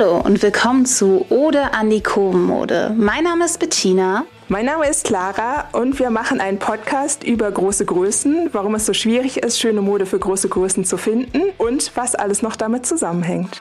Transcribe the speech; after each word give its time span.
Hallo 0.00 0.18
und 0.22 0.42
willkommen 0.42 0.86
zu 0.86 1.26
Ode 1.28 1.74
an 1.74 1.90
die 1.90 2.02
Kurvenmode. 2.02 2.94
Mein 2.96 3.24
Name 3.24 3.44
ist 3.44 3.60
Bettina. 3.60 4.24
Mein 4.48 4.64
Name 4.64 4.88
ist 4.88 5.04
Clara 5.04 5.68
und 5.72 5.98
wir 5.98 6.08
machen 6.08 6.40
einen 6.40 6.58
Podcast 6.58 7.22
über 7.22 7.52
große 7.52 7.84
Größen, 7.84 8.48
warum 8.52 8.74
es 8.76 8.86
so 8.86 8.94
schwierig 8.94 9.42
ist, 9.42 9.60
schöne 9.60 9.82
Mode 9.82 10.06
für 10.06 10.18
große 10.18 10.48
Größen 10.48 10.86
zu 10.86 10.96
finden 10.96 11.50
und 11.58 11.94
was 11.96 12.14
alles 12.14 12.40
noch 12.40 12.56
damit 12.56 12.86
zusammenhängt. 12.86 13.60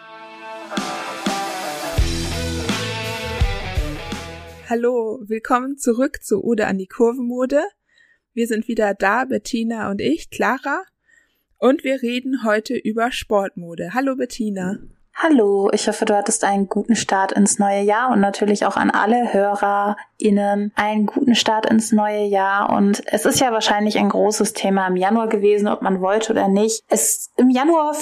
Hallo, 4.70 5.20
willkommen 5.28 5.78
zurück 5.78 6.24
zu 6.24 6.42
Ode 6.42 6.68
an 6.68 6.78
die 6.78 6.88
Kurvenmode. 6.88 7.64
Wir 8.34 8.48
sind 8.48 8.70
wieder 8.70 8.94
da, 8.94 9.26
Bettina 9.26 9.92
und 9.92 10.00
ich, 10.00 10.30
Clara. 10.30 10.84
Und 11.58 11.84
wir 11.84 12.02
reden 12.02 12.46
heute 12.46 12.78
über 12.78 13.12
Sportmode. 13.12 13.94
Hallo 13.94 14.16
Bettina. 14.16 14.78
Hallo, 15.22 15.70
ich 15.74 15.86
hoffe, 15.90 16.06
du 16.06 16.16
hattest 16.16 16.46
einen 16.46 16.70
guten 16.70 16.96
Start 16.96 17.34
ins 17.34 17.60
neue 17.60 17.82
Jahr 17.82 18.10
und 18.12 18.22
natürlich 18.22 18.66
auch 18.66 18.78
an 18.78 18.90
alle 18.90 19.34
HörerInnen 19.34 20.72
einen 20.76 21.08
guten 21.08 21.36
Start 21.36 21.66
ins 21.66 21.92
neue 21.92 22.24
Jahr. 22.24 22.70
Und 22.70 23.04
es 23.06 23.26
ist 23.26 23.42
ja 23.42 23.52
wahrscheinlich 23.52 23.98
ein 23.98 24.08
großes 24.08 24.54
Thema 24.54 24.88
im 24.88 24.96
Januar 24.96 25.28
gewesen, 25.28 25.68
ob 25.68 25.82
man 25.82 26.00
wollte 26.00 26.32
oder 26.32 26.48
nicht. 26.48 26.86
Es, 26.88 27.32
im 27.36 27.50
Januar 27.50 27.98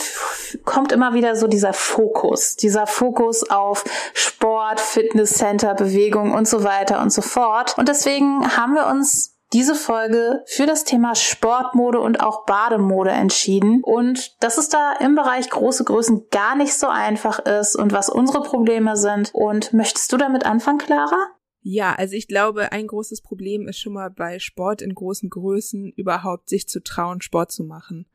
kommt 0.63 0.91
immer 0.91 1.15
wieder 1.15 1.35
so 1.35 1.47
dieser 1.47 1.73
Fokus, 1.73 2.55
dieser 2.55 2.85
Fokus 2.85 3.49
auf 3.49 3.83
Sport, 4.13 4.79
Fitnesscenter, 4.79 5.73
Bewegung 5.73 6.35
und 6.35 6.47
so 6.47 6.63
weiter 6.63 7.01
und 7.01 7.11
so 7.11 7.23
fort. 7.23 7.79
Und 7.79 7.89
deswegen 7.89 8.55
haben 8.55 8.75
wir 8.75 8.85
uns 8.85 9.36
diese 9.53 9.75
Folge 9.75 10.43
für 10.45 10.65
das 10.65 10.83
Thema 10.83 11.15
Sportmode 11.15 11.99
und 11.99 12.19
auch 12.19 12.45
Bademode 12.45 13.11
entschieden 13.11 13.81
und 13.81 14.35
dass 14.43 14.57
es 14.57 14.69
da 14.69 14.93
im 14.99 15.15
Bereich 15.15 15.49
große 15.49 15.85
Größen 15.85 16.29
gar 16.31 16.55
nicht 16.55 16.73
so 16.73 16.87
einfach 16.87 17.39
ist 17.39 17.75
und 17.75 17.93
was 17.93 18.09
unsere 18.09 18.43
Probleme 18.43 18.97
sind. 18.97 19.31
Und 19.33 19.73
möchtest 19.73 20.11
du 20.11 20.17
damit 20.17 20.45
anfangen, 20.45 20.79
Clara? 20.79 21.17
Ja, 21.61 21.95
also 21.95 22.15
ich 22.15 22.27
glaube, 22.27 22.71
ein 22.71 22.87
großes 22.87 23.21
Problem 23.21 23.67
ist 23.67 23.79
schon 23.79 23.93
mal 23.93 24.09
bei 24.09 24.39
Sport 24.39 24.81
in 24.81 24.93
großen 24.93 25.29
Größen 25.29 25.91
überhaupt 25.95 26.49
sich 26.49 26.67
zu 26.67 26.83
trauen, 26.83 27.21
Sport 27.21 27.51
zu 27.51 27.63
machen. 27.63 28.05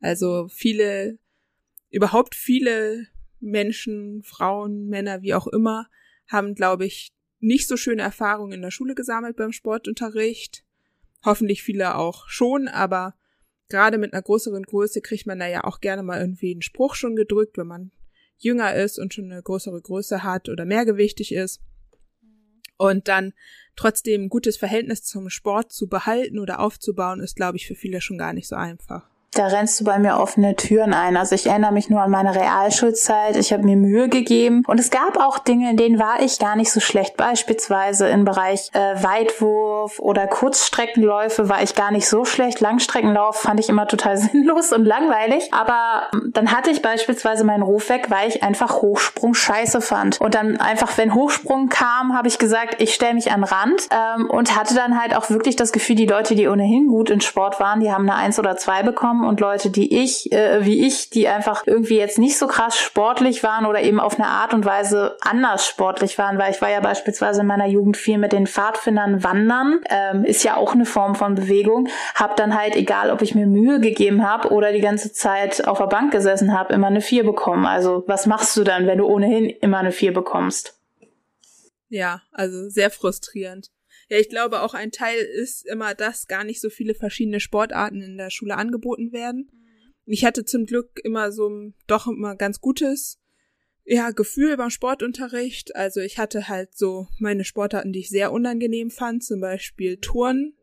Also 0.00 0.46
viele, 0.48 1.18
überhaupt 1.90 2.34
viele 2.34 3.06
Menschen, 3.40 4.22
Frauen, 4.22 4.86
Männer, 4.86 5.22
wie 5.22 5.34
auch 5.34 5.46
immer, 5.46 5.88
haben, 6.28 6.54
glaube 6.54 6.84
ich, 6.84 7.12
nicht 7.38 7.68
so 7.68 7.76
schöne 7.76 8.02
Erfahrungen 8.02 8.52
in 8.52 8.62
der 8.62 8.70
Schule 8.70 8.94
gesammelt 8.94 9.36
beim 9.36 9.52
Sportunterricht 9.52 10.65
Hoffentlich 11.24 11.62
viele 11.62 11.96
auch 11.96 12.28
schon, 12.28 12.68
aber 12.68 13.14
gerade 13.68 13.98
mit 13.98 14.12
einer 14.12 14.22
größeren 14.22 14.62
Größe 14.62 15.00
kriegt 15.00 15.26
man 15.26 15.38
da 15.38 15.46
ja 15.46 15.64
auch 15.64 15.80
gerne 15.80 16.02
mal 16.02 16.20
irgendwie 16.20 16.52
einen 16.52 16.62
Spruch 16.62 16.94
schon 16.94 17.16
gedrückt, 17.16 17.58
wenn 17.58 17.66
man 17.66 17.92
jünger 18.38 18.74
ist 18.74 18.98
und 18.98 19.14
schon 19.14 19.30
eine 19.30 19.42
größere 19.42 19.80
Größe 19.80 20.22
hat 20.22 20.48
oder 20.48 20.64
mehrgewichtig 20.64 21.32
ist. 21.32 21.60
Und 22.78 23.08
dann 23.08 23.32
trotzdem 23.74 24.24
ein 24.24 24.28
gutes 24.28 24.56
Verhältnis 24.56 25.02
zum 25.02 25.30
Sport 25.30 25.72
zu 25.72 25.88
behalten 25.88 26.38
oder 26.38 26.60
aufzubauen, 26.60 27.20
ist, 27.20 27.34
glaube 27.34 27.56
ich, 27.56 27.66
für 27.66 27.74
viele 27.74 28.00
schon 28.00 28.18
gar 28.18 28.34
nicht 28.34 28.48
so 28.48 28.56
einfach. 28.56 29.08
Da 29.36 29.48
rennst 29.48 29.78
du 29.78 29.84
bei 29.84 29.98
mir 29.98 30.18
offene 30.18 30.56
Türen 30.56 30.94
ein. 30.94 31.18
Also 31.18 31.34
ich 31.34 31.46
erinnere 31.46 31.72
mich 31.72 31.90
nur 31.90 32.00
an 32.00 32.10
meine 32.10 32.34
Realschulzeit. 32.34 33.36
Ich 33.36 33.52
habe 33.52 33.64
mir 33.64 33.76
Mühe 33.76 34.08
gegeben. 34.08 34.62
Und 34.66 34.80
es 34.80 34.90
gab 34.90 35.18
auch 35.18 35.38
Dinge, 35.38 35.70
in 35.70 35.76
denen 35.76 35.98
war 35.98 36.20
ich 36.20 36.38
gar 36.38 36.56
nicht 36.56 36.72
so 36.72 36.80
schlecht. 36.80 37.18
Beispielsweise 37.18 38.08
im 38.08 38.24
Bereich 38.24 38.70
äh, 38.72 39.02
Weitwurf 39.02 39.98
oder 39.98 40.26
Kurzstreckenläufe 40.26 41.50
war 41.50 41.62
ich 41.62 41.74
gar 41.74 41.90
nicht 41.90 42.08
so 42.08 42.24
schlecht. 42.24 42.60
Langstreckenlauf 42.60 43.36
fand 43.36 43.60
ich 43.60 43.68
immer 43.68 43.86
total 43.86 44.16
sinnlos 44.16 44.72
und 44.72 44.86
langweilig. 44.86 45.52
Aber 45.52 46.08
ähm, 46.14 46.30
dann 46.32 46.50
hatte 46.50 46.70
ich 46.70 46.80
beispielsweise 46.80 47.44
meinen 47.44 47.62
Ruf 47.62 47.90
weg, 47.90 48.06
weil 48.08 48.30
ich 48.30 48.42
einfach 48.42 48.80
Hochsprung 48.80 49.34
scheiße 49.34 49.82
fand. 49.82 50.18
Und 50.18 50.34
dann 50.34 50.58
einfach, 50.58 50.96
wenn 50.96 51.12
Hochsprung 51.12 51.68
kam, 51.68 52.16
habe 52.16 52.28
ich 52.28 52.38
gesagt, 52.38 52.76
ich 52.80 52.94
stelle 52.94 53.12
mich 53.12 53.32
an 53.32 53.44
Rand 53.44 53.88
ähm, 53.90 54.30
und 54.30 54.56
hatte 54.56 54.74
dann 54.74 54.98
halt 54.98 55.14
auch 55.14 55.28
wirklich 55.28 55.56
das 55.56 55.72
Gefühl, 55.72 55.96
die 55.96 56.06
Leute, 56.06 56.34
die 56.34 56.48
ohnehin 56.48 56.88
gut 56.88 57.10
in 57.10 57.20
Sport 57.20 57.60
waren, 57.60 57.80
die 57.80 57.92
haben 57.92 58.08
eine 58.08 58.18
Eins 58.18 58.38
oder 58.38 58.56
zwei 58.56 58.82
bekommen 58.82 59.25
und 59.26 59.40
Leute, 59.40 59.70
die 59.70 60.02
ich, 60.02 60.32
äh, 60.32 60.64
wie 60.64 60.86
ich, 60.86 61.10
die 61.10 61.28
einfach 61.28 61.66
irgendwie 61.66 61.98
jetzt 61.98 62.18
nicht 62.18 62.38
so 62.38 62.46
krass 62.46 62.78
sportlich 62.78 63.42
waren 63.42 63.66
oder 63.66 63.82
eben 63.82 64.00
auf 64.00 64.18
eine 64.18 64.28
Art 64.28 64.54
und 64.54 64.64
Weise 64.64 65.16
anders 65.20 65.66
sportlich 65.66 66.18
waren, 66.18 66.38
weil 66.38 66.52
ich 66.52 66.62
war 66.62 66.70
ja 66.70 66.80
beispielsweise 66.80 67.42
in 67.42 67.46
meiner 67.46 67.66
Jugend 67.66 67.96
viel 67.96 68.18
mit 68.18 68.32
den 68.32 68.46
Pfadfindern 68.46 69.22
wandern, 69.22 69.80
ähm, 69.90 70.24
ist 70.24 70.44
ja 70.44 70.56
auch 70.56 70.74
eine 70.74 70.86
Form 70.86 71.14
von 71.14 71.34
Bewegung, 71.34 71.88
hab 72.14 72.36
dann 72.36 72.58
halt, 72.58 72.76
egal 72.76 73.10
ob 73.10 73.22
ich 73.22 73.34
mir 73.34 73.46
Mühe 73.46 73.80
gegeben 73.80 74.28
habe 74.28 74.50
oder 74.50 74.72
die 74.72 74.80
ganze 74.80 75.12
Zeit 75.12 75.66
auf 75.66 75.78
der 75.78 75.86
Bank 75.86 76.12
gesessen 76.12 76.56
habe, 76.56 76.72
immer 76.74 76.86
eine 76.86 77.00
vier 77.00 77.24
bekommen. 77.24 77.66
Also 77.66 78.04
was 78.06 78.26
machst 78.26 78.56
du 78.56 78.64
dann, 78.64 78.86
wenn 78.86 78.98
du 78.98 79.06
ohnehin 79.06 79.50
immer 79.50 79.78
eine 79.78 79.92
vier 79.92 80.12
bekommst? 80.12 80.78
Ja, 81.88 82.22
also 82.32 82.68
sehr 82.68 82.90
frustrierend. 82.90 83.70
Ja, 84.08 84.18
ich 84.18 84.28
glaube 84.28 84.62
auch 84.62 84.74
ein 84.74 84.92
Teil 84.92 85.18
ist 85.18 85.66
immer, 85.66 85.94
dass 85.94 86.28
gar 86.28 86.44
nicht 86.44 86.60
so 86.60 86.70
viele 86.70 86.94
verschiedene 86.94 87.40
Sportarten 87.40 88.02
in 88.02 88.16
der 88.16 88.30
Schule 88.30 88.56
angeboten 88.56 89.12
werden. 89.12 89.50
Ich 90.04 90.24
hatte 90.24 90.44
zum 90.44 90.66
Glück 90.66 91.00
immer 91.02 91.32
so 91.32 91.48
ein 91.48 91.74
doch 91.88 92.06
immer 92.06 92.36
ganz 92.36 92.60
gutes 92.60 93.18
ja, 93.84 94.10
Gefühl 94.10 94.56
beim 94.56 94.70
Sportunterricht. 94.70 95.74
Also 95.74 96.00
ich 96.00 96.18
hatte 96.18 96.48
halt 96.48 96.76
so 96.76 97.08
meine 97.18 97.44
Sportarten, 97.44 97.92
die 97.92 98.00
ich 98.00 98.08
sehr 98.08 98.32
unangenehm 98.32 98.90
fand, 98.90 99.24
zum 99.24 99.40
Beispiel 99.40 99.96
Turnen. 99.98 100.56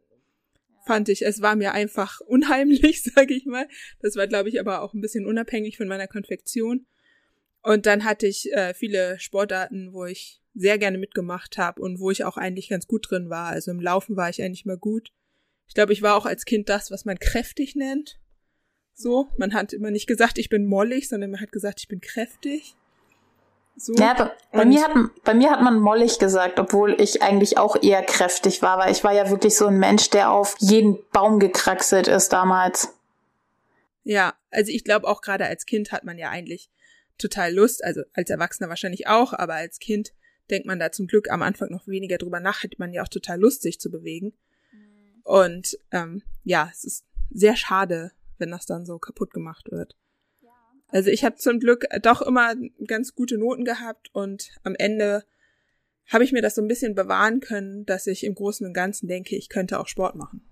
Fand 0.86 1.08
ich, 1.08 1.25
es 1.25 1.42
war 1.42 1.56
mir 1.56 1.74
einfach 1.74 2.20
unheimlich, 2.28 3.04
sage 3.04 3.34
ich 3.34 3.46
mal. 3.46 3.68
Das 4.02 4.16
war, 4.16 4.28
glaube 4.28 4.50
ich, 4.50 4.60
aber 4.60 4.81
auch 4.81 4.94
ein 4.94 5.02
bisschen 5.02 5.25
unabhängig 5.25 5.78
von 5.78 5.88
meiner 5.88 6.08
Konfektion. 6.08 6.86
Und 7.62 7.86
dann 7.86 8.04
hatte 8.04 8.28
ich 8.28 8.52
äh, 8.52 8.74
viele 8.74 9.18
Sportarten, 9.20 9.94
wo 9.94 10.06
ich 10.06 10.43
sehr 10.56 10.78
gerne 10.78 10.97
mitgemacht 10.97 11.58
habe 11.58 11.81
und 11.81 12.00
wo 12.00 12.12
ich 12.12 12.24
auch 12.24 12.38
eigentlich 12.38 12.69
ganz 12.69 12.88
gut 12.88 13.09
drin 13.09 13.30
war. 13.30 13.47
Also 13.47 13.72
im 13.72 13.80
Laufen 13.80 14.16
war 14.16 14.30
ich 14.30 14.41
eigentlich 14.41 14.66
mal 14.66 14.78
gut. 14.78 15.12
Ich 15.68 15.74
glaube, 15.74 15.94
ich 15.94 16.02
war 16.02 16.16
auch 16.16 16.25
als 16.25 16.46
Kind 16.46 16.69
das, 16.69 16.91
was 16.91 17.06
man 17.06 17.18
kräftig 17.18 17.75
nennt. 17.75 18.19
So, 18.94 19.30
man 19.38 19.53
hat 19.53 19.74
immer 19.74 19.90
nicht 19.90 20.08
gesagt, 20.08 20.38
ich 20.38 20.50
bin 20.50 20.66
mollig, 20.66 21.09
sondern 21.09 21.31
man 21.31 21.42
hat 21.42 21.52
gesagt, 21.52 21.80
ich 21.80 21.88
bin 21.88 22.00
kräftig. 22.00 22.75
So. 23.75 23.94
Ja, 23.96 24.13
bei, 24.13 24.31
bei 24.52 24.66
mir 24.66 24.84
hat, 24.84 24.92
bei 25.24 25.34
mir 25.34 25.50
hat 25.50 25.62
man 25.62 25.80
mollig 25.80 26.19
gesagt, 26.19 26.59
obwohl 26.59 27.00
ich 27.02 27.24
eigentlich 27.24 27.58
auch 27.58 27.81
eher 27.81 28.03
kräftig 28.03 28.62
war, 28.62 28.78
weil 28.78 28.92
ich 28.92 29.03
war 29.03 29.13
ja 29.13 29.31
wirklich 29.31 29.56
so 29.56 29.66
ein 29.66 29.80
Mensch, 29.80 30.12
der 30.12 30.31
auf 30.31 30.56
jeden 30.59 31.00
Baum 31.12 31.40
gekraxelt 31.40 32.08
ist 32.08 32.30
damals. 32.30 32.94
Ja, 34.03 34.36
also 34.52 34.72
ich 34.72 34.84
glaube 34.84 35.08
auch 35.08 35.22
gerade 35.22 35.47
als 35.47 35.66
Kind 35.66 35.92
hat 35.92 36.03
man 36.03 36.19
ja 36.19 36.30
eigentlich 36.30 36.69
total 37.18 37.52
Lust, 37.53 37.84
also 37.84 38.02
als 38.13 38.30
Erwachsener 38.30 38.69
wahrscheinlich 38.69 39.08
auch, 39.08 39.34
aber 39.34 39.56
als 39.56 39.80
Kind 39.80 40.13
denkt 40.50 40.68
man 40.68 40.80
da 40.80 40.92
zum 40.92 41.08
Glück 41.08 41.30
am 41.31 41.42
Anfang 41.42 41.70
noch 41.70 41.88
weniger 41.88 42.18
drüber 42.18 42.40
nach, 42.40 42.64
hätte 42.64 42.78
man 42.80 42.94
ja 42.94 43.04
auch 43.04 43.08
total 43.08 43.40
Lust, 43.40 43.62
sich 43.62 43.80
zu 43.80 43.90
bewegen. 43.90 44.34
Mhm. 44.72 45.22
Und 45.24 45.80
ähm, 45.92 46.24
ja, 46.44 46.70
es 46.72 46.84
ist 46.84 47.06
sehr 47.31 47.56
schade, 47.56 48.12
wenn 48.38 48.52
das 48.52 48.66
dann 48.66 48.86
so 48.86 49.00
kaputt 49.00 49.34
gemacht 49.34 49.72
wird. 49.72 49.96
Also 50.94 51.09
ich 51.09 51.26
habe 51.26 51.38
zum 51.38 51.59
Glück 51.59 51.88
doch 52.04 52.22
immer 52.22 52.54
ganz 52.86 53.16
gute 53.16 53.40
Noten 53.40 53.66
gehabt 53.66 54.12
und 54.14 54.52
am 54.64 54.76
Ende 54.76 55.24
habe 56.08 56.24
ich 56.24 56.31
mir 56.31 56.44
das 56.44 56.54
so 56.54 56.62
ein 56.62 56.68
bisschen 56.68 56.94
bewahren 56.94 57.40
können, 57.40 57.84
dass 57.88 58.06
ich 58.06 58.24
im 58.24 58.36
Großen 58.36 58.68
und 58.68 58.74
Ganzen 58.74 59.08
denke, 59.08 59.36
ich 59.36 59.50
könnte 59.50 59.80
auch 59.80 59.88
Sport 59.88 60.16
machen. 60.16 60.44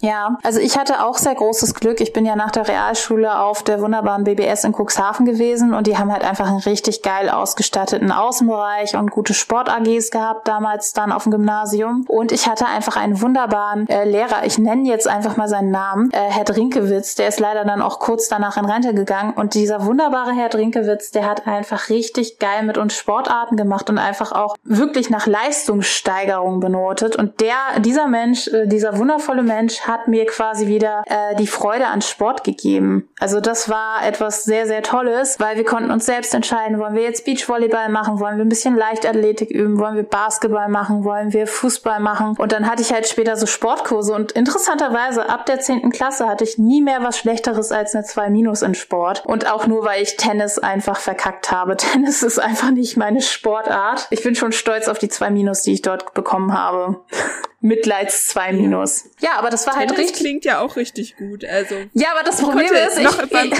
Ja, 0.00 0.38
also 0.42 0.60
ich 0.60 0.78
hatte 0.78 1.04
auch 1.04 1.18
sehr 1.18 1.34
großes 1.34 1.74
Glück. 1.74 2.00
Ich 2.00 2.12
bin 2.12 2.24
ja 2.24 2.36
nach 2.36 2.50
der 2.50 2.68
Realschule 2.68 3.40
auf 3.40 3.62
der 3.62 3.80
wunderbaren 3.80 4.24
BBS 4.24 4.64
in 4.64 4.72
Cuxhaven 4.72 5.26
gewesen 5.26 5.74
und 5.74 5.86
die 5.86 5.98
haben 5.98 6.12
halt 6.12 6.24
einfach 6.24 6.46
einen 6.46 6.60
richtig 6.60 7.02
geil 7.02 7.28
ausgestatteten 7.28 8.12
Außenbereich 8.12 8.96
und 8.96 9.10
gute 9.10 9.34
Sport-AGs 9.34 10.10
gehabt 10.10 10.46
damals 10.46 10.92
dann 10.92 11.10
auf 11.12 11.24
dem 11.24 11.32
Gymnasium. 11.32 12.04
Und 12.06 12.32
ich 12.32 12.48
hatte 12.48 12.66
einfach 12.66 12.96
einen 12.96 13.20
wunderbaren 13.20 13.88
äh, 13.88 14.04
Lehrer. 14.04 14.44
Ich 14.44 14.58
nenne 14.58 14.88
jetzt 14.88 15.08
einfach 15.08 15.36
mal 15.36 15.48
seinen 15.48 15.70
Namen, 15.70 16.10
äh, 16.12 16.18
Herr 16.18 16.44
Drinkewitz. 16.44 17.16
Der 17.16 17.28
ist 17.28 17.40
leider 17.40 17.64
dann 17.64 17.82
auch 17.82 17.98
kurz 17.98 18.28
danach 18.28 18.56
in 18.56 18.64
Rente 18.64 18.94
gegangen. 18.94 19.32
Und 19.34 19.54
dieser 19.54 19.84
wunderbare 19.84 20.32
Herr 20.32 20.48
Drinkewitz, 20.48 21.10
der 21.10 21.26
hat 21.26 21.46
einfach 21.46 21.88
richtig 21.88 22.38
geil 22.38 22.62
mit 22.62 22.78
uns 22.78 22.94
Sportarten 22.94 23.56
gemacht 23.56 23.90
und 23.90 23.98
einfach 23.98 24.32
auch 24.32 24.56
wirklich 24.62 25.10
nach 25.10 25.26
Leistungssteigerung 25.26 26.60
benotet. 26.60 27.16
Und 27.16 27.40
der, 27.40 27.80
dieser 27.80 28.06
Mensch, 28.06 28.48
äh, 28.48 28.66
dieser 28.66 28.96
wundervolle 28.98 29.42
Mensch 29.42 29.87
hat 29.88 30.06
mir 30.06 30.26
quasi 30.26 30.66
wieder 30.66 31.02
äh, 31.06 31.34
die 31.36 31.46
Freude 31.46 31.86
an 31.86 32.02
Sport 32.02 32.44
gegeben. 32.44 33.08
Also 33.18 33.40
das 33.40 33.68
war 33.68 34.06
etwas 34.06 34.44
sehr, 34.44 34.66
sehr 34.66 34.82
Tolles, 34.82 35.40
weil 35.40 35.56
wir 35.56 35.64
konnten 35.64 35.90
uns 35.90 36.06
selbst 36.06 36.34
entscheiden, 36.34 36.78
wollen 36.78 36.94
wir 36.94 37.02
jetzt 37.02 37.24
Beachvolleyball 37.24 37.88
machen, 37.88 38.20
wollen 38.20 38.36
wir 38.36 38.44
ein 38.44 38.48
bisschen 38.48 38.76
Leichtathletik 38.76 39.50
üben, 39.50 39.78
wollen 39.78 39.96
wir 39.96 40.02
Basketball 40.02 40.68
machen, 40.68 41.04
wollen 41.04 41.32
wir 41.32 41.46
Fußball 41.46 42.00
machen. 42.00 42.36
Und 42.38 42.52
dann 42.52 42.70
hatte 42.70 42.82
ich 42.82 42.92
halt 42.92 43.08
später 43.08 43.36
so 43.36 43.46
Sportkurse 43.46 44.12
und 44.12 44.32
interessanterweise 44.32 45.28
ab 45.28 45.46
der 45.46 45.60
zehnten 45.60 45.90
Klasse 45.90 46.28
hatte 46.28 46.44
ich 46.44 46.58
nie 46.58 46.82
mehr 46.82 47.02
was 47.02 47.18
Schlechteres 47.18 47.72
als 47.72 47.94
eine 47.94 48.04
2 48.04 48.30
Minus 48.30 48.62
in 48.62 48.74
Sport. 48.74 49.24
Und 49.24 49.50
auch 49.50 49.66
nur, 49.66 49.84
weil 49.84 50.02
ich 50.02 50.16
Tennis 50.16 50.58
einfach 50.58 50.98
verkackt 50.98 51.50
habe. 51.50 51.76
Tennis 51.88 52.22
ist 52.22 52.38
einfach 52.38 52.70
nicht 52.70 52.96
meine 52.96 53.22
Sportart. 53.22 54.06
Ich 54.10 54.22
bin 54.22 54.34
schon 54.34 54.52
stolz 54.52 54.88
auf 54.88 54.98
die 54.98 55.08
2 55.08 55.30
Minus, 55.30 55.62
die 55.62 55.72
ich 55.72 55.82
dort 55.82 56.12
bekommen 56.14 56.52
habe. 56.52 57.00
Mitleids 57.60 58.28
2 58.28 58.52
Minus. 58.52 59.10
Ja, 59.18 59.32
aber 59.36 59.50
das 59.50 59.66
war 59.66 59.74
halt 59.74 59.96
richtig. 59.98 60.16
klingt 60.16 60.44
ja 60.44 60.60
auch 60.60 60.76
richtig 60.76 61.16
gut. 61.16 61.44
Also 61.44 61.74
ja, 61.92 62.08
aber 62.14 62.22
das 62.22 62.40
Problem 62.40 62.72
ist, 62.72 62.98
ich, 62.98 63.30
beim 63.30 63.50
ja. 63.50 63.56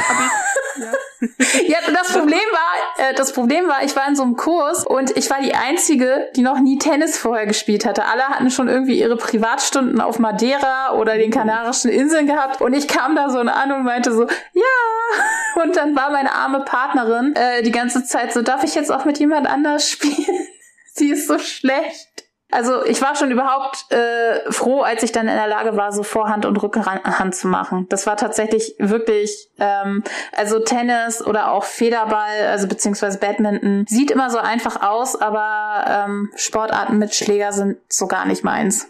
ja, 1.67 1.79
das 1.93 2.13
Problem 2.13 2.39
war, 2.39 3.09
äh, 3.09 3.15
das 3.15 3.33
Problem 3.33 3.67
war, 3.67 3.83
ich 3.83 3.97
war 3.97 4.07
in 4.07 4.15
so 4.15 4.23
einem 4.23 4.37
Kurs 4.37 4.87
und 4.87 5.17
ich 5.17 5.29
war 5.31 5.41
die 5.41 5.55
einzige, 5.55 6.29
die 6.37 6.43
noch 6.43 6.61
nie 6.61 6.79
Tennis 6.79 7.19
vorher 7.19 7.47
gespielt 7.47 7.85
hatte. 7.85 8.05
Alle 8.05 8.29
hatten 8.29 8.51
schon 8.51 8.69
irgendwie 8.69 9.01
ihre 9.01 9.17
Privatstunden 9.17 10.01
auf 10.01 10.21
Madeira 10.21 10.95
oder 10.95 11.17
den 11.17 11.33
Kanarischen 11.33 11.91
Inseln 11.91 12.29
gehabt 12.29 12.61
und 12.61 12.75
ich 12.75 12.87
kam 12.87 13.17
da 13.17 13.31
so 13.31 13.39
an 13.41 13.73
und 13.73 13.85
meinte 13.85 14.13
so, 14.13 14.23
ja. 14.23 14.63
Und 15.63 15.75
dann 15.77 15.97
war 15.97 16.11
meine 16.11 16.33
arme 16.33 16.61
Partnerin 16.61 17.35
äh, 17.35 17.63
die 17.63 17.73
ganze 17.73 18.05
Zeit 18.05 18.33
so, 18.33 18.43
darf 18.43 18.63
ich 18.63 18.75
jetzt 18.75 18.93
auch 18.93 19.05
mit 19.07 19.19
jemand 19.19 19.49
anders 19.49 19.91
spielen? 19.91 20.47
Sie 20.95 21.11
ist 21.11 21.27
so 21.27 21.39
schlecht. 21.39 22.18
Also 22.51 22.83
ich 22.87 23.03
war 23.03 23.15
schon 23.15 23.31
überhaupt 23.31 23.93
äh, 23.93 24.51
froh, 24.51 24.81
als 24.81 25.03
ich 25.03 25.13
dann 25.13 25.29
in 25.29 25.35
der 25.35 25.49
Lage 25.49 25.77
war, 25.77 25.93
so 25.93 26.03
Vorhand 26.03 26.47
und 26.47 26.57
Rückhand 26.63 27.35
zu 27.35 27.47
machen. 27.47 27.87
Das 27.91 28.07
war 28.07 28.17
tatsächlich 28.17 28.75
wirklich, 28.79 29.51
ähm, 29.59 30.03
also 30.33 30.59
Tennis 30.61 31.25
oder 31.25 31.53
auch 31.53 31.65
Federball, 31.65 32.47
also 32.47 32.67
beziehungsweise 32.67 33.19
Badminton, 33.19 33.85
sieht 33.87 34.11
immer 34.11 34.31
so 34.31 34.39
einfach 34.39 34.81
aus, 34.81 35.15
aber 35.15 36.07
ähm, 36.07 36.33
Sportarten 36.37 36.99
mit 36.99 37.15
Schläger 37.15 37.53
sind 37.53 37.77
so 37.89 38.07
gar 38.07 38.27
nicht 38.27 38.45
meins. 38.45 38.89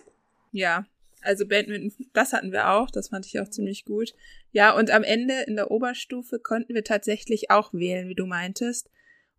Ja, 0.52 0.84
also 1.22 1.44
Badminton, 1.44 1.92
das 2.12 2.32
hatten 2.32 2.52
wir 2.52 2.70
auch, 2.70 2.90
das 2.92 3.08
fand 3.08 3.26
ich 3.26 3.40
auch 3.40 3.48
ziemlich 3.48 3.84
gut. 3.84 4.14
Ja, 4.52 4.70
und 4.70 4.92
am 4.92 5.02
Ende 5.02 5.42
in 5.48 5.56
der 5.56 5.72
Oberstufe 5.72 6.38
konnten 6.38 6.74
wir 6.74 6.84
tatsächlich 6.84 7.50
auch 7.50 7.74
wählen, 7.74 8.08
wie 8.08 8.14
du 8.14 8.24
meintest. 8.24 8.88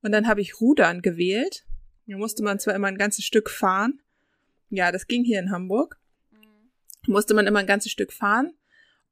Und 0.02 0.12
dann 0.12 0.28
habe 0.28 0.42
ich 0.42 0.60
Rudern 0.60 1.02
gewählt. 1.02 1.66
Da 2.06 2.18
musste 2.18 2.44
man 2.44 2.60
zwar 2.60 2.76
immer 2.76 2.88
ein 2.88 2.98
ganzes 2.98 3.24
Stück 3.24 3.50
fahren, 3.50 4.02
ja, 4.70 4.92
das 4.92 5.08
ging 5.08 5.24
hier 5.24 5.40
in 5.40 5.52
Hamburg. 5.52 6.00
Mhm. 6.32 6.72
Musste 7.08 7.34
man 7.34 7.48
immer 7.48 7.60
ein 7.60 7.68
ganzes 7.68 7.92
Stück 7.92 8.14
fahren. 8.14 8.54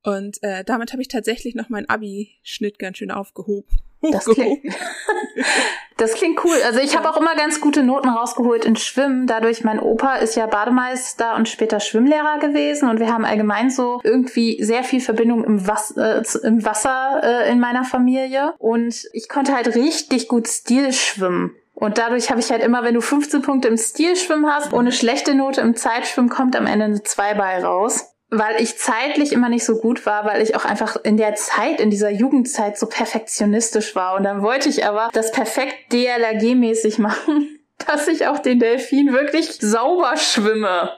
Und 0.04 0.42
äh, 0.44 0.64
damit 0.64 0.94
habe 0.94 1.02
ich 1.02 1.08
tatsächlich 1.08 1.56
noch 1.56 1.70
meinen 1.70 1.90
Abi-Schnitt 1.90 2.80
ganz 2.80 2.98
schön 2.98 3.12
aufgehoben. 3.12 3.68
Das 4.02 4.26
klingt, 4.26 4.64
das 5.98 6.14
klingt 6.14 6.44
cool. 6.46 6.56
Also 6.66 6.80
ich 6.80 6.96
habe 6.96 7.10
auch 7.10 7.18
immer 7.18 7.36
ganz 7.36 7.60
gute 7.60 7.84
Noten 7.84 8.10
rausgeholt 8.10 8.64
in 8.64 8.76
Schwimmen. 8.76 9.28
Dadurch, 9.28 9.64
mein 9.64 9.80
Opa 9.80 10.18
ist 10.18 10.36
ja 10.36 10.46
Bademeister 10.46 11.36
und 11.36 11.50
später 11.50 11.80
Schwimmlehrer 11.80 12.40
gewesen. 12.40 12.90
Und 12.90 13.00
wir 13.00 13.12
haben 13.12 13.26
allgemein 13.26 13.70
so 13.70 14.00
irgendwie 14.04 14.64
sehr 14.64 14.84
viel 14.84 15.02
Verbindung 15.02 15.44
im, 15.44 15.68
Was 15.68 15.92
äh, 15.98 16.22
im 16.44 16.64
Wasser 16.64 17.22
äh, 17.24 17.52
in 17.52 17.60
meiner 17.60 17.84
Familie. 17.84 18.54
Und 18.60 19.08
ich 19.14 19.28
konnte 19.28 19.56
halt 19.56 19.76
richtig 19.76 20.28
gut 20.28 20.48
Stil 20.48 20.94
schwimmen. 20.94 21.56
Und 21.80 22.00
dadurch 22.00 22.32
habe 22.32 22.40
ich 22.40 22.50
halt 22.50 22.64
immer, 22.64 22.84
wenn 22.84 22.96
du 22.96 23.02
15 23.02 23.44
Punkte 23.44 23.68
im 23.68 23.78
Stilschwimmen 23.78 24.52
hast, 24.52 24.74
ohne 24.74 24.92
schlechte 24.92 25.36
Note 25.36 25.62
im 25.62 25.76
Zeitschwimmen 25.76 26.28
kommt 26.28 26.56
am 26.56 26.66
Ende 26.66 26.86
eine 26.86 27.04
2 27.04 27.36
bei 27.36 27.64
raus. 27.64 28.16
Weil 28.32 28.60
ich 28.60 28.80
zeitlich 28.80 29.32
immer 29.32 29.48
nicht 29.48 29.64
so 29.64 29.78
gut 29.78 30.08
war, 30.08 30.26
weil 30.26 30.42
ich 30.42 30.56
auch 30.56 30.66
einfach 30.66 30.98
in 31.04 31.18
der 31.18 31.36
Zeit, 31.36 31.80
in 31.80 31.92
dieser 31.92 32.10
Jugendzeit 32.10 32.80
so 32.80 32.88
perfektionistisch 32.88 33.96
war. 33.96 34.18
Und 34.18 34.24
dann 34.24 34.42
wollte 34.42 34.70
ich 34.70 34.88
aber 34.88 35.12
das 35.14 35.32
perfekt 35.32 35.76
DLRG-mäßig 35.92 36.98
machen, 36.98 37.60
dass 37.86 38.08
ich 38.08 38.26
auch 38.26 38.40
den 38.40 38.60
Delfin 38.60 39.14
wirklich 39.14 39.52
sauber 39.60 40.18
schwimme. 40.18 40.90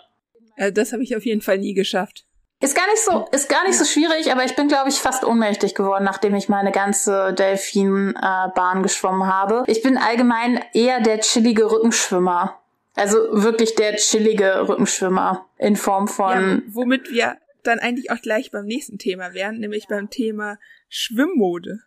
Also 0.56 0.74
das 0.74 0.94
habe 0.94 1.04
ich 1.04 1.14
auf 1.18 1.26
jeden 1.26 1.42
Fall 1.42 1.58
nie 1.58 1.74
geschafft. 1.74 2.24
Ist 2.62 2.76
gar 2.76 2.88
nicht 2.88 3.04
so, 3.06 3.26
ist 3.32 3.48
gar 3.48 3.66
nicht 3.66 3.78
so 3.78 3.86
schwierig, 3.86 4.32
aber 4.32 4.44
ich 4.44 4.56
bin, 4.56 4.68
glaube 4.68 4.90
ich, 4.90 4.96
fast 4.96 5.24
ohnmächtig 5.24 5.76
geworden, 5.76 6.04
nachdem 6.04 6.36
ich 6.36 6.50
meine 6.50 6.74
ganze 6.74 7.34
Delfinbahn 7.34 8.84
geschwommen 8.84 9.28
habe. 9.34 9.64
Ich 9.68 9.82
bin 9.82 9.98
allgemein 9.98 10.60
eher 10.74 11.00
der 11.00 11.22
chillige 11.22 11.72
Rückenschwimmer. 11.72 12.60
Also 12.96 13.18
wirklich 13.32 13.76
der 13.76 13.96
chillige 13.96 14.68
Rückenschwimmer 14.68 15.46
in 15.58 15.78
Form 15.78 16.10
von. 16.10 16.64
Ja, 16.66 16.74
womit 16.74 17.10
wir 17.12 17.38
dann 17.64 17.80
eigentlich 17.80 18.12
auch 18.12 18.22
gleich 18.22 18.52
beim 18.52 18.66
nächsten 18.66 18.98
Thema 18.98 19.34
wären, 19.34 19.60
nämlich 19.60 19.88
beim 19.88 20.10
Thema 20.10 20.58
Schwimmmode. 20.90 21.80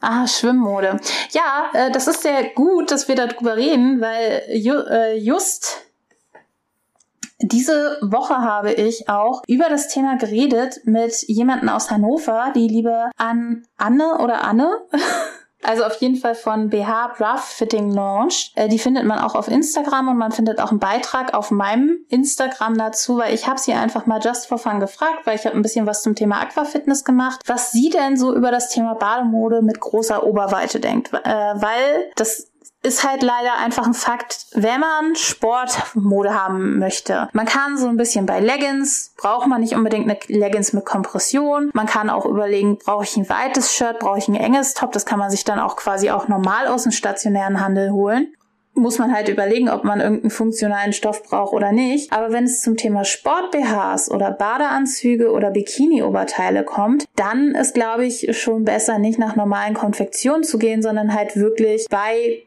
Ah, 0.00 0.26
Schwimmmode. 0.26 1.00
Ja, 1.32 1.70
äh, 1.74 1.90
das 1.90 2.08
ist 2.08 2.22
sehr 2.22 2.44
gut, 2.54 2.90
dass 2.90 3.08
wir 3.08 3.14
darüber 3.14 3.56
reden, 3.56 4.00
weil 4.00 4.42
ju 4.54 4.74
äh, 4.74 5.16
just 5.16 5.77
diese 7.40 7.98
Woche 8.02 8.38
habe 8.38 8.72
ich 8.72 9.08
auch 9.08 9.42
über 9.46 9.68
das 9.68 9.88
Thema 9.88 10.16
geredet 10.16 10.80
mit 10.84 11.22
jemanden 11.28 11.68
aus 11.68 11.90
Hannover, 11.90 12.52
die 12.54 12.68
liebe 12.68 13.10
An 13.16 13.64
Anne 13.76 14.18
oder 14.18 14.44
Anne. 14.44 14.70
Also 15.64 15.84
auf 15.84 15.96
jeden 15.96 16.16
Fall 16.16 16.36
von 16.36 16.70
BH 16.70 17.16
Rough 17.18 17.44
Fitting 17.44 17.90
Launch. 17.90 18.52
Äh, 18.54 18.68
die 18.68 18.78
findet 18.78 19.04
man 19.04 19.18
auch 19.18 19.34
auf 19.34 19.48
Instagram 19.48 20.08
und 20.08 20.16
man 20.16 20.30
findet 20.30 20.60
auch 20.60 20.70
einen 20.70 20.78
Beitrag 20.78 21.34
auf 21.34 21.50
meinem 21.50 21.98
Instagram 22.08 22.78
dazu, 22.78 23.18
weil 23.18 23.34
ich 23.34 23.48
habe 23.48 23.58
sie 23.58 23.72
einfach 23.72 24.06
mal 24.06 24.20
just 24.22 24.46
for 24.46 24.58
fun 24.58 24.78
gefragt, 24.78 25.26
weil 25.26 25.34
ich 25.34 25.44
habe 25.46 25.56
ein 25.56 25.62
bisschen 25.62 25.86
was 25.86 26.02
zum 26.02 26.14
Thema 26.14 26.40
Aquafitness 26.40 27.04
gemacht, 27.04 27.40
was 27.46 27.72
sie 27.72 27.90
denn 27.90 28.16
so 28.16 28.34
über 28.34 28.52
das 28.52 28.68
Thema 28.68 28.94
Bademode 28.94 29.62
mit 29.62 29.80
großer 29.80 30.24
Oberweite 30.24 30.78
denkt. 30.78 31.12
Äh, 31.12 31.28
weil 31.28 32.10
das 32.14 32.47
ist 32.88 33.06
halt 33.06 33.22
leider 33.22 33.58
einfach 33.58 33.86
ein 33.86 33.94
Fakt, 33.94 34.46
wenn 34.52 34.80
man 34.80 35.14
Sportmode 35.14 36.34
haben 36.34 36.78
möchte. 36.78 37.28
Man 37.32 37.46
kann 37.46 37.76
so 37.76 37.86
ein 37.86 37.98
bisschen 37.98 38.24
bei 38.24 38.40
Leggings, 38.40 39.14
braucht 39.16 39.46
man 39.46 39.60
nicht 39.60 39.74
unbedingt 39.74 40.08
eine 40.08 40.18
Leggings 40.26 40.72
mit 40.72 40.86
Kompression. 40.86 41.70
Man 41.74 41.86
kann 41.86 42.08
auch 42.08 42.24
überlegen, 42.24 42.78
brauche 42.78 43.04
ich 43.04 43.16
ein 43.16 43.28
weites 43.28 43.74
Shirt, 43.74 43.98
brauche 43.98 44.18
ich 44.18 44.28
ein 44.28 44.34
enges 44.34 44.74
Top. 44.74 44.92
Das 44.92 45.04
kann 45.04 45.18
man 45.18 45.30
sich 45.30 45.44
dann 45.44 45.60
auch 45.60 45.76
quasi 45.76 46.10
auch 46.10 46.28
normal 46.28 46.66
aus 46.66 46.84
dem 46.84 46.92
stationären 46.92 47.60
Handel 47.60 47.92
holen 47.92 48.32
muss 48.78 48.98
man 48.98 49.12
halt 49.12 49.28
überlegen, 49.28 49.68
ob 49.68 49.82
man 49.82 50.00
irgendeinen 50.00 50.30
funktionalen 50.30 50.92
Stoff 50.92 51.24
braucht 51.24 51.52
oder 51.52 51.72
nicht. 51.72 52.12
Aber 52.12 52.32
wenn 52.32 52.44
es 52.44 52.62
zum 52.62 52.76
Thema 52.76 53.04
Sport-BHs 53.04 54.08
oder 54.08 54.30
Badeanzüge 54.30 55.32
oder 55.32 55.50
Bikini-Oberteile 55.50 56.64
kommt, 56.64 57.06
dann 57.16 57.56
ist, 57.56 57.74
glaube 57.74 58.06
ich, 58.06 58.38
schon 58.38 58.64
besser, 58.64 58.98
nicht 58.98 59.18
nach 59.18 59.34
normalen 59.34 59.74
Konfektionen 59.74 60.44
zu 60.44 60.58
gehen, 60.58 60.80
sondern 60.80 61.12
halt 61.12 61.36
wirklich 61.36 61.86
bei 61.90 62.44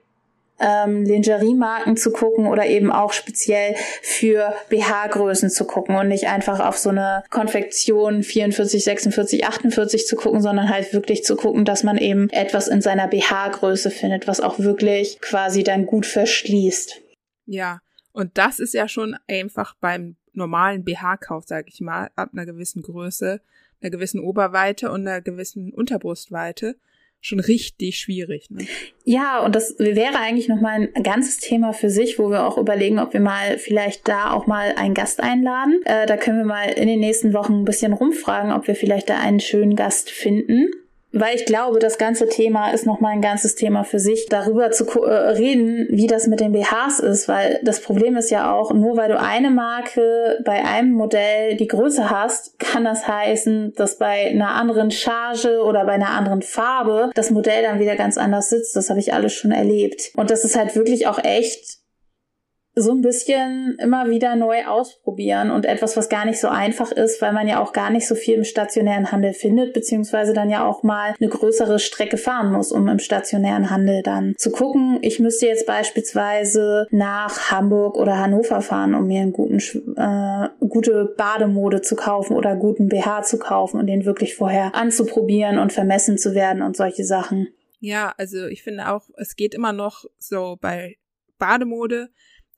ähm, 0.61 1.03
Lingerie-Marken 1.03 1.97
zu 1.97 2.11
gucken 2.11 2.47
oder 2.47 2.65
eben 2.65 2.91
auch 2.91 3.13
speziell 3.13 3.75
für 4.01 4.53
BH-Größen 4.69 5.49
zu 5.49 5.65
gucken 5.65 5.95
und 5.95 6.07
nicht 6.07 6.27
einfach 6.27 6.59
auf 6.59 6.77
so 6.77 6.89
eine 6.89 7.23
Konfektion 7.29 8.23
44, 8.23 8.83
46, 8.83 9.45
48 9.45 10.05
zu 10.07 10.15
gucken, 10.15 10.41
sondern 10.41 10.69
halt 10.69 10.93
wirklich 10.93 11.23
zu 11.23 11.35
gucken, 11.35 11.65
dass 11.65 11.83
man 11.83 11.97
eben 11.97 12.29
etwas 12.29 12.67
in 12.67 12.81
seiner 12.81 13.07
BH-Größe 13.07 13.91
findet, 13.91 14.27
was 14.27 14.39
auch 14.39 14.59
wirklich 14.59 15.19
quasi 15.21 15.63
dann 15.63 15.85
gut 15.85 16.05
verschließt. 16.05 17.01
Ja, 17.45 17.79
und 18.13 18.37
das 18.37 18.59
ist 18.59 18.73
ja 18.73 18.87
schon 18.87 19.15
einfach 19.27 19.75
beim 19.79 20.15
normalen 20.33 20.83
BH-Kauf, 20.83 21.45
sage 21.45 21.67
ich 21.69 21.81
mal, 21.81 22.09
ab 22.15 22.29
einer 22.33 22.45
gewissen 22.45 22.81
Größe, 22.81 23.41
einer 23.81 23.91
gewissen 23.91 24.19
Oberweite 24.19 24.91
und 24.91 25.07
einer 25.07 25.21
gewissen 25.21 25.73
Unterbrustweite 25.73 26.75
schon 27.21 27.39
richtig 27.39 27.99
schwierig. 27.99 28.49
Ne? 28.49 28.65
Ja, 29.05 29.39
und 29.45 29.55
das 29.55 29.75
wäre 29.77 30.17
eigentlich 30.19 30.47
nochmal 30.47 30.89
ein 30.93 31.03
ganzes 31.03 31.37
Thema 31.37 31.71
für 31.71 31.89
sich, 31.89 32.17
wo 32.19 32.29
wir 32.29 32.45
auch 32.45 32.57
überlegen, 32.57 32.99
ob 32.99 33.13
wir 33.13 33.19
mal 33.19 33.59
vielleicht 33.59 34.07
da 34.07 34.31
auch 34.31 34.47
mal 34.47 34.73
einen 34.75 34.95
Gast 34.95 35.21
einladen. 35.21 35.81
Äh, 35.85 36.07
da 36.07 36.17
können 36.17 36.39
wir 36.39 36.45
mal 36.45 36.69
in 36.69 36.87
den 36.87 36.99
nächsten 36.99 37.33
Wochen 37.33 37.61
ein 37.61 37.65
bisschen 37.65 37.93
rumfragen, 37.93 38.51
ob 38.51 38.67
wir 38.67 38.75
vielleicht 38.75 39.09
da 39.09 39.19
einen 39.19 39.39
schönen 39.39 39.75
Gast 39.75 40.09
finden 40.09 40.71
weil 41.11 41.35
ich 41.35 41.45
glaube, 41.45 41.79
das 41.79 41.97
ganze 41.97 42.27
Thema 42.27 42.71
ist 42.71 42.85
nochmal 42.85 43.13
ein 43.13 43.21
ganzes 43.21 43.55
Thema 43.55 43.83
für 43.83 43.99
sich, 43.99 44.27
darüber 44.29 44.71
zu 44.71 44.85
äh, 45.03 45.13
reden, 45.31 45.87
wie 45.89 46.07
das 46.07 46.27
mit 46.27 46.39
den 46.39 46.53
BHs 46.53 46.99
ist, 46.99 47.27
weil 47.27 47.59
das 47.63 47.81
Problem 47.81 48.15
ist 48.15 48.31
ja 48.31 48.53
auch, 48.53 48.73
nur 48.73 48.97
weil 48.97 49.09
du 49.09 49.19
eine 49.19 49.51
Marke 49.51 50.39
bei 50.45 50.63
einem 50.63 50.91
Modell 50.91 51.57
die 51.57 51.67
Größe 51.67 52.09
hast, 52.09 52.59
kann 52.59 52.83
das 52.83 53.07
heißen, 53.07 53.73
dass 53.75 53.97
bei 53.97 54.29
einer 54.29 54.55
anderen 54.55 54.91
Charge 54.91 55.61
oder 55.63 55.85
bei 55.85 55.93
einer 55.93 56.09
anderen 56.09 56.41
Farbe 56.41 57.11
das 57.15 57.29
Modell 57.29 57.63
dann 57.63 57.79
wieder 57.79 57.95
ganz 57.95 58.17
anders 58.17 58.49
sitzt. 58.49 58.75
Das 58.75 58.89
habe 58.89 58.99
ich 58.99 59.13
alles 59.13 59.33
schon 59.33 59.51
erlebt. 59.51 60.11
Und 60.15 60.31
das 60.31 60.45
ist 60.45 60.57
halt 60.57 60.75
wirklich 60.75 61.07
auch 61.07 61.19
echt 61.23 61.80
so 62.73 62.91
ein 62.91 63.01
bisschen 63.01 63.77
immer 63.81 64.09
wieder 64.09 64.35
neu 64.35 64.65
ausprobieren 64.65 65.51
und 65.51 65.65
etwas, 65.65 65.97
was 65.97 66.07
gar 66.07 66.25
nicht 66.25 66.39
so 66.39 66.47
einfach 66.47 66.91
ist, 66.91 67.21
weil 67.21 67.33
man 67.33 67.47
ja 67.47 67.61
auch 67.61 67.73
gar 67.73 67.89
nicht 67.89 68.07
so 68.07 68.15
viel 68.15 68.35
im 68.35 68.43
stationären 68.45 69.11
Handel 69.11 69.33
findet, 69.33 69.73
beziehungsweise 69.73 70.33
dann 70.33 70.49
ja 70.49 70.65
auch 70.65 70.81
mal 70.81 71.13
eine 71.19 71.29
größere 71.29 71.79
Strecke 71.79 72.17
fahren 72.17 72.51
muss, 72.51 72.71
um 72.71 72.87
im 72.87 72.99
stationären 72.99 73.69
Handel 73.69 74.03
dann 74.03 74.35
zu 74.37 74.51
gucken. 74.51 74.99
Ich 75.01 75.19
müsste 75.19 75.47
jetzt 75.47 75.65
beispielsweise 75.65 76.87
nach 76.91 77.51
Hamburg 77.51 77.97
oder 77.97 78.17
Hannover 78.19 78.61
fahren, 78.61 78.95
um 78.95 79.07
mir 79.07 79.21
einen 79.21 79.33
guten, 79.33 79.59
äh, 79.97 80.49
gute 80.65 81.13
Bademode 81.17 81.81
zu 81.81 81.97
kaufen 81.97 82.37
oder 82.37 82.55
guten 82.55 82.87
BH 82.87 83.23
zu 83.23 83.37
kaufen 83.37 83.79
und 83.79 83.87
den 83.87 84.05
wirklich 84.05 84.35
vorher 84.35 84.75
anzuprobieren 84.75 85.59
und 85.59 85.73
vermessen 85.73 86.17
zu 86.17 86.35
werden 86.35 86.61
und 86.61 86.77
solche 86.77 87.03
Sachen. 87.03 87.49
Ja, 87.81 88.13
also 88.17 88.45
ich 88.45 88.63
finde 88.63 88.89
auch, 88.89 89.09
es 89.17 89.35
geht 89.35 89.53
immer 89.53 89.73
noch 89.73 90.05
so 90.19 90.57
bei 90.61 90.97
Bademode, 91.39 92.09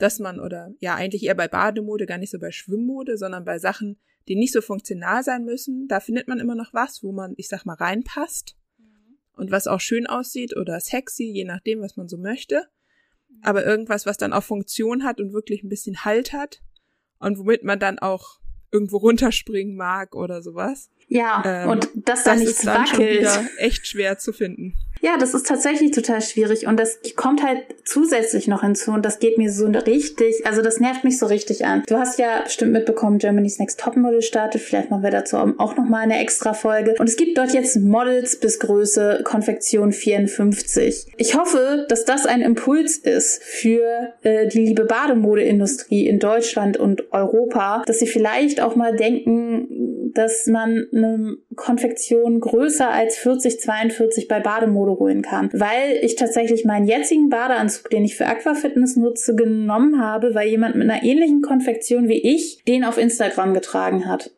dass 0.03 0.19
man, 0.19 0.39
oder 0.39 0.71
ja, 0.79 0.95
eigentlich 0.95 1.23
eher 1.23 1.35
bei 1.35 1.47
Bademode, 1.47 2.05
gar 2.05 2.17
nicht 2.17 2.31
so 2.31 2.37
bei 2.37 2.51
Schwimmmode, 2.51 3.17
sondern 3.17 3.45
bei 3.45 3.57
Sachen, 3.57 3.97
die 4.27 4.35
nicht 4.35 4.51
so 4.51 4.61
funktional 4.61 5.23
sein 5.23 5.45
müssen, 5.45 5.87
da 5.87 6.01
findet 6.01 6.27
man 6.27 6.39
immer 6.39 6.55
noch 6.55 6.73
was, 6.73 7.03
wo 7.03 7.13
man, 7.13 7.33
ich 7.37 7.47
sag 7.47 7.65
mal, 7.65 7.75
reinpasst 7.75 8.57
mhm. 8.77 9.17
und 9.37 9.51
was 9.51 9.65
auch 9.65 9.79
schön 9.79 10.05
aussieht 10.05 10.57
oder 10.57 10.79
sexy, 10.81 11.23
je 11.23 11.45
nachdem, 11.45 11.79
was 11.79 11.95
man 11.95 12.09
so 12.09 12.17
möchte. 12.17 12.67
Mhm. 13.29 13.39
Aber 13.43 13.65
irgendwas, 13.65 14.05
was 14.05 14.17
dann 14.17 14.33
auch 14.33 14.43
Funktion 14.43 15.05
hat 15.05 15.21
und 15.21 15.31
wirklich 15.31 15.63
ein 15.63 15.69
bisschen 15.69 16.03
Halt 16.03 16.33
hat 16.33 16.61
und 17.19 17.39
womit 17.39 17.63
man 17.63 17.79
dann 17.79 17.97
auch 17.97 18.39
irgendwo 18.73 18.97
runterspringen 18.97 19.75
mag 19.77 20.15
oder 20.15 20.41
sowas. 20.41 20.89
Ja, 21.07 21.43
ähm, 21.45 21.69
und 21.69 21.89
das 21.95 22.23
dann 22.23 22.39
das 22.39 22.39
nicht 22.39 22.49
ist 22.49 22.67
dann 22.67 22.81
wackelt. 22.81 22.89
Schon 22.89 23.07
wieder 23.07 23.49
echt 23.57 23.87
schwer 23.87 24.17
zu 24.17 24.33
finden. 24.33 24.73
Ja, 25.03 25.17
das 25.19 25.33
ist 25.33 25.45
tatsächlich 25.45 25.91
total 25.91 26.21
schwierig 26.21 26.65
und 26.65 26.79
das 26.79 26.99
kommt 27.17 27.43
halt 27.43 27.59
zusätzlich 27.83 28.47
noch 28.47 28.61
hinzu 28.61 28.91
und 28.91 29.03
das 29.05 29.19
geht 29.19 29.37
mir 29.37 29.51
so 29.51 29.67
richtig, 29.67 30.45
also 30.45 30.61
das 30.61 30.79
nervt 30.79 31.03
mich 31.03 31.19
so 31.19 31.25
richtig 31.25 31.65
an. 31.65 31.83
Du 31.87 31.97
hast 31.97 32.17
ja 32.19 32.41
bestimmt 32.45 32.71
mitbekommen, 32.71 33.17
Germany's 33.17 33.59
Next 33.59 33.81
Topmodel 33.81 34.21
startet, 34.21 34.61
vielleicht 34.61 34.89
machen 34.91 35.03
wir 35.03 35.11
dazu 35.11 35.35
auch 35.35 35.75
noch 35.75 35.89
mal 35.89 36.03
eine 36.03 36.19
extra 36.19 36.53
Folge 36.53 36.95
und 36.99 37.09
es 37.09 37.17
gibt 37.17 37.37
dort 37.37 37.53
jetzt 37.53 37.75
Models 37.75 38.39
bis 38.39 38.59
Größe 38.59 39.23
Konfektion 39.25 39.91
54. 39.91 41.07
Ich 41.17 41.37
hoffe, 41.37 41.85
dass 41.89 42.05
das 42.05 42.25
ein 42.25 42.41
Impuls 42.41 42.97
ist 42.97 43.43
für 43.43 44.13
äh, 44.21 44.47
die 44.47 44.67
liebe 44.67 44.85
Bademodeindustrie 44.85 46.07
in 46.07 46.19
Deutschland 46.19 46.77
und 46.77 47.11
Europa, 47.11 47.83
dass 47.85 47.99
sie 47.99 48.07
vielleicht 48.07 48.61
auch 48.61 48.77
mal 48.77 48.95
denken, 48.95 50.11
dass 50.13 50.47
man 50.47 50.87
eine 50.93 51.35
Konfektion 51.55 52.39
größer 52.39 52.89
als 52.89 53.17
40, 53.17 53.59
42 53.59 54.27
bei 54.29 54.39
Bademode 54.39 54.92
holen 54.99 55.21
kann. 55.21 55.49
Weil 55.53 55.99
ich 56.01 56.15
tatsächlich 56.15 56.65
meinen 56.65 56.87
jetzigen 56.87 57.29
Badeanzug, 57.29 57.89
den 57.89 58.05
ich 58.05 58.15
für 58.15 58.25
Aquafitness 58.25 58.95
nutze, 58.95 59.35
genommen 59.35 60.01
habe, 60.01 60.35
weil 60.35 60.49
jemand 60.49 60.75
mit 60.75 60.89
einer 60.89 61.03
ähnlichen 61.03 61.41
Konfektion 61.41 62.07
wie 62.07 62.21
ich 62.21 62.63
den 62.67 62.83
auf 62.83 62.97
Instagram 62.97 63.53
getragen 63.53 64.07
hat. 64.07 64.31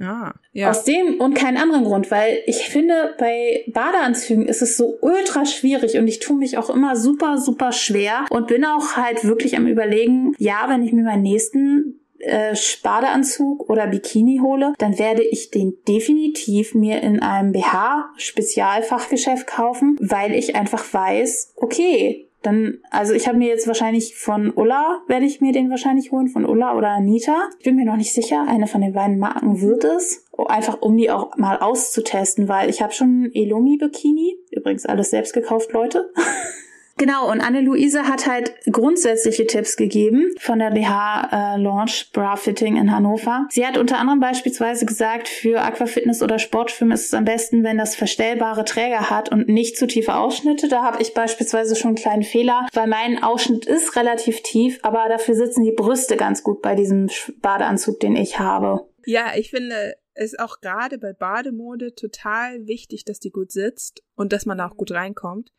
Ah, 0.00 0.34
ja. 0.52 0.70
Aus 0.70 0.84
dem 0.84 1.20
und 1.20 1.34
keinen 1.34 1.56
anderen 1.56 1.84
Grund, 1.84 2.10
weil 2.10 2.42
ich 2.46 2.68
finde, 2.68 3.14
bei 3.18 3.64
Badeanzügen 3.68 4.46
ist 4.46 4.60
es 4.60 4.76
so 4.76 4.98
ultra 5.00 5.46
schwierig 5.46 5.96
und 5.96 6.06
ich 6.06 6.18
tue 6.18 6.36
mich 6.36 6.58
auch 6.58 6.68
immer 6.68 6.96
super, 6.96 7.38
super 7.38 7.72
schwer 7.72 8.26
und 8.28 8.46
bin 8.46 8.66
auch 8.66 8.96
halt 8.96 9.24
wirklich 9.24 9.56
am 9.56 9.66
überlegen, 9.66 10.34
ja, 10.38 10.66
wenn 10.68 10.82
ich 10.82 10.92
mir 10.92 11.02
meinen 11.02 11.22
nächsten 11.22 12.00
äh, 12.26 12.54
Badeanzug 12.82 13.68
oder 13.70 13.86
Bikini 13.86 14.40
hole, 14.42 14.74
dann 14.78 14.98
werde 14.98 15.22
ich 15.22 15.50
den 15.50 15.78
definitiv 15.88 16.74
mir 16.74 17.02
in 17.02 17.20
einem 17.20 17.52
BH-Spezialfachgeschäft 17.52 19.46
kaufen, 19.46 19.96
weil 20.00 20.34
ich 20.34 20.56
einfach 20.56 20.84
weiß, 20.92 21.54
okay, 21.56 22.26
dann, 22.42 22.78
also 22.90 23.12
ich 23.12 23.26
habe 23.26 23.38
mir 23.38 23.48
jetzt 23.48 23.66
wahrscheinlich 23.66 24.14
von 24.14 24.52
Ulla, 24.54 25.00
werde 25.08 25.26
ich 25.26 25.40
mir 25.40 25.52
den 25.52 25.68
wahrscheinlich 25.68 26.12
holen, 26.12 26.28
von 26.28 26.46
Ulla 26.46 26.76
oder 26.76 26.90
Anita. 26.90 27.48
Ich 27.58 27.64
bin 27.64 27.74
mir 27.74 27.84
noch 27.84 27.96
nicht 27.96 28.12
sicher, 28.12 28.46
eine 28.48 28.68
von 28.68 28.82
den 28.82 28.92
beiden 28.92 29.18
Marken 29.18 29.60
wird 29.60 29.82
es. 29.84 30.24
Einfach 30.46 30.80
um 30.80 30.96
die 30.96 31.10
auch 31.10 31.36
mal 31.36 31.58
auszutesten, 31.58 32.46
weil 32.46 32.70
ich 32.70 32.82
habe 32.82 32.92
schon 32.92 33.30
Elomi 33.34 33.78
Bikini, 33.78 34.36
übrigens 34.52 34.86
alles 34.86 35.10
selbst 35.10 35.32
gekauft, 35.32 35.72
Leute. 35.72 36.12
Genau, 36.98 37.30
und 37.30 37.42
Anne-Luise 37.42 38.08
hat 38.08 38.26
halt 38.26 38.54
grundsätzliche 38.72 39.46
Tipps 39.46 39.76
gegeben 39.76 40.32
von 40.38 40.58
der 40.58 40.70
BH 40.70 41.56
äh, 41.56 41.60
Launch 41.60 42.10
Bra 42.12 42.36
Fitting 42.36 42.76
in 42.76 42.90
Hannover. 42.90 43.46
Sie 43.50 43.66
hat 43.66 43.76
unter 43.76 43.98
anderem 43.98 44.20
beispielsweise 44.20 44.86
gesagt, 44.86 45.28
für 45.28 45.60
Aquafitness 45.60 46.22
oder 46.22 46.38
Sportschwimmen 46.38 46.94
ist 46.94 47.06
es 47.06 47.14
am 47.14 47.26
besten, 47.26 47.64
wenn 47.64 47.76
das 47.76 47.94
verstellbare 47.94 48.64
Träger 48.64 49.10
hat 49.10 49.30
und 49.30 49.46
nicht 49.46 49.76
zu 49.76 49.86
tiefe 49.86 50.14
Ausschnitte. 50.14 50.68
Da 50.68 50.82
habe 50.82 51.02
ich 51.02 51.12
beispielsweise 51.12 51.76
schon 51.76 51.88
einen 51.88 51.96
kleinen 51.96 52.22
Fehler, 52.22 52.66
weil 52.72 52.86
mein 52.86 53.22
Ausschnitt 53.22 53.66
ist 53.66 53.94
relativ 53.96 54.42
tief, 54.42 54.78
aber 54.82 55.06
dafür 55.10 55.34
sitzen 55.34 55.64
die 55.64 55.72
Brüste 55.72 56.16
ganz 56.16 56.42
gut 56.42 56.62
bei 56.62 56.74
diesem 56.74 57.10
Badeanzug, 57.42 58.00
den 58.00 58.16
ich 58.16 58.38
habe. 58.38 58.88
Ja, 59.04 59.32
ich 59.36 59.50
finde, 59.50 59.96
ist 60.14 60.40
auch 60.40 60.60
gerade 60.62 60.96
bei 60.96 61.12
Bademode 61.12 61.94
total 61.94 62.66
wichtig, 62.66 63.04
dass 63.04 63.20
die 63.20 63.30
gut 63.30 63.52
sitzt 63.52 64.02
und 64.14 64.32
dass 64.32 64.46
man 64.46 64.60
auch 64.60 64.76
gut 64.76 64.92
reinkommt, 64.92 65.52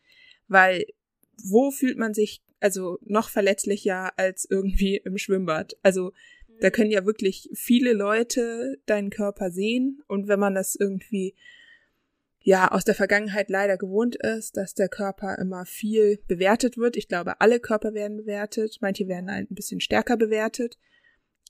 weil 0.48 0.84
wo 1.44 1.72
fühlt 1.72 1.98
man 1.98 2.14
sich 2.14 2.42
also 2.60 2.98
noch 3.04 3.30
verletzlicher 3.30 4.18
als 4.18 4.46
irgendwie 4.50 4.98
im 4.98 5.18
Schwimmbad? 5.18 5.78
Also 5.84 6.14
da 6.60 6.70
können 6.70 6.92
ja 6.92 7.06
wirklich 7.06 7.50
viele 7.54 7.94
Leute 7.94 8.80
deinen 8.86 9.10
Körper 9.10 9.52
sehen 9.52 10.02
und 10.08 10.28
wenn 10.28 10.40
man 10.40 10.56
das 10.56 10.76
irgendwie 10.76 11.36
ja 12.42 12.72
aus 12.72 12.86
der 12.86 12.96
Vergangenheit 12.96 13.50
leider 13.50 13.78
gewohnt 13.78 14.16
ist, 14.16 14.58
dass 14.58 14.74
der 14.74 14.90
Körper 14.90 15.38
immer 15.38 15.66
viel 15.66 16.20
bewertet 16.28 16.78
wird. 16.78 16.96
Ich 16.96 17.08
glaube, 17.08 17.42
alle 17.42 17.60
Körper 17.60 17.94
werden 17.94 18.18
bewertet, 18.18 18.78
manche 18.82 19.08
werden 19.08 19.30
halt 19.30 19.52
ein 19.52 19.56
bisschen 19.56 19.82
stärker 19.82 20.18
bewertet. 20.18 20.78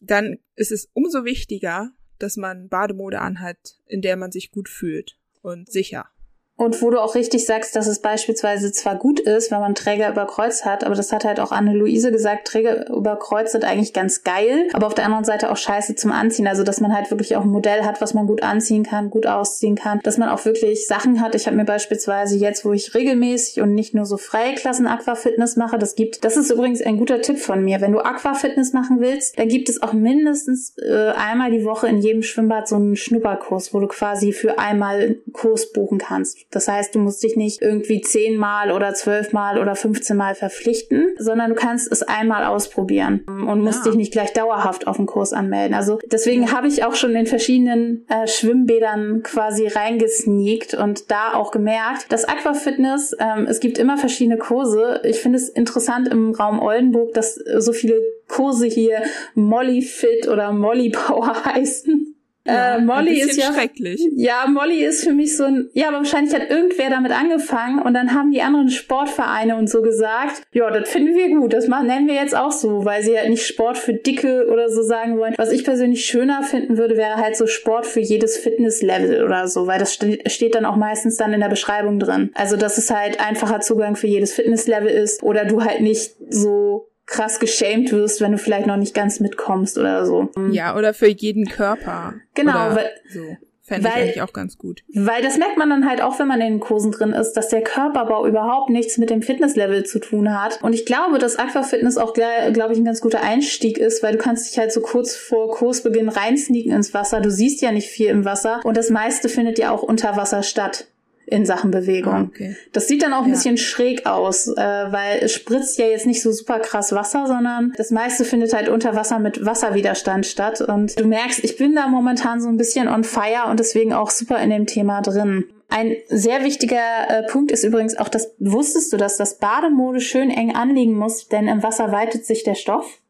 Dann 0.01 0.39
ist 0.55 0.71
es 0.71 0.89
umso 0.93 1.23
wichtiger, 1.23 1.91
dass 2.19 2.35
man 2.35 2.67
Bademode 2.67 3.19
anhat, 3.19 3.79
in 3.85 4.01
der 4.01 4.17
man 4.17 4.31
sich 4.31 4.51
gut 4.51 4.69
fühlt 4.69 5.19
und 5.41 5.71
sicher. 5.71 6.09
Und 6.57 6.81
wo 6.81 6.89
du 6.89 6.99
auch 6.99 7.13
richtig 7.13 7.45
sagst, 7.45 7.75
dass 7.75 7.85
es 7.85 7.99
beispielsweise 7.99 8.71
zwar 8.71 8.95
gut 8.95 9.19
ist, 9.19 9.51
wenn 9.51 9.59
man 9.59 9.75
Träger 9.75 10.09
über 10.09 10.25
Kreuz 10.25 10.65
hat, 10.65 10.83
aber 10.83 10.95
das 10.95 11.11
hat 11.11 11.23
halt 11.23 11.39
auch 11.39 11.51
Anne-Luise 11.51 12.11
gesagt, 12.11 12.47
Träger 12.47 12.89
über 12.89 13.15
Kreuz 13.15 13.51
sind 13.51 13.63
eigentlich 13.63 13.93
ganz 13.93 14.23
geil, 14.23 14.67
aber 14.73 14.87
auf 14.87 14.95
der 14.95 15.05
anderen 15.05 15.23
Seite 15.23 15.51
auch 15.51 15.57
scheiße 15.57 15.93
zum 15.93 16.11
Anziehen. 16.11 16.47
Also, 16.47 16.63
dass 16.63 16.81
man 16.81 16.95
halt 16.95 17.11
wirklich 17.11 17.35
auch 17.35 17.43
ein 17.43 17.49
Modell 17.49 17.83
hat, 17.83 18.01
was 18.01 18.15
man 18.15 18.25
gut 18.25 18.41
anziehen 18.41 18.83
kann, 18.83 19.11
gut 19.11 19.27
ausziehen 19.27 19.75
kann, 19.75 19.99
dass 20.01 20.17
man 20.17 20.29
auch 20.29 20.45
wirklich 20.45 20.87
Sachen 20.87 21.21
hat. 21.21 21.35
Ich 21.35 21.45
habe 21.45 21.55
mir 21.55 21.63
beispielsweise 21.63 22.35
jetzt, 22.35 22.65
wo 22.65 22.73
ich 22.73 22.95
regelmäßig 22.95 23.61
und 23.61 23.75
nicht 23.75 23.93
nur 23.93 24.07
so 24.07 24.17
freie 24.17 24.55
Klassen 24.55 24.87
Aquafitness 24.87 25.57
mache, 25.57 25.77
das 25.77 25.93
gibt, 25.93 26.23
das 26.23 26.37
ist 26.37 26.49
übrigens 26.49 26.81
ein 26.81 26.97
guter 26.97 27.21
Tipp 27.21 27.37
von 27.37 27.63
mir. 27.63 27.81
Wenn 27.81 27.91
du 27.91 27.99
Aquafitness 27.99 28.73
machen 28.73 28.99
willst, 28.99 29.37
dann 29.37 29.47
gibt 29.47 29.69
es 29.69 29.83
auch 29.83 29.93
mindestens 29.93 30.75
äh, 30.79 31.11
einmal 31.15 31.51
die 31.51 31.65
Woche 31.65 31.87
in 31.87 31.99
jedem 31.99 32.23
Schwimmbad 32.23 32.67
so 32.67 32.77
einen 32.77 32.95
Schnupperkurs, 32.95 33.75
wo 33.75 33.79
du 33.79 33.87
quasi 33.87 34.33
für 34.33 34.57
einmal 34.57 35.01
einen 35.01 35.33
Kurs 35.33 35.71
buchen 35.71 35.99
kannst. 35.99 36.46
Das 36.51 36.67
heißt, 36.67 36.95
du 36.95 36.99
musst 36.99 37.23
dich 37.23 37.35
nicht 37.35 37.61
irgendwie 37.61 38.01
zehnmal 38.01 38.71
oder 38.71 38.93
zwölfmal 38.93 39.59
oder 39.59 39.75
15 39.75 40.15
Mal 40.15 40.35
verpflichten, 40.35 41.15
sondern 41.17 41.49
du 41.49 41.55
kannst 41.55 41.91
es 41.91 42.03
einmal 42.03 42.45
ausprobieren 42.45 43.25
und 43.27 43.61
musst 43.61 43.85
ja. 43.85 43.91
dich 43.91 43.95
nicht 43.95 44.13
gleich 44.13 44.33
dauerhaft 44.33 44.87
auf 44.87 44.97
den 44.97 45.05
Kurs 45.05 45.33
anmelden. 45.33 45.75
Also 45.75 45.99
deswegen 46.05 46.51
habe 46.51 46.67
ich 46.67 46.85
auch 46.85 46.95
schon 46.95 47.15
in 47.15 47.25
verschiedenen 47.25 48.05
äh, 48.07 48.27
Schwimmbädern 48.27 49.23
quasi 49.23 49.67
reingesneakt 49.67 50.73
und 50.73 51.11
da 51.11 51.33
auch 51.33 51.51
gemerkt, 51.51 52.11
dass 52.11 52.25
Aquafitness, 52.25 53.15
ähm, 53.19 53.45
es 53.47 53.59
gibt 53.59 53.77
immer 53.77 53.97
verschiedene 53.97 54.37
Kurse. 54.37 55.01
Ich 55.03 55.19
finde 55.19 55.37
es 55.37 55.49
interessant 55.49 56.07
im 56.07 56.31
Raum 56.31 56.59
Oldenburg, 56.59 57.13
dass 57.13 57.35
so 57.35 57.73
viele 57.73 58.01
Kurse 58.27 58.67
hier 58.67 59.01
Molly 59.35 59.81
Fit 59.81 60.27
oder 60.27 60.51
Molly 60.51 60.89
Power 60.89 61.45
heißen. 61.45 62.06
Ja, 62.47 62.77
äh, 62.77 62.81
Molly 62.81 63.21
ist 63.21 63.37
ja 63.37 63.53
schrecklich. 63.53 64.01
Ja, 64.15 64.45
Molly 64.47 64.83
ist 64.83 65.03
für 65.03 65.13
mich 65.13 65.35
so 65.35 65.43
ein. 65.43 65.69
Ja, 65.73 65.89
aber 65.89 65.97
wahrscheinlich 65.97 66.33
hat 66.33 66.49
irgendwer 66.49 66.89
damit 66.89 67.11
angefangen 67.11 67.81
und 67.81 67.93
dann 67.93 68.13
haben 68.13 68.31
die 68.31 68.41
anderen 68.41 68.69
Sportvereine 68.69 69.57
und 69.57 69.69
so 69.69 69.81
gesagt, 69.81 70.43
ja, 70.53 70.69
das 70.71 70.89
finden 70.89 71.15
wir 71.15 71.29
gut, 71.35 71.53
das 71.53 71.67
machen, 71.67 71.87
nennen 71.87 72.07
wir 72.07 72.15
jetzt 72.15 72.35
auch 72.35 72.51
so, 72.51 72.85
weil 72.85 73.03
sie 73.03 73.17
halt 73.17 73.29
nicht 73.29 73.45
Sport 73.45 73.77
für 73.77 73.93
Dicke 73.93 74.47
oder 74.51 74.69
so 74.69 74.81
sagen 74.81 75.17
wollen. 75.17 75.33
Was 75.37 75.51
ich 75.51 75.63
persönlich 75.63 76.05
schöner 76.05 76.43
finden 76.43 76.77
würde, 76.77 76.95
wäre 76.95 77.17
halt 77.17 77.35
so 77.35 77.47
Sport 77.47 77.85
für 77.85 77.99
jedes 77.99 78.37
Fitnesslevel 78.37 79.23
oder 79.23 79.47
so, 79.47 79.67
weil 79.67 79.79
das 79.79 79.93
st 79.93 80.05
steht 80.27 80.55
dann 80.55 80.65
auch 80.65 80.75
meistens 80.77 81.17
dann 81.17 81.33
in 81.33 81.41
der 81.41 81.49
Beschreibung 81.49 81.99
drin. 81.99 82.31
Also, 82.33 82.55
dass 82.55 82.77
es 82.77 82.89
halt 82.89 83.19
einfacher 83.19 83.59
Zugang 83.59 83.95
für 83.95 84.07
jedes 84.07 84.33
Fitnesslevel 84.33 84.89
ist 84.89 85.23
oder 85.23 85.45
du 85.45 85.63
halt 85.63 85.81
nicht 85.81 86.15
so 86.29 86.87
krass 87.07 87.39
geschämt 87.39 87.91
wirst, 87.91 88.21
wenn 88.21 88.33
du 88.33 88.37
vielleicht 88.37 88.67
noch 88.67 88.77
nicht 88.77 88.93
ganz 88.93 89.19
mitkommst 89.19 89.77
oder 89.77 90.05
so. 90.05 90.29
Ja, 90.51 90.75
oder 90.75 90.93
für 90.93 91.07
jeden 91.07 91.45
Körper. 91.47 92.13
Genau, 92.35 92.75
weil, 92.75 92.91
so. 93.09 93.37
Fände 93.67 93.89
ich 93.89 93.95
eigentlich 93.95 94.21
auch 94.21 94.31
ganz 94.31 94.57
gut. 94.57 94.81
Weil 94.93 95.21
das 95.21 95.37
merkt 95.37 95.57
man 95.57 95.69
dann 95.69 95.89
halt 95.89 96.01
auch, 96.01 96.19
wenn 96.19 96.27
man 96.29 96.39
in 96.39 96.53
den 96.53 96.59
Kursen 96.61 96.93
drin 96.93 97.11
ist, 97.11 97.33
dass 97.33 97.49
der 97.49 97.61
Körperbau 97.61 98.25
überhaupt 98.25 98.69
nichts 98.69 98.97
mit 98.97 99.09
dem 99.09 99.21
Fitnesslevel 99.21 99.85
zu 99.85 99.99
tun 99.99 100.33
hat. 100.39 100.63
Und 100.63 100.71
ich 100.71 100.85
glaube, 100.85 101.17
dass 101.17 101.37
Aquafitness 101.37 101.97
auch, 101.97 102.13
glaube 102.13 102.71
ich, 102.71 102.79
ein 102.79 102.85
ganz 102.85 103.01
guter 103.01 103.21
Einstieg 103.21 103.77
ist, 103.77 104.03
weil 104.03 104.13
du 104.13 104.19
kannst 104.19 104.49
dich 104.49 104.57
halt 104.57 104.71
so 104.71 104.79
kurz 104.79 105.15
vor 105.15 105.51
Kursbeginn 105.51 106.07
reinsneaken 106.07 106.71
ins 106.71 106.93
Wasser. 106.93 107.19
Du 107.19 107.29
siehst 107.29 107.61
ja 107.61 107.73
nicht 107.73 107.89
viel 107.89 108.07
im 108.07 108.23
Wasser 108.23 108.61
und 108.63 108.77
das 108.77 108.89
meiste 108.89 109.27
findet 109.27 109.59
ja 109.59 109.71
auch 109.71 109.83
unter 109.83 110.15
Wasser 110.15 110.43
statt 110.43 110.87
in 111.27 111.45
Sachen 111.45 111.71
Bewegung. 111.71 112.13
Ah, 112.13 112.27
okay. 112.29 112.55
Das 112.71 112.87
sieht 112.87 113.03
dann 113.03 113.11
auch 113.11 113.23
ein 113.23 113.29
ja. 113.29 113.33
bisschen 113.33 113.57
schräg 113.57 114.05
aus, 114.05 114.47
äh, 114.47 114.55
weil 114.55 115.19
es 115.21 115.33
spritzt 115.33 115.77
ja 115.77 115.85
jetzt 115.85 116.05
nicht 116.05 116.21
so 116.21 116.31
super 116.31 116.59
krass 116.59 116.93
Wasser, 116.93 117.27
sondern 117.27 117.73
das 117.75 117.91
meiste 117.91 118.23
findet 118.23 118.53
halt 118.53 118.69
unter 118.69 118.95
Wasser 118.95 119.19
mit 119.19 119.45
Wasserwiderstand 119.45 120.25
statt. 120.25 120.61
Und 120.61 120.97
du 120.97 121.05
merkst, 121.05 121.43
ich 121.43 121.57
bin 121.57 121.75
da 121.75 121.89
momentan 121.89 122.39
so 122.39 122.47
ein 122.47 122.55
bisschen 122.55 122.87
on 122.87 123.03
fire 123.03 123.49
und 123.49 123.59
deswegen 123.59 123.91
auch 123.91 124.09
super 124.09 124.39
in 124.39 124.49
dem 124.49 124.67
Thema 124.67 125.01
drin. 125.01 125.43
Ein 125.67 125.97
sehr 126.07 126.45
wichtiger 126.45 127.09
äh, 127.09 127.23
Punkt 127.29 127.51
ist 127.51 127.65
übrigens 127.65 127.97
auch, 127.97 128.07
dass 128.07 128.33
wusstest 128.39 128.93
du, 128.93 128.97
dass 128.97 129.17
das 129.17 129.37
Bademode 129.37 129.99
schön 129.99 130.29
eng 130.29 130.55
anliegen 130.55 130.93
muss, 130.93 131.27
denn 131.27 131.49
im 131.49 131.61
Wasser 131.61 131.91
weitet 131.91 132.25
sich 132.25 132.45
der 132.45 132.55
Stoff? 132.55 133.01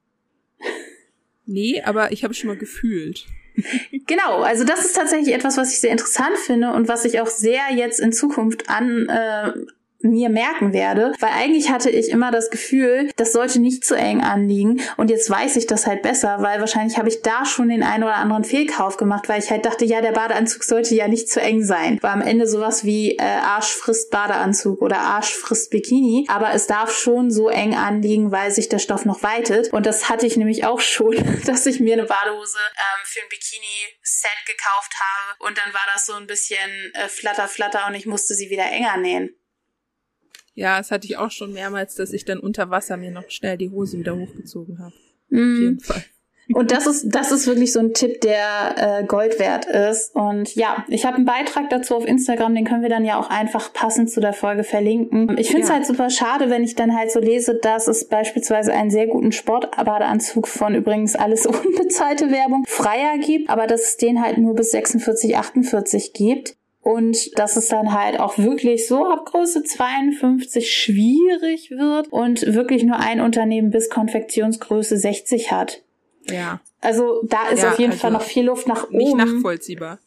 Nee, 1.46 1.84
aber 1.84 2.12
ich 2.12 2.24
habe 2.24 2.34
schon 2.34 2.48
mal 2.48 2.58
gefühlt. 2.58 3.28
Genau, 4.06 4.42
also 4.42 4.64
das 4.64 4.86
ist 4.86 4.96
tatsächlich 4.96 5.34
etwas, 5.34 5.58
was 5.58 5.72
ich 5.74 5.80
sehr 5.80 5.92
interessant 5.92 6.38
finde 6.38 6.72
und 6.72 6.88
was 6.88 7.06
ich 7.06 7.20
auch 7.20 7.28
sehr 7.28 7.74
jetzt 7.74 8.00
in 8.00 8.14
Zukunft 8.14 8.70
an 8.70 9.10
äh, 9.10 9.54
mir 10.01 10.30
merken 10.30 10.74
werde, 10.74 11.13
weil 11.20 11.32
eigentlich 11.32 11.70
hatte 11.70 11.89
ich 11.89 12.10
immer 12.10 12.32
das 12.32 12.50
Gefühl, 12.50 13.10
das 13.16 13.32
sollte 13.32 13.60
nicht 13.60 13.86
zu 13.86 13.96
eng 13.96 14.22
anliegen 14.22 14.82
und 14.98 15.10
jetzt 15.10 15.30
weiß 15.30 15.56
ich 15.56 15.68
das 15.68 15.88
halt 15.88 16.01
besser, 16.01 16.42
weil 16.42 16.60
wahrscheinlich 16.60 16.98
habe 16.98 17.10
ich 17.10 17.22
da 17.22 17.46
schon 17.46 17.70
den 17.70 17.84
einen 17.84 18.04
oder 18.04 18.16
anderen 18.16 18.44
Fehlkauf 18.44 18.98
gemacht, 18.98 19.27
weil 19.27 19.42
ich 19.42 19.50
halt 19.50 19.66
dachte, 19.66 19.86
ja, 19.86 20.01
der 20.01 20.12
Badeanzug 20.12 20.63
sollte 20.63 20.96
ja 20.96 21.08
nicht 21.08 21.30
zu 21.30 21.42
eng 21.42 21.63
sein. 21.63 21.98
War 22.01 22.12
am 22.12 22.22
Ende 22.22 22.48
sowas 22.48 22.84
wie 22.84 23.18
äh, 23.18 23.24
Arsch 23.24 23.74
frisst 23.74 24.12
Badeanzug 24.12 24.82
oder 24.82 25.00
Arsch 25.00 25.34
frisst 25.34 25.72
Bikini, 25.72 26.27
aber 26.30 26.54
es 26.54 26.68
darf 26.68 26.92
schon 26.92 27.32
so 27.32 27.50
eng 27.50 27.75
anliegen, 27.75 28.32
weil 28.32 28.51
sich 28.51 28.70
der 28.70 28.80
Stoff 28.80 29.06
noch 29.06 29.24
weitet 29.24 29.74
und 29.74 29.86
das 29.86 30.10
hatte 30.10 30.27
ich 30.27 30.38
nämlich 30.38 30.66
auch 30.66 30.80
schon, 30.80 31.16
dass 31.46 31.66
ich 31.66 31.80
mir 31.80 31.94
eine 31.94 32.06
Badehose 32.06 32.58
ähm, 32.58 33.06
für 33.06 33.22
ein 33.22 33.30
Bikini-Set 33.30 34.46
gekauft 34.46 34.94
habe 35.00 35.48
und 35.48 35.58
dann 35.58 35.74
war 35.74 35.86
das 35.94 36.06
so 36.06 36.13
ein 36.13 36.27
bisschen 36.27 36.70
äh, 36.94 37.08
flatter, 37.08 37.48
flatter 37.48 37.88
und 37.88 37.96
ich 37.96 38.06
musste 38.06 38.36
sie 38.36 38.50
wieder 38.50 38.66
enger 38.66 38.98
nähen. 38.98 39.37
Ja, 40.58 40.80
das 40.80 40.90
hatte 40.90 41.06
ich 41.06 41.18
auch 41.18 41.30
schon 41.30 41.54
mehrmals, 41.54 41.94
dass 41.94 42.12
ich 42.14 42.26
dann 42.26 42.40
unter 42.40 42.72
Wasser 42.72 42.98
mir 42.98 43.12
noch 43.12 43.30
schnell 43.30 43.58
die 43.58 43.70
Hose 43.70 44.00
wieder 44.00 44.18
hochgezogen 44.18 44.80
habe. 44.80 44.96
Mm. 45.30 45.54
Auf 45.54 45.60
jeden 45.60 45.80
Fall. 45.80 46.04
Und 46.52 46.72
das 46.72 46.88
ist, 46.88 47.10
das 47.10 47.32
ist 47.32 47.46
wirklich 47.46 47.72
so 47.74 47.80
ein 47.80 47.94
Tipp, 47.94 48.22
der 48.22 49.02
äh, 49.02 49.04
Gold 49.04 49.38
wert 49.38 49.66
ist. 49.66 50.16
Und 50.16 50.56
ja, 50.56 50.84
ich 50.88 51.06
habe 51.06 51.18
einen 51.18 51.26
Beitrag 51.26 51.70
dazu 51.70 51.96
auf 51.96 52.08
Instagram, 52.08 52.56
den 52.56 52.66
können 52.66 52.82
wir 52.82 52.90
dann 52.90 53.06
ja 53.06 53.20
auch 53.20 53.30
einfach 53.30 53.72
passend 53.72 54.10
zu 54.10 54.20
der 54.20 54.34
Folge 54.34 54.64
verlinken. 54.64 55.38
Ich 55.38 55.50
finde 55.50 55.64
es 55.64 55.70
ja. 55.70 55.76
halt 55.76 55.86
super 55.86 56.10
schade, 56.10 56.50
wenn 56.50 56.64
ich 56.64 56.74
dann 56.74 56.98
halt 56.98 57.12
so 57.12 57.20
lese, 57.20 57.54
dass 57.54 57.88
es 57.88 58.08
beispielsweise 58.08 58.74
einen 58.74 58.90
sehr 58.90 59.06
guten 59.06 59.34
Sportbadeanzug 59.34 60.48
von 60.48 60.74
übrigens 60.74 61.16
alles 61.16 61.46
unbezahlte 61.46 62.32
Werbung 62.32 62.64
freier 62.68 63.20
gibt, 63.20 63.52
aber 63.52 63.68
dass 63.68 63.82
es 63.82 63.98
den 63.98 64.24
halt 64.24 64.40
nur 64.40 64.56
bis 64.56 64.72
46, 64.72 65.38
48 65.38 66.14
gibt. 66.14 66.57
Und 66.88 67.38
dass 67.38 67.58
es 67.58 67.67
dann 67.67 67.91
halt 67.91 68.17
auch 68.17 68.38
wirklich 68.38 68.88
so 68.88 69.06
ab 69.08 69.25
Größe 69.25 69.62
52 69.62 70.74
schwierig 70.74 71.70
wird 71.70 72.08
und 72.13 72.53
wirklich 72.56 72.84
nur 72.84 72.98
ein 72.98 73.20
Unternehmen 73.20 73.72
bis 73.72 73.89
Konfektionsgröße 73.89 74.96
60 74.96 75.51
hat. 75.51 75.82
Ja. 76.29 76.62
Also 76.79 77.24
da 77.25 77.50
ist 77.50 77.63
ja, 77.63 77.72
auf 77.72 77.79
jeden 77.79 77.91
also 77.91 78.01
Fall 78.01 78.12
noch 78.12 78.22
viel 78.22 78.46
Luft 78.46 78.67
nach 78.67 78.86
oben. 78.86 79.00
Nicht 79.00 79.17
nachvollziehbar. 79.17 80.00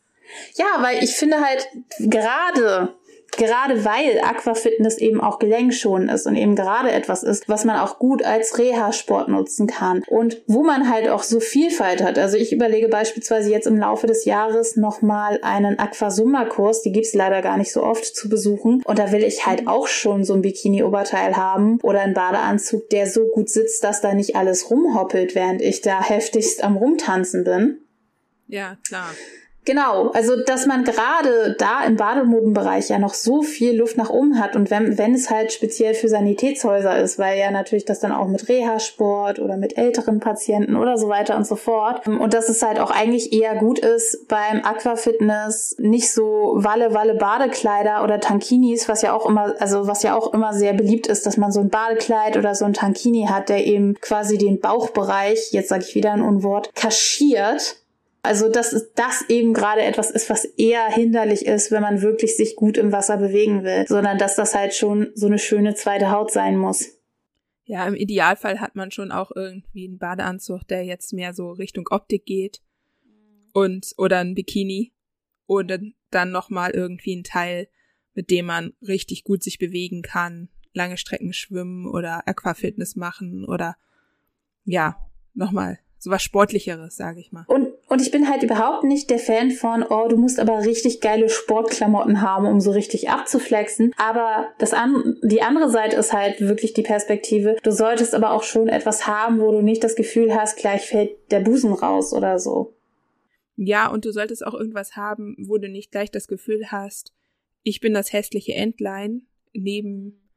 Ja, 0.55 0.65
weil 0.79 1.05
ich 1.05 1.11
finde 1.17 1.43
halt 1.43 1.69
gerade 1.99 2.95
gerade 3.33 3.85
weil 3.85 4.21
Aquafitness 4.23 4.99
eben 4.99 5.21
auch 5.21 5.39
gelenkschonend 5.39 6.11
ist 6.11 6.27
und 6.27 6.37
eben 6.37 6.57
gerade 6.57 6.91
etwas 6.91 7.23
ist, 7.23 7.49
was 7.49 7.65
man 7.65 7.79
auch 7.79 7.99
gut 7.99 8.25
als 8.25 8.59
Reha-Sport 8.59 9.29
nutzen 9.29 9.67
kann 9.67 10.03
und 10.09 10.43
wo 10.47 10.63
man 10.63 10.91
halt 10.91 11.09
auch 11.09 11.23
so 11.23 11.41
Vielfalt 11.41 12.03
hat. 12.03 12.19
Also 12.19 12.37
ich 12.37 12.53
überlege 12.53 12.89
beispielsweise 12.89 13.51
jetzt 13.51 13.67
im 13.67 13.79
Laufe 13.79 14.07
des 14.07 14.25
Jahres 14.25 14.77
nochmal 14.77 15.39
einen 15.43 15.79
Aquasumma-Kurs, 15.79 16.83
die 16.83 16.93
gibt's 16.93 17.15
leider 17.15 17.43
gar 17.43 17.57
nicht 17.57 17.73
so 17.73 17.83
oft 17.83 18.05
zu 18.05 18.29
besuchen 18.29 18.83
und 18.85 18.99
da 18.99 19.13
will 19.13 19.25
ich 19.25 19.47
halt 19.47 19.67
auch 19.67 19.87
schon 19.87 20.25
so 20.25 20.35
ein 20.35 20.43
Bikini-Oberteil 20.43 21.37
haben 21.37 21.79
oder 21.83 22.01
einen 22.01 22.15
Badeanzug, 22.15 22.91
der 22.91 23.07
so 23.07 23.27
gut 23.27 23.49
sitzt, 23.49 23.85
dass 23.85 24.01
da 24.01 24.15
nicht 24.15 24.37
alles 24.37 24.71
rumhoppelt, 24.71 25.35
während 25.35 25.63
ich 25.63 25.81
da 25.81 26.03
heftigst 26.09 26.63
am 26.63 26.77
Rumtanzen 26.77 27.45
bin. 27.45 27.79
Ja, 28.49 28.77
klar. 28.87 29.11
Genau, 29.67 30.09
also 30.15 30.43
dass 30.43 30.65
man 30.65 30.85
gerade 30.85 31.55
da 31.59 31.85
im 31.85 31.97
Bademodenbereich 31.97 32.89
ja 32.89 32.99
noch 32.99 33.13
so 33.13 33.43
viel 33.43 33.77
Luft 33.77 33.99
nach 33.99 34.09
oben 34.09 34.41
hat 34.41 34.57
und 34.57 34.71
wenn, 34.71 34.97
wenn 34.97 35.15
es 35.15 35.29
halt 35.29 35.53
speziell 35.53 35.93
für 35.93 36.09
Sanitätshäuser 36.09 36.99
ist, 36.99 37.19
weil 37.19 37.39
ja 37.39 37.51
natürlich 37.51 37.85
das 37.85 38.01
dann 38.01 38.13
auch 38.13 38.27
mit 38.27 38.49
Reha-Sport 38.49 39.39
oder 39.39 39.59
mit 39.59 39.77
älteren 39.77 40.19
Patienten 40.19 40.77
oder 40.77 40.97
so 40.97 41.11
weiter 41.11 41.37
und 41.37 41.47
so 41.47 41.57
fort 41.57 42.09
und 42.09 42.33
dass 42.33 42.49
es 42.49 42.63
halt 42.63 42.81
auch 42.81 42.91
eigentlich 42.91 43.35
eher 43.35 43.55
gut 43.57 43.79
ist 43.79 44.29
beim 44.29 44.65
Aquafitness 44.65 45.77
nicht 45.79 46.11
so 46.11 46.55
Walle 46.57 46.95
Walle 46.95 47.15
Badekleider 47.15 48.03
oder 48.03 48.19
Tankinis, 48.19 48.89
was 48.89 49.03
ja 49.03 49.13
auch 49.13 49.27
immer 49.27 49.55
also 49.61 49.87
was 49.87 50.03
ja 50.03 50.17
auch 50.17 50.33
immer 50.33 50.55
sehr 50.55 50.73
beliebt 50.73 51.07
ist, 51.07 51.27
dass 51.27 51.37
man 51.37 51.53
so 51.53 51.61
ein 51.61 51.69
Badekleid 51.69 52.39
oder 52.39 52.55
so 52.55 52.65
ein 52.65 52.73
Tankini 52.73 53.27
hat, 53.29 53.51
der 53.51 53.67
eben 53.67 53.95
quasi 54.01 54.39
den 54.39 54.59
Bauchbereich, 54.59 55.53
jetzt 55.53 55.69
sage 55.69 55.85
ich 55.87 55.95
wieder 55.95 56.13
ein 56.13 56.23
Unwort, 56.23 56.75
kaschiert 56.75 57.77
also, 58.23 58.51
dass 58.51 58.93
das 58.95 59.25
eben 59.29 59.55
gerade 59.55 59.83
etwas 59.83 60.11
ist, 60.11 60.29
was 60.29 60.45
eher 60.45 60.87
hinderlich 60.91 61.47
ist, 61.47 61.71
wenn 61.71 61.83
man 61.83 62.03
wirklich 62.03 62.37
sich 62.37 62.55
gut 62.55 62.77
im 62.77 62.93
Wasser 62.93 63.17
bewegen 63.17 63.65
will, 63.65 63.87
sondern 63.89 64.19
dass 64.19 64.37
das 64.37 64.55
halt 64.55 64.75
schon 64.75 65.11
so 65.15 65.27
eine 65.27 65.39
schöne 65.39 65.75
zweite 65.75 66.11
Haut 66.11 66.31
sein 66.31 66.57
muss. 66.57 66.87
Ja, 67.65 67.87
im 67.87 67.95
Idealfall 67.95 68.61
hat 68.61 68.75
man 68.75 68.91
schon 68.91 69.13
auch 69.13 69.31
irgendwie 69.35 69.87
einen 69.87 69.99
Badeanzug, 69.99 70.67
der 70.69 70.85
jetzt 70.85 71.13
mehr 71.13 71.33
so 71.33 71.53
Richtung 71.53 71.87
Optik 71.91 72.27
geht 72.27 72.61
und 73.53 73.93
oder 73.97 74.19
ein 74.19 74.35
Bikini 74.35 74.93
oder 75.47 75.79
dann 76.11 76.31
nochmal 76.31 76.73
irgendwie 76.73 77.17
ein 77.17 77.25
Teil, 77.25 77.69
mit 78.15 78.31
dem 78.31 78.47
man 78.47 78.73
richtig 78.83 79.25
gut 79.25 79.43
sich 79.43 79.59
bewegen 79.59 80.03
kann, 80.03 80.49
lange 80.75 80.97
Strecken 80.97 81.33
schwimmen 81.33 81.87
oder 81.87 82.27
Aquafitness 82.27 82.97
machen 82.97 83.45
oder 83.45 83.77
ja, 84.65 84.97
nochmal 85.35 85.79
sowas 85.99 86.23
Sportlicheres, 86.23 86.97
sage 86.97 87.21
ich 87.21 87.33
mal. 87.33 87.45
Und 87.47 87.70
und 87.91 88.01
ich 88.01 88.13
bin 88.13 88.31
halt 88.31 88.45
überhaupt 88.45 88.85
nicht 88.85 89.11
der 89.11 89.19
Fan 89.19 89.51
von, 89.51 89.83
oh, 89.83 90.07
du 90.07 90.17
musst 90.17 90.39
aber 90.39 90.65
richtig 90.65 91.01
geile 91.01 91.29
Sportklamotten 91.29 92.23
haben, 92.23 92.47
um 92.47 92.61
so 92.61 92.71
richtig 92.71 93.11
abzuflexen. 93.11 93.93
Aber 93.97 94.53
das 94.59 94.73
an, 94.73 95.17
die 95.25 95.43
andere 95.43 95.69
Seite 95.69 95.97
ist 95.97 96.13
halt 96.13 96.41
wirklich 96.41 96.73
die 96.73 96.85
Perspektive. 96.85 97.57
Du 97.65 97.73
solltest 97.73 98.15
aber 98.15 98.31
auch 98.31 98.45
schon 98.45 98.69
etwas 98.69 99.09
haben, 99.09 99.41
wo 99.41 99.51
du 99.51 99.61
nicht 99.61 99.83
das 99.83 99.97
Gefühl 99.97 100.33
hast, 100.33 100.57
gleich 100.57 100.87
fällt 100.87 101.33
der 101.33 101.41
Busen 101.41 101.73
raus 101.73 102.13
oder 102.13 102.39
so. 102.39 102.77
Ja, 103.57 103.89
und 103.89 104.05
du 104.05 104.13
solltest 104.13 104.47
auch 104.47 104.55
irgendwas 104.55 104.95
haben, 104.95 105.35
wo 105.41 105.59
du 105.59 105.69
nicht 105.69 105.91
gleich 105.91 106.13
das 106.13 106.29
Gefühl 106.29 106.71
hast, 106.71 107.13
ich 107.65 107.81
bin 107.81 107.93
das 107.93 108.13
hässliche 108.13 108.55
Entlein 108.55 109.23
neben 109.53 110.31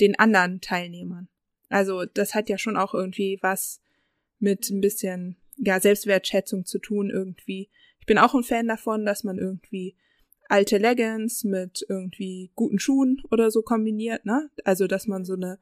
den 0.00 0.16
anderen 0.16 0.60
Teilnehmern. 0.60 1.28
Also 1.68 2.04
das 2.04 2.36
hat 2.36 2.48
ja 2.48 2.56
schon 2.56 2.76
auch 2.76 2.94
irgendwie 2.94 3.40
was 3.42 3.80
mit 4.38 4.70
ein 4.70 4.80
bisschen 4.80 5.39
ja, 5.60 5.80
Selbstwertschätzung 5.80 6.64
zu 6.64 6.78
tun 6.78 7.10
irgendwie. 7.10 7.68
Ich 8.00 8.06
bin 8.06 8.18
auch 8.18 8.34
ein 8.34 8.42
Fan 8.42 8.66
davon, 8.66 9.04
dass 9.04 9.24
man 9.24 9.38
irgendwie 9.38 9.96
alte 10.48 10.78
Leggings 10.78 11.44
mit 11.44 11.84
irgendwie 11.88 12.50
guten 12.54 12.78
Schuhen 12.78 13.22
oder 13.30 13.50
so 13.50 13.62
kombiniert, 13.62 14.24
ne? 14.24 14.50
Also, 14.64 14.86
dass 14.86 15.06
man 15.06 15.24
so 15.24 15.34
eine 15.34 15.58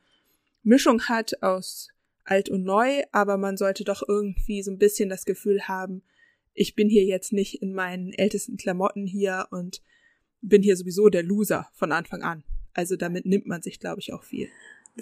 Mischung 0.63 1.03
hat 1.05 1.43
aus 1.43 1.89
alt 2.25 2.49
und 2.49 2.63
neu, 2.63 3.03
aber 3.13 3.37
man 3.37 3.57
sollte 3.57 3.85
doch 3.85 4.03
irgendwie 4.07 4.63
so 4.63 4.71
ein 4.71 4.79
bisschen 4.79 5.09
das 5.09 5.25
Gefühl 5.25 5.63
haben, 5.69 6.03
ich 6.55 6.75
bin 6.75 6.89
hier 6.89 7.05
jetzt 7.05 7.33
nicht 7.33 7.63
in 7.63 7.73
meinen 7.73 8.13
ältesten 8.13 8.57
Klamotten 8.57 9.07
hier 9.07 9.47
und 9.51 9.83
bin 10.41 10.63
hier 10.63 10.77
sowieso 10.77 11.09
der 11.09 11.23
Loser 11.23 11.69
von 11.73 11.93
Anfang 11.93 12.23
an. 12.23 12.45
Also 12.75 12.97
damit 12.97 13.27
nimmt 13.27 13.47
man 13.47 13.63
sich, 13.63 13.81
glaube 13.81 14.01
ich, 14.01 14.13
auch 14.13 14.25
viel. 14.25 14.49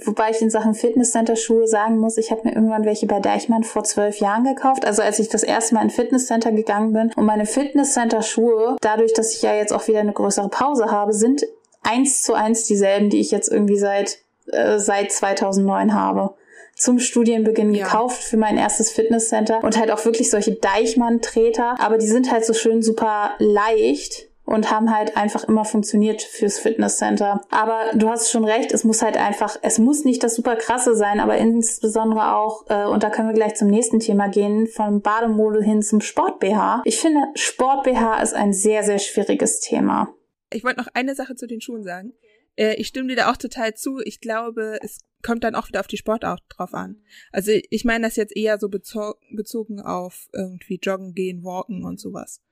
Wobei 0.05 0.31
ich 0.31 0.43
in 0.43 0.51
Sachen 0.51 0.75
Fitnesscenter-Schuhe 0.75 1.67
sagen 1.67 1.99
muss, 1.99 2.19
ich 2.19 2.31
habe 2.31 2.43
mir 2.45 2.55
irgendwann 2.55 2.85
welche 2.85 3.07
bei 3.07 3.21
Deichmann 3.21 3.65
vor 3.65 3.85
zwölf 3.85 4.19
Jahren 4.19 4.45
gekauft. 4.45 4.85
Also 4.85 5.03
als 5.03 5.19
ich 5.19 5.29
das 5.29 5.43
erste 5.43 5.75
Mal 5.75 5.83
in 5.83 5.91
Fitnesscenter 5.91 6.53
gegangen 6.53 6.93
bin. 6.93 7.13
Und 7.17 7.25
meine 7.25 7.47
Fitnesscenter-Schuhe, 7.47 8.77
dadurch, 8.81 9.15
dass 9.15 9.35
ich 9.35 9.43
ja 9.43 9.55
jetzt 9.55 9.73
auch 9.73 9.89
wieder 9.89 10.01
eine 10.01 10.13
größere 10.13 10.49
Pause 10.49 10.91
habe, 10.91 11.13
sind 11.13 11.47
eins 11.83 12.23
zu 12.23 12.35
eins 12.35 12.65
dieselben, 12.65 13.11
die 13.11 13.21
ich 13.21 13.31
jetzt 13.31 13.51
irgendwie 13.51 13.79
seit, 13.79 14.19
äh, 14.53 14.79
seit 14.79 15.13
2009 15.13 15.95
habe 15.95 16.35
zum 16.75 16.99
Studienbeginn 16.99 17.73
ja. 17.73 17.85
gekauft 17.85 18.23
für 18.23 18.37
mein 18.37 18.59
erstes 18.59 18.91
Fitnesscenter 18.91 19.65
und 19.65 19.79
halt 19.79 19.91
auch 19.91 20.05
wirklich 20.05 20.31
solche 20.31 20.53
Deichmann-Treter, 20.53 21.77
aber 21.81 21.97
die 21.97 22.07
sind 22.07 22.31
halt 22.31 22.45
so 22.45 22.53
schön 22.53 22.83
super 22.83 23.31
leicht 23.39 24.26
und 24.47 24.71
haben 24.71 24.95
halt 24.95 25.17
einfach 25.17 25.45
immer 25.45 25.65
funktioniert 25.65 26.23
fürs 26.23 26.59
Fitnesscenter. 26.59 27.43
Aber 27.51 27.91
du 27.95 28.09
hast 28.09 28.31
schon 28.31 28.45
recht, 28.45 28.73
es 28.73 28.85
muss 28.85 29.03
halt 29.03 29.17
einfach, 29.17 29.59
es 29.63 29.79
muss 29.79 30.05
nicht 30.05 30.23
das 30.23 30.37
super 30.37 30.57
krasse 30.57 30.95
sein, 30.95 31.21
aber 31.21 31.37
insbesondere 31.37 32.37
auch, 32.37 32.65
äh, 32.71 32.87
und 32.87 33.03
da 33.03 33.11
können 33.11 33.29
wir 33.29 33.35
gleich 33.35 33.57
zum 33.57 33.69
nächsten 33.69 33.99
Thema 33.99 34.29
gehen, 34.29 34.69
vom 34.69 35.03
Bademodel 35.03 35.63
hin 35.63 35.83
zum 35.83 36.01
Sport-BH. 36.01 36.83
Ich 36.85 36.99
finde, 36.99 37.21
Sport-BH 37.35 38.23
ist 38.23 38.35
ein 38.35 38.53
sehr, 38.53 38.85
sehr 38.85 39.01
schwieriges 39.01 39.61
Thema. 39.61 40.15
Ich 40.53 40.63
wollte 40.65 40.81
noch 40.81 40.89
eine 40.95 41.17
Sache 41.17 41.35
zu 41.35 41.47
den 41.47 41.61
Schuhen 41.61 41.83
sagen. 41.83 42.13
Äh, 42.55 42.75
ich 42.77 42.87
stimme 42.87 43.09
dir 43.09 43.17
da 43.17 43.31
auch 43.31 43.37
total 43.37 43.75
zu. 43.75 43.99
Ich 44.05 44.21
glaube, 44.21 44.79
es 44.81 45.01
kommt 45.23 45.43
dann 45.43 45.57
auch 45.57 45.69
wieder 45.69 45.81
auf 45.81 45.89
die 45.89 45.97
Sportart 45.97 46.43
drauf 46.51 46.73
an. 46.73 47.03
Also 47.33 47.51
ich 47.71 47.85
meine 47.85 48.07
das 48.07 48.15
jetzt 48.15 48.37
eher 48.37 48.59
so 48.59 48.69
bezogen 48.69 49.81
auf 49.81 50.29
irgendwie 50.33 50.79
Joggen 50.81 51.15
gehen, 51.15 51.43
Walken 51.43 51.85
und 51.85 51.99
sowas. 51.99 52.43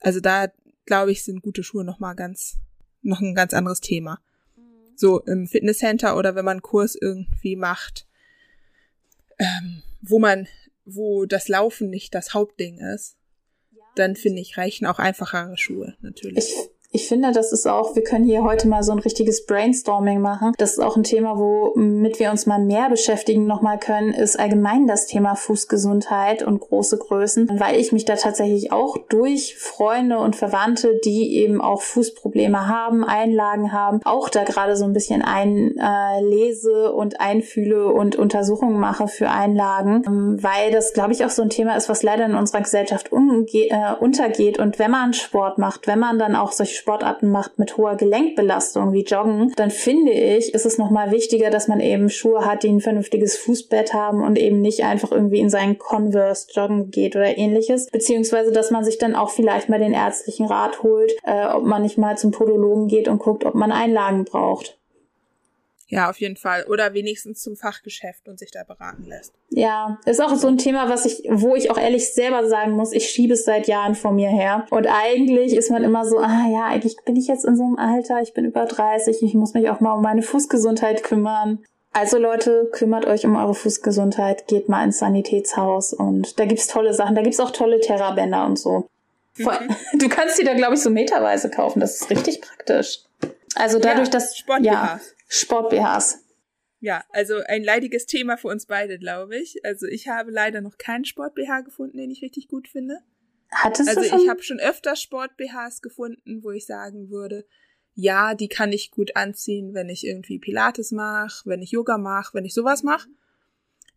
Also 0.00 0.20
da 0.20 0.48
glaube 0.86 1.12
ich, 1.12 1.24
sind 1.24 1.42
gute 1.42 1.62
Schuhe 1.62 1.84
noch 1.84 1.98
mal 1.98 2.14
ganz, 2.14 2.58
noch 3.02 3.20
ein 3.20 3.34
ganz 3.34 3.54
anderes 3.54 3.80
Thema. 3.80 4.20
So 4.96 5.20
im 5.20 5.46
Fitnesscenter 5.46 6.16
oder 6.16 6.34
wenn 6.34 6.44
man 6.44 6.58
einen 6.58 6.62
Kurs 6.62 6.94
irgendwie 6.94 7.56
macht, 7.56 8.06
ähm, 9.38 9.82
wo 10.02 10.18
man, 10.18 10.46
wo 10.84 11.24
das 11.24 11.48
Laufen 11.48 11.88
nicht 11.88 12.14
das 12.14 12.34
Hauptding 12.34 12.78
ist, 12.78 13.16
dann 13.96 14.16
finde 14.16 14.40
ich, 14.40 14.56
reichen 14.56 14.86
auch 14.86 14.98
einfachere 14.98 15.56
Schuhe 15.56 15.96
natürlich. 16.00 16.48
Ich 16.48 16.69
ich 16.92 17.06
finde, 17.06 17.30
das 17.30 17.52
ist 17.52 17.68
auch, 17.68 17.94
wir 17.94 18.02
können 18.02 18.24
hier 18.24 18.42
heute 18.42 18.66
mal 18.66 18.82
so 18.82 18.90
ein 18.90 18.98
richtiges 18.98 19.46
Brainstorming 19.46 20.20
machen. 20.20 20.54
Das 20.58 20.72
ist 20.72 20.80
auch 20.80 20.96
ein 20.96 21.04
Thema, 21.04 21.38
womit 21.38 22.18
wir 22.18 22.32
uns 22.32 22.46
mal 22.46 22.58
mehr 22.58 22.90
beschäftigen 22.90 23.46
nochmal 23.46 23.78
können, 23.78 24.12
ist 24.12 24.40
allgemein 24.40 24.88
das 24.88 25.06
Thema 25.06 25.36
Fußgesundheit 25.36 26.42
und 26.42 26.58
große 26.58 26.98
Größen, 26.98 27.48
weil 27.60 27.78
ich 27.78 27.92
mich 27.92 28.06
da 28.06 28.16
tatsächlich 28.16 28.72
auch 28.72 28.96
durch 29.08 29.56
Freunde 29.56 30.18
und 30.18 30.34
Verwandte, 30.34 30.98
die 31.04 31.36
eben 31.36 31.60
auch 31.60 31.80
Fußprobleme 31.80 32.66
haben, 32.66 33.04
Einlagen 33.04 33.72
haben, 33.72 34.00
auch 34.04 34.28
da 34.28 34.42
gerade 34.42 34.76
so 34.76 34.84
ein 34.84 34.92
bisschen 34.92 35.22
einlese 35.22 36.86
äh, 36.86 36.88
und 36.88 37.20
einfühle 37.20 37.86
und 37.86 38.16
Untersuchungen 38.16 38.80
mache 38.80 39.06
für 39.06 39.30
Einlagen, 39.30 40.42
weil 40.42 40.72
das, 40.72 40.92
glaube 40.92 41.12
ich, 41.12 41.24
auch 41.24 41.30
so 41.30 41.42
ein 41.42 41.50
Thema 41.50 41.76
ist, 41.76 41.88
was 41.88 42.02
leider 42.02 42.26
in 42.26 42.34
unserer 42.34 42.62
Gesellschaft 42.62 43.10
äh, 43.12 43.94
untergeht. 44.00 44.58
Und 44.58 44.80
wenn 44.80 44.90
man 44.90 45.12
Sport 45.12 45.58
macht, 45.58 45.86
wenn 45.86 46.00
man 46.00 46.18
dann 46.18 46.34
auch 46.34 46.50
solche 46.50 46.79
Sportarten 46.80 47.30
macht 47.30 47.58
mit 47.58 47.76
hoher 47.76 47.96
Gelenkbelastung 47.96 48.92
wie 48.92 49.04
Joggen, 49.04 49.52
dann 49.56 49.70
finde 49.70 50.12
ich, 50.12 50.54
ist 50.54 50.66
es 50.66 50.78
nochmal 50.78 51.12
wichtiger, 51.12 51.50
dass 51.50 51.68
man 51.68 51.80
eben 51.80 52.10
Schuhe 52.10 52.44
hat, 52.44 52.62
die 52.62 52.68
ein 52.68 52.80
vernünftiges 52.80 53.36
Fußbett 53.36 53.92
haben 53.94 54.22
und 54.22 54.38
eben 54.38 54.60
nicht 54.60 54.82
einfach 54.82 55.12
irgendwie 55.12 55.40
in 55.40 55.50
seinen 55.50 55.78
Converse 55.78 56.48
joggen 56.52 56.90
geht 56.90 57.16
oder 57.16 57.36
ähnliches. 57.36 57.86
Beziehungsweise, 57.90 58.50
dass 58.50 58.70
man 58.70 58.84
sich 58.84 58.98
dann 58.98 59.14
auch 59.14 59.30
vielleicht 59.30 59.68
mal 59.68 59.78
den 59.78 59.92
ärztlichen 59.92 60.46
Rat 60.46 60.82
holt, 60.82 61.12
äh, 61.22 61.46
ob 61.46 61.64
man 61.64 61.82
nicht 61.82 61.98
mal 61.98 62.16
zum 62.16 62.30
Podologen 62.30 62.88
geht 62.88 63.08
und 63.08 63.18
guckt, 63.18 63.44
ob 63.44 63.54
man 63.54 63.72
Einlagen 63.72 64.24
braucht. 64.24 64.79
Ja, 65.90 66.08
auf 66.08 66.20
jeden 66.20 66.36
Fall. 66.36 66.64
Oder 66.68 66.94
wenigstens 66.94 67.42
zum 67.42 67.56
Fachgeschäft 67.56 68.28
und 68.28 68.38
sich 68.38 68.52
da 68.52 68.62
beraten 68.62 69.04
lässt. 69.06 69.34
Ja, 69.50 69.98
ist 70.06 70.22
auch 70.22 70.34
so 70.36 70.46
ein 70.46 70.56
Thema, 70.56 70.88
was 70.88 71.04
ich, 71.04 71.24
wo 71.28 71.56
ich 71.56 71.70
auch 71.70 71.78
ehrlich 71.78 72.14
selber 72.14 72.48
sagen 72.48 72.72
muss, 72.72 72.92
ich 72.92 73.10
schiebe 73.10 73.34
es 73.34 73.44
seit 73.44 73.66
Jahren 73.66 73.96
vor 73.96 74.12
mir 74.12 74.28
her. 74.28 74.66
Und 74.70 74.86
eigentlich 74.86 75.54
ist 75.54 75.70
man 75.70 75.82
immer 75.82 76.04
so, 76.04 76.18
ah 76.18 76.46
ja, 76.50 76.66
eigentlich 76.66 76.96
bin 77.04 77.16
ich 77.16 77.26
jetzt 77.26 77.44
in 77.44 77.56
so 77.56 77.64
einem 77.64 77.76
Alter, 77.76 78.22
ich 78.22 78.34
bin 78.34 78.44
über 78.44 78.66
30, 78.66 79.20
ich 79.22 79.34
muss 79.34 79.52
mich 79.52 79.68
auch 79.68 79.80
mal 79.80 79.94
um 79.94 80.02
meine 80.02 80.22
Fußgesundheit 80.22 81.02
kümmern. 81.02 81.58
Also 81.92 82.18
Leute, 82.18 82.68
kümmert 82.70 83.04
euch 83.06 83.26
um 83.26 83.34
eure 83.34 83.54
Fußgesundheit, 83.54 84.46
geht 84.46 84.68
mal 84.68 84.84
ins 84.84 85.00
Sanitätshaus 85.00 85.92
und 85.92 86.38
da 86.38 86.44
gibt's 86.44 86.68
tolle 86.68 86.94
Sachen, 86.94 87.16
da 87.16 87.22
gibt's 87.22 87.40
auch 87.40 87.50
tolle 87.50 87.80
Terrabänder 87.80 88.46
und 88.46 88.60
so. 88.60 88.88
Mhm. 89.36 89.48
Du 89.98 90.08
kannst 90.08 90.38
die 90.38 90.44
da, 90.44 90.54
glaube 90.54 90.74
ich, 90.74 90.82
so 90.82 90.90
meterweise 90.90 91.50
kaufen, 91.50 91.80
das 91.80 92.00
ist 92.00 92.10
richtig 92.10 92.40
praktisch. 92.42 93.00
Also 93.56 93.80
dadurch, 93.80 94.06
ja, 94.06 94.12
dass 94.12 94.38
Sport 94.38 94.60
ja, 94.62 95.00
Sport-BHs. 95.30 96.24
Ja, 96.80 97.04
also 97.10 97.36
ein 97.46 97.62
leidiges 97.62 98.06
Thema 98.06 98.36
für 98.36 98.48
uns 98.48 98.66
beide, 98.66 98.98
glaube 98.98 99.36
ich. 99.36 99.64
Also 99.64 99.86
ich 99.86 100.08
habe 100.08 100.30
leider 100.30 100.60
noch 100.60 100.76
keinen 100.76 101.04
Sport-BH 101.04 101.60
gefunden, 101.60 101.98
den 101.98 102.10
ich 102.10 102.20
richtig 102.20 102.48
gut 102.48 102.68
finde. 102.68 102.98
Hattest 103.52 103.88
also 103.88 104.00
du 104.00 104.08
schon? 104.08 104.20
ich 104.20 104.28
habe 104.28 104.42
schon 104.42 104.58
öfter 104.58 104.96
Sport-BHs 104.96 105.82
gefunden, 105.82 106.42
wo 106.42 106.50
ich 106.50 106.66
sagen 106.66 107.10
würde, 107.10 107.46
ja, 107.94 108.34
die 108.34 108.48
kann 108.48 108.72
ich 108.72 108.90
gut 108.90 109.14
anziehen, 109.14 109.72
wenn 109.72 109.88
ich 109.88 110.04
irgendwie 110.06 110.38
Pilates 110.38 110.90
mache, 110.90 111.48
wenn 111.48 111.62
ich 111.62 111.70
Yoga 111.70 111.96
mache, 111.96 112.34
wenn 112.34 112.44
ich 112.44 112.54
sowas 112.54 112.82
mache. 112.82 113.08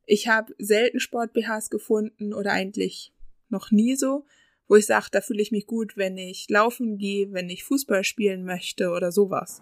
Ich 0.06 0.28
habe 0.28 0.54
selten 0.60 1.00
Sport-BHs 1.00 1.70
gefunden 1.70 2.34
oder 2.34 2.52
eigentlich 2.52 3.12
noch 3.50 3.72
nie 3.72 3.96
so, 3.96 4.26
wo 4.68 4.76
ich 4.76 4.86
sage, 4.86 5.08
da 5.12 5.22
fühle 5.22 5.42
ich 5.42 5.52
mich 5.52 5.66
gut, 5.66 5.98
wenn 5.98 6.18
ich 6.18 6.48
laufen 6.50 6.98
gehe, 6.98 7.32
wenn 7.32 7.50
ich 7.50 7.64
Fußball 7.64 8.04
spielen 8.04 8.44
möchte 8.44 8.90
oder 8.90 9.12
sowas. 9.12 9.62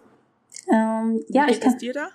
Ähm, 0.70 1.24
ja, 1.28 1.46
Wie 1.46 1.52
ich 1.52 1.60
kann. 1.60 1.78
dir 1.78 1.92
da? 1.92 2.08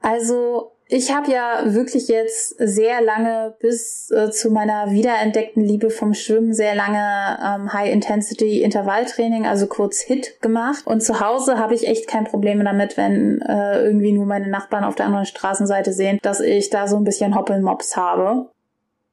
Also 0.00 0.72
ich 0.90 1.14
habe 1.14 1.30
ja 1.30 1.74
wirklich 1.74 2.08
jetzt 2.08 2.56
sehr 2.58 3.02
lange 3.02 3.54
bis 3.60 4.10
äh, 4.10 4.30
zu 4.30 4.50
meiner 4.50 4.90
wiederentdeckten 4.90 5.62
Liebe 5.62 5.90
vom 5.90 6.14
Schwimmen 6.14 6.54
sehr 6.54 6.74
lange 6.74 7.38
ähm, 7.44 7.72
High-Intensity-Intervalltraining, 7.72 9.46
also 9.46 9.66
kurz 9.66 10.00
HIT 10.00 10.40
gemacht. 10.40 10.86
Und 10.86 11.02
zu 11.02 11.20
Hause 11.20 11.58
habe 11.58 11.74
ich 11.74 11.86
echt 11.86 12.08
kein 12.08 12.24
Problem 12.24 12.64
damit, 12.64 12.96
wenn 12.96 13.42
äh, 13.42 13.82
irgendwie 13.82 14.12
nur 14.12 14.24
meine 14.24 14.48
Nachbarn 14.48 14.84
auf 14.84 14.94
der 14.94 15.06
anderen 15.06 15.26
Straßenseite 15.26 15.92
sehen, 15.92 16.18
dass 16.22 16.40
ich 16.40 16.70
da 16.70 16.88
so 16.88 16.96
ein 16.96 17.04
bisschen 17.04 17.34
Hoppelmops 17.34 17.96
habe. 17.96 18.48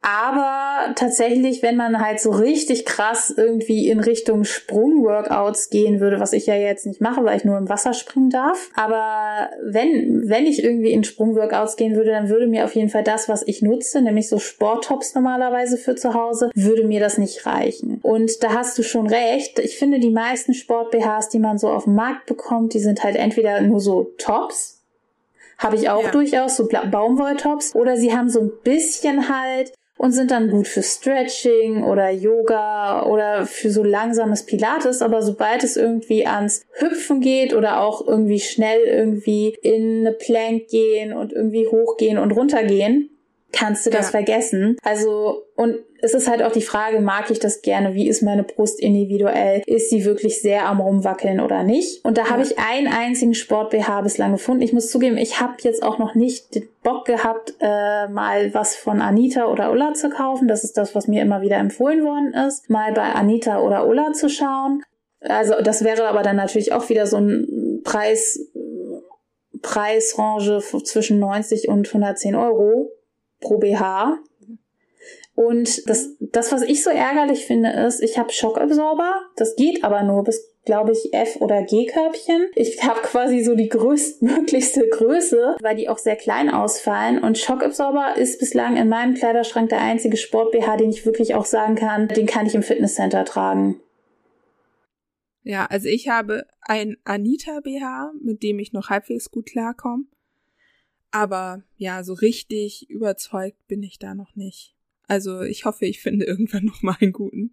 Aber 0.07 0.93
tatsächlich, 0.93 1.63
wenn 1.63 1.77
man 1.77 1.99
halt 1.99 2.19
so 2.19 2.29
richtig 2.29 2.85
krass 2.85 3.33
irgendwie 3.35 3.89
in 3.89 3.99
Richtung 3.99 4.43
Sprungworkouts 4.43 5.71
gehen 5.71 5.99
würde, 5.99 6.19
was 6.19 6.31
ich 6.31 6.45
ja 6.45 6.53
jetzt 6.53 6.85
nicht 6.85 7.01
mache, 7.01 7.23
weil 7.23 7.37
ich 7.37 7.43
nur 7.43 7.57
im 7.57 7.69
Wasser 7.69 7.93
springen 7.93 8.29
darf. 8.29 8.69
Aber 8.75 9.49
wenn, 9.63 10.29
wenn 10.29 10.45
ich 10.45 10.63
irgendwie 10.63 10.91
in 10.91 11.03
Sprungworkouts 11.03 11.75
gehen 11.75 11.95
würde, 11.95 12.11
dann 12.11 12.29
würde 12.29 12.45
mir 12.45 12.65
auf 12.65 12.75
jeden 12.75 12.89
Fall 12.89 13.03
das, 13.03 13.27
was 13.29 13.41
ich 13.47 13.63
nutze, 13.63 13.99
nämlich 13.99 14.29
so 14.29 14.37
Sporttops 14.37 15.15
normalerweise 15.15 15.75
für 15.75 15.95
zu 15.95 16.13
Hause, 16.13 16.51
würde 16.53 16.83
mir 16.83 16.99
das 16.99 17.17
nicht 17.17 17.47
reichen. 17.47 17.97
Und 18.03 18.43
da 18.43 18.53
hast 18.53 18.77
du 18.77 18.83
schon 18.83 19.07
recht. 19.07 19.57
Ich 19.57 19.79
finde, 19.79 19.99
die 19.99 20.11
meisten 20.11 20.53
Sport-BHs, 20.53 21.29
die 21.29 21.39
man 21.39 21.57
so 21.57 21.69
auf 21.69 21.85
dem 21.85 21.95
Markt 21.95 22.27
bekommt, 22.27 22.75
die 22.75 22.79
sind 22.79 23.03
halt 23.03 23.15
entweder 23.15 23.59
nur 23.61 23.79
so 23.79 24.11
Tops, 24.19 24.83
habe 25.57 25.77
ich 25.77 25.89
auch 25.89 26.03
ja. 26.03 26.11
durchaus, 26.11 26.57
so 26.57 26.67
Baumwolltops. 26.67 27.73
Oder 27.73 27.97
sie 27.97 28.15
haben 28.15 28.29
so 28.29 28.41
ein 28.41 28.51
bisschen 28.63 29.29
halt 29.29 29.73
und 29.97 30.11
sind 30.11 30.31
dann 30.31 30.49
gut 30.49 30.67
für 30.67 30.83
Stretching 30.83 31.83
oder 31.83 32.09
Yoga 32.09 33.05
oder 33.05 33.45
für 33.45 33.69
so 33.69 33.83
langsames 33.83 34.45
Pilates. 34.45 35.01
Aber 35.01 35.21
sobald 35.21 35.63
es 35.63 35.77
irgendwie 35.77 36.27
ans 36.27 36.65
Hüpfen 36.73 37.21
geht 37.21 37.53
oder 37.53 37.81
auch 37.81 38.05
irgendwie 38.05 38.39
schnell 38.39 38.81
irgendwie 38.85 39.57
in 39.61 40.01
eine 40.01 40.11
Plank 40.11 40.67
gehen 40.67 41.13
und 41.13 41.31
irgendwie 41.31 41.67
hochgehen 41.67 42.17
und 42.17 42.31
runtergehen, 42.31 43.09
kannst 43.55 43.85
du 43.85 43.89
das 43.89 44.07
ja. 44.07 44.11
vergessen. 44.11 44.77
Also, 44.83 45.43
und 45.55 45.77
es 46.01 46.13
ist 46.13 46.29
halt 46.29 46.43
auch 46.43 46.51
die 46.51 46.61
Frage, 46.61 46.99
mag 46.99 47.31
ich 47.31 47.39
das 47.39 47.61
gerne? 47.61 47.93
Wie 47.95 48.07
ist 48.07 48.21
meine 48.21 48.43
Brust 48.43 48.79
individuell? 48.79 49.63
Ist 49.65 49.89
sie 49.89 50.05
wirklich 50.05 50.41
sehr 50.41 50.67
am 50.67 50.81
Rumwackeln 50.81 51.39
oder 51.39 51.63
nicht? 51.63 52.03
Und 52.03 52.17
da 52.17 52.23
ja. 52.23 52.29
habe 52.31 52.43
ich 52.43 52.59
einen 52.59 52.87
einzigen 52.87 53.33
Sport-BH 53.33 54.01
bislang 54.01 54.33
gefunden. 54.33 54.61
Ich 54.61 54.73
muss 54.73 54.91
zugeben, 54.91 55.17
ich 55.17 55.39
habe 55.39 55.55
jetzt 55.61 55.83
auch 55.83 55.97
noch 55.97 56.15
nicht 56.15 56.53
den 56.53 56.67
Bock 56.83 57.05
gehabt, 57.05 57.55
äh, 57.59 58.07
mal 58.07 58.53
was 58.53 58.75
von 58.75 59.01
Anita 59.01 59.45
oder 59.45 59.71
Ulla 59.71 59.93
zu 59.93 60.09
kaufen. 60.09 60.47
Das 60.47 60.63
ist 60.63 60.77
das, 60.77 60.93
was 60.93 61.07
mir 61.07 61.21
immer 61.21 61.41
wieder 61.41 61.57
empfohlen 61.57 62.03
worden 62.03 62.33
ist. 62.33 62.69
Mal 62.69 62.91
bei 62.93 63.13
Anita 63.13 63.61
oder 63.61 63.87
Ulla 63.87 64.11
zu 64.13 64.29
schauen. 64.29 64.83
Also, 65.21 65.55
das 65.63 65.83
wäre 65.83 66.07
aber 66.07 66.21
dann 66.21 66.35
natürlich 66.35 66.73
auch 66.73 66.89
wieder 66.89 67.07
so 67.07 67.17
ein 67.17 67.81
Preis, 67.83 68.39
Preisrange 69.61 70.61
zwischen 70.83 71.19
90 71.19 71.69
und 71.69 71.87
110 71.87 72.35
Euro 72.35 72.91
pro 73.45 73.57
BH. 73.59 74.17
Und 75.35 75.89
das, 75.89 76.15
das, 76.19 76.51
was 76.51 76.61
ich 76.61 76.81
so 76.83 76.89
ärgerlich 76.89 77.45
finde, 77.45 77.69
ist, 77.69 78.01
ich 78.01 78.17
habe 78.17 78.31
Schockabsorber. 78.31 79.21
Das 79.35 79.55
geht 79.55 79.83
aber 79.83 80.03
nur 80.03 80.23
bis, 80.23 80.53
glaube 80.63 80.93
ich, 80.93 81.13
F- 81.13 81.41
oder 81.41 81.61
G-Körbchen. 81.63 82.47
Ich 82.55 82.81
habe 82.83 83.01
quasi 83.01 83.43
so 83.43 83.55
die 83.55 83.67
größtmöglichste 83.67 84.87
Größe, 84.91 85.57
weil 85.61 85.75
die 85.75 85.89
auch 85.89 85.97
sehr 85.97 86.15
klein 86.15 86.49
ausfallen. 86.49 87.21
Und 87.21 87.37
Schockabsorber 87.37 88.15
ist 88.17 88.39
bislang 88.39 88.77
in 88.77 88.87
meinem 88.87 89.13
Kleiderschrank 89.13 89.69
der 89.69 89.81
einzige 89.81 90.15
Sport-BH, 90.15 90.77
den 90.77 90.89
ich 90.89 91.05
wirklich 91.05 91.35
auch 91.35 91.45
sagen 91.45 91.75
kann, 91.75 92.07
den 92.07 92.27
kann 92.27 92.45
ich 92.45 92.55
im 92.55 92.63
Fitnesscenter 92.63 93.25
tragen. 93.25 93.81
Ja, 95.43 95.65
also 95.65 95.89
ich 95.89 96.07
habe 96.07 96.47
ein 96.61 96.95
Anita 97.03 97.59
BH, 97.59 98.13
mit 98.21 98.41
dem 98.41 98.57
ich 98.57 98.71
noch 98.71 98.89
halbwegs 98.89 99.29
gut 99.29 99.45
klarkomme. 99.47 100.05
Aber 101.15 101.63
ja, 101.77 102.03
so 102.03 102.11
richtig 102.11 102.89
überzeugt 102.89 103.65
bin 103.69 103.81
ich 103.83 103.99
da 103.99 104.13
noch 104.13 104.35
nicht. 104.35 104.75
Also 105.03 105.43
ich 105.43 105.63
hoffe, 105.63 105.85
ich 105.85 106.01
finde 106.01 106.25
irgendwann 106.25 106.65
noch 106.65 106.81
mal 106.81 106.97
einen 106.99 107.13
guten. 107.13 107.51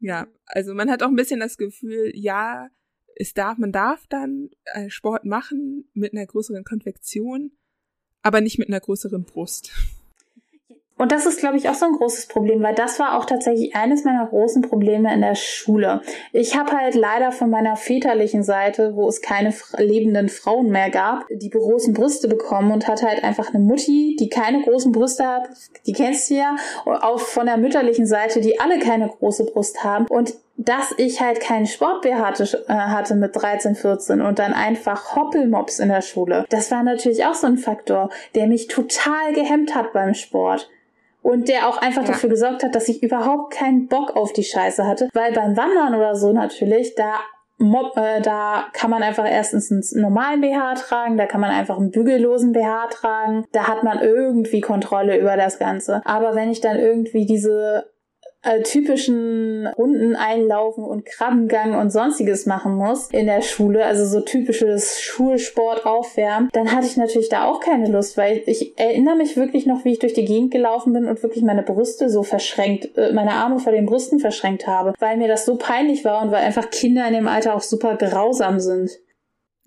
Ja, 0.00 0.26
also 0.46 0.72
man 0.72 0.90
hat 0.90 1.02
auch 1.02 1.08
ein 1.08 1.16
bisschen 1.16 1.38
das 1.38 1.58
Gefühl, 1.58 2.10
ja, 2.14 2.70
es 3.14 3.34
darf, 3.34 3.58
man 3.58 3.72
darf 3.72 4.06
dann 4.06 4.48
äh, 4.64 4.88
Sport 4.88 5.26
machen 5.26 5.90
mit 5.92 6.14
einer 6.14 6.24
größeren 6.24 6.64
Konfektion, 6.64 7.52
aber 8.22 8.40
nicht 8.40 8.58
mit 8.58 8.68
einer 8.68 8.80
größeren 8.80 9.24
Brust. 9.24 9.70
Und 10.98 11.12
das 11.12 11.26
ist, 11.26 11.38
glaube 11.38 11.56
ich, 11.56 11.68
auch 11.68 11.74
so 11.74 11.86
ein 11.86 11.92
großes 11.92 12.26
Problem, 12.26 12.62
weil 12.62 12.74
das 12.74 12.98
war 12.98 13.16
auch 13.16 13.24
tatsächlich 13.24 13.74
eines 13.74 14.04
meiner 14.04 14.26
großen 14.26 14.62
Probleme 14.62 15.12
in 15.14 15.20
der 15.20 15.36
Schule. 15.36 16.02
Ich 16.32 16.56
habe 16.56 16.72
halt 16.72 16.94
leider 16.94 17.32
von 17.32 17.48
meiner 17.48 17.76
väterlichen 17.76 18.42
Seite, 18.42 18.94
wo 18.94 19.08
es 19.08 19.22
keine 19.22 19.54
lebenden 19.76 20.28
Frauen 20.28 20.70
mehr 20.70 20.90
gab, 20.90 21.24
die 21.30 21.50
großen 21.50 21.94
Brüste 21.94 22.28
bekommen 22.28 22.72
und 22.72 22.88
hatte 22.88 23.06
halt 23.06 23.22
einfach 23.22 23.54
eine 23.54 23.62
Mutti, 23.62 24.16
die 24.18 24.28
keine 24.28 24.62
großen 24.62 24.92
Brüste 24.92 25.26
hat, 25.26 25.48
die 25.86 25.92
kennst 25.92 26.30
du 26.30 26.34
ja, 26.34 26.56
und 26.84 26.96
auch 26.96 27.20
von 27.20 27.46
der 27.46 27.56
mütterlichen 27.56 28.06
Seite, 28.06 28.40
die 28.40 28.60
alle 28.60 28.78
keine 28.80 29.08
große 29.08 29.44
Brust 29.44 29.84
haben. 29.84 30.06
Und 30.08 30.34
dass 30.56 30.92
ich 30.96 31.20
halt 31.20 31.40
keinen 31.40 31.66
Sport 31.66 32.04
hatte, 32.04 32.64
äh, 32.66 32.72
hatte 32.72 33.14
mit 33.14 33.34
13, 33.34 33.76
14 33.76 34.20
und 34.20 34.40
dann 34.40 34.52
einfach 34.52 35.14
Hoppelmops 35.14 35.78
in 35.78 35.88
der 35.88 36.02
Schule. 36.02 36.44
Das 36.50 36.72
war 36.72 36.82
natürlich 36.82 37.24
auch 37.24 37.34
so 37.34 37.46
ein 37.46 37.58
Faktor, 37.58 38.10
der 38.34 38.48
mich 38.48 38.66
total 38.66 39.32
gehemmt 39.34 39.76
hat 39.76 39.92
beim 39.92 40.14
Sport 40.14 40.68
und 41.28 41.46
der 41.46 41.68
auch 41.68 41.76
einfach 41.76 42.04
ja. 42.04 42.08
dafür 42.08 42.30
gesorgt 42.30 42.62
hat, 42.62 42.74
dass 42.74 42.88
ich 42.88 43.02
überhaupt 43.02 43.52
keinen 43.52 43.86
Bock 43.86 44.16
auf 44.16 44.32
die 44.32 44.44
Scheiße 44.44 44.86
hatte, 44.86 45.10
weil 45.12 45.34
beim 45.34 45.58
Wandern 45.58 45.94
oder 45.94 46.16
so 46.16 46.32
natürlich, 46.32 46.94
da 46.94 47.16
Mob, 47.58 47.98
äh, 47.98 48.22
da 48.22 48.68
kann 48.72 48.88
man 48.88 49.02
einfach 49.02 49.30
erstens 49.30 49.70
einen 49.70 50.02
normalen 50.02 50.40
BH 50.40 50.76
tragen, 50.76 51.18
da 51.18 51.26
kann 51.26 51.42
man 51.42 51.50
einfach 51.50 51.76
einen 51.76 51.90
bügellosen 51.90 52.52
BH 52.52 52.86
tragen, 52.92 53.44
da 53.52 53.68
hat 53.68 53.82
man 53.82 54.00
irgendwie 54.00 54.62
Kontrolle 54.62 55.18
über 55.18 55.36
das 55.36 55.58
Ganze. 55.58 56.00
Aber 56.06 56.34
wenn 56.34 56.50
ich 56.50 56.62
dann 56.62 56.78
irgendwie 56.78 57.26
diese 57.26 57.90
äh, 58.42 58.62
typischen 58.62 59.66
Runden 59.66 60.14
einlaufen 60.16 60.84
und 60.84 61.04
Krabbengang 61.04 61.74
und 61.74 61.90
sonstiges 61.90 62.46
machen 62.46 62.76
muss 62.76 63.10
in 63.10 63.26
der 63.26 63.42
Schule, 63.42 63.84
also 63.84 64.04
so 64.06 64.20
typisches 64.20 65.00
Schulsport 65.00 65.84
aufwärmen, 65.84 66.48
dann 66.52 66.72
hatte 66.72 66.86
ich 66.86 66.96
natürlich 66.96 67.28
da 67.28 67.44
auch 67.44 67.60
keine 67.60 67.88
Lust, 67.88 68.16
weil 68.16 68.42
ich 68.46 68.78
erinnere 68.78 69.16
mich 69.16 69.36
wirklich 69.36 69.66
noch, 69.66 69.84
wie 69.84 69.92
ich 69.92 69.98
durch 69.98 70.14
die 70.14 70.24
Gegend 70.24 70.52
gelaufen 70.52 70.92
bin 70.92 71.06
und 71.06 71.22
wirklich 71.22 71.42
meine 71.42 71.62
Brüste 71.62 72.08
so 72.10 72.22
verschränkt, 72.22 72.96
äh, 72.96 73.12
meine 73.12 73.32
Arme 73.32 73.58
vor 73.58 73.72
den 73.72 73.86
Brüsten 73.86 74.20
verschränkt 74.20 74.66
habe, 74.66 74.94
weil 74.98 75.16
mir 75.16 75.28
das 75.28 75.44
so 75.44 75.56
peinlich 75.56 76.04
war 76.04 76.22
und 76.22 76.30
weil 76.30 76.44
einfach 76.44 76.70
Kinder 76.70 77.06
in 77.08 77.14
dem 77.14 77.28
Alter 77.28 77.54
auch 77.54 77.62
super 77.62 77.96
grausam 77.96 78.60
sind. 78.60 78.90